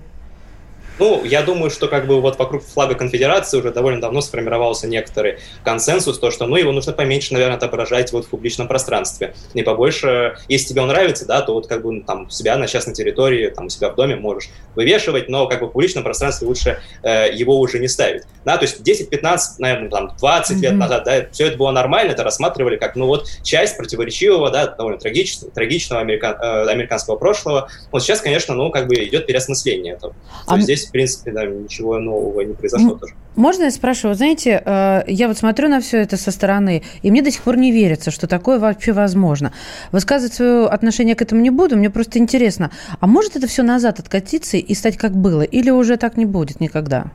Ну, 0.99 1.25
я 1.25 1.43
думаю, 1.43 1.71
что 1.71 1.89
как 1.89 2.07
бы 2.07 2.21
вот 2.21 2.39
вокруг 2.39 2.63
флага 2.63 2.95
конфедерации 2.95 3.59
уже 3.59 3.71
довольно 3.71 4.01
давно 4.01 4.21
сформировался 4.21 4.87
некоторый 4.87 5.39
консенсус, 5.63 6.19
то, 6.19 6.31
что, 6.31 6.47
ну, 6.47 6.57
его 6.57 6.73
нужно 6.73 6.93
поменьше, 6.93 7.35
наверное, 7.35 7.57
отображать 7.57 8.13
вот 8.13 8.27
в 8.27 8.29
публичном 8.29 8.67
пространстве. 8.67 9.35
Не 9.55 9.63
побольше, 9.63 10.37
если 10.49 10.69
тебе 10.69 10.81
он 10.83 10.89
нравится, 10.89 11.27
да, 11.27 11.43
то 11.43 11.53
вот 11.53 11.67
как 11.67 11.83
бы 11.83 11.93
ну, 11.93 12.03
там 12.03 12.31
себя 12.31 12.57
на 12.57 12.67
частной 12.67 12.95
территории, 12.95 13.49
там 13.51 13.67
у 13.67 13.69
себя 13.69 13.91
в 13.91 13.95
доме 13.95 14.17
можешь 14.17 14.49
вывешивать, 14.75 15.29
но 15.29 15.47
как 15.47 15.61
бы 15.61 15.67
в 15.67 15.71
публичном 15.71 16.05
пространстве 16.05 16.49
лучше 16.49 16.81
э, 17.03 17.33
его 17.33 17.59
уже 17.59 17.79
не 17.79 17.89
ставить. 17.89 18.23
Да, 18.45 18.57
то 18.57 18.65
есть 18.65 18.81
10-15, 18.81 19.39
наверное, 19.59 19.91
там 19.91 20.17
20 20.19 20.57
mm-hmm. 20.57 20.61
лет 20.61 20.75
назад, 20.75 21.05
да, 21.05 21.27
все 21.31 21.49
это 21.49 21.59
было 21.59 21.73
нормально, 21.73 22.13
это 22.13 22.25
рассматривали 22.25 22.77
как, 22.77 22.97
ну, 22.97 23.07
вот 23.07 23.29
часть 23.43 23.77
противоречивого, 23.77 24.51
да, 24.51 24.67
довольно 24.67 24.99
трагичного, 24.99 25.53
трагичного 25.53 26.01
американ, 26.01 26.37
э, 26.41 26.71
американского 26.71 27.17
прошлого. 27.17 27.69
Вот 27.93 28.03
сейчас, 28.03 28.21
конечно, 28.21 28.55
ну, 28.55 28.71
как 28.71 28.87
бы 28.87 28.95
идет 28.95 29.27
переосмысление 29.27 29.95
этого. 29.95 30.15
А... 30.47 30.51
То 30.51 30.57
есть 30.57 30.65
здесь 30.65 30.86
в 30.89 30.93
принципе, 30.93 31.33
да, 31.33 31.45
ничего 31.47 31.99
нового 31.99 32.41
не 32.43 32.55
произошло 32.55 32.93
М- 32.93 32.99
тоже. 32.99 33.15
Можно 33.35 33.65
я 33.65 33.71
спрошу? 33.71 34.15
знаете, 34.15 34.63
э, 34.65 35.03
я 35.09 35.29
вот 35.29 35.37
смотрю 35.39 35.69
на 35.69 35.81
все 35.81 35.99
это 35.99 36.17
со 36.17 36.31
стороны, 36.31 36.83
и 37.03 37.11
мне 37.11 37.23
до 37.23 37.31
сих 37.31 37.43
пор 37.43 37.57
не 37.57 37.71
верится, 37.73 38.11
что 38.11 38.27
такое 38.27 38.59
вообще 38.59 38.93
возможно. 38.93 39.53
Высказывать 39.93 40.35
свое 40.35 40.67
отношение 40.67 41.15
к 41.15 41.23
этому 41.23 41.41
не 41.43 41.51
буду, 41.51 41.77
мне 41.77 41.91
просто 41.91 42.19
интересно, 42.19 42.71
а 43.01 43.07
может 43.07 43.37
это 43.37 43.47
все 43.47 43.63
назад 43.63 44.01
откатиться 44.01 44.57
и 44.57 44.75
стать 44.75 44.97
как 44.97 45.13
было, 45.17 45.43
или 45.43 45.71
уже 45.71 45.97
так 45.97 46.17
не 46.17 46.25
будет 46.25 46.61
никогда? 46.61 47.11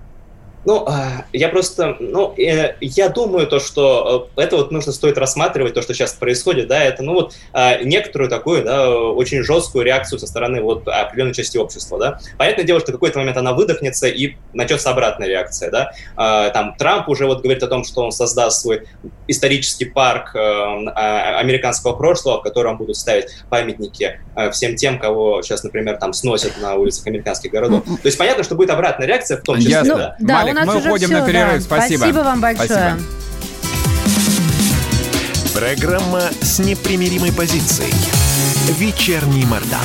Ну, 0.64 0.86
а, 0.88 1.26
я 1.34 1.50
просто, 1.50 1.96
ну, 2.00 2.36
э, 2.38 2.76
я 2.82 3.10
думаю 3.10 3.48
то, 3.48 3.60
что 3.60 4.30
э, 4.36 4.42
это 4.44 4.58
вот 4.58 4.72
нужно 4.72 4.92
стоит 4.92 5.18
рассматривать, 5.18 5.74
то, 5.74 5.82
что 5.82 5.94
сейчас 5.94 6.14
происходит, 6.14 6.68
да, 6.68 6.84
это, 6.84 7.02
ну, 7.02 7.14
вот 7.14 7.34
а, 7.52 7.82
некоторую 7.82 8.30
такую, 8.30 8.64
да, 8.64 8.92
очень 8.92 9.42
жесткую 9.42 9.86
реакцию 9.86 10.20
со 10.20 10.28
стороны 10.28 10.62
вот 10.62 10.88
определенной 10.88 11.34
части 11.34 11.58
общества, 11.58 11.98
да. 11.98 12.20
Понятное 12.38 12.64
дело, 12.64 12.80
что 12.80 12.92
в 12.92 12.96
какой-то 12.96 13.18
момент 13.18 13.38
она 13.38 13.54
выдохнется 13.54 14.08
и 14.08 14.36
начнется 14.54 14.92
обратная 14.92 15.28
реакция, 15.28 15.72
да. 15.72 15.92
А, 16.16 16.50
там 16.52 16.76
Трамп 16.78 17.10
уже 17.10 17.26
вот 17.26 17.42
говорит 17.42 17.64
о 17.64 17.68
том, 17.68 17.84
что 17.84 18.04
он 18.04 18.12
создаст 18.12 18.62
свой 18.62 18.84
исторический 19.28 19.86
парк 19.86 20.36
э, 20.36 20.40
американского 20.40 21.94
прошлого, 21.94 22.40
в 22.40 22.44
котором 22.44 22.78
будут 22.78 22.98
ставить 22.98 23.28
памятники 23.50 24.20
всем 24.52 24.76
тем, 24.76 25.00
кого 25.00 25.42
сейчас, 25.42 25.64
например, 25.64 25.98
там 25.98 26.14
сносят 26.14 26.60
на 26.62 26.76
улицах 26.76 27.08
американских 27.08 27.52
городов. 27.52 27.84
То 27.84 28.06
есть 28.06 28.18
понятно, 28.18 28.44
что 28.44 28.56
будет 28.56 28.70
обратная 28.70 29.08
реакция 29.08 29.38
в 29.38 29.42
том 29.42 29.58
числе, 29.58 29.72
Ясно. 29.72 29.96
да. 29.96 30.16
да 30.20 30.51
нас 30.54 30.66
мы 30.66 30.78
уходим 30.78 31.08
все, 31.08 31.20
на 31.20 31.26
перерыв. 31.26 31.54
Да. 31.54 31.62
Спасибо. 31.62 32.00
Спасибо 32.00 32.20
вам 32.20 32.42
большое. 32.42 32.68
Спасибо. 32.68 33.00
Программа 35.54 36.22
с 36.42 36.60
непримиримой 36.60 37.32
позицией. 37.34 37.94
Вечерний 38.78 39.46
Мордан. 39.46 39.80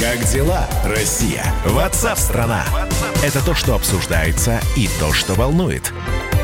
Как 0.00 0.24
дела, 0.30 0.68
Россия? 0.84 1.44
Ватсап-страна! 1.66 2.64
Это 3.22 3.44
то, 3.44 3.54
что 3.54 3.74
обсуждается 3.74 4.60
и 4.76 4.88
то, 5.00 5.12
что 5.12 5.34
волнует. 5.34 5.92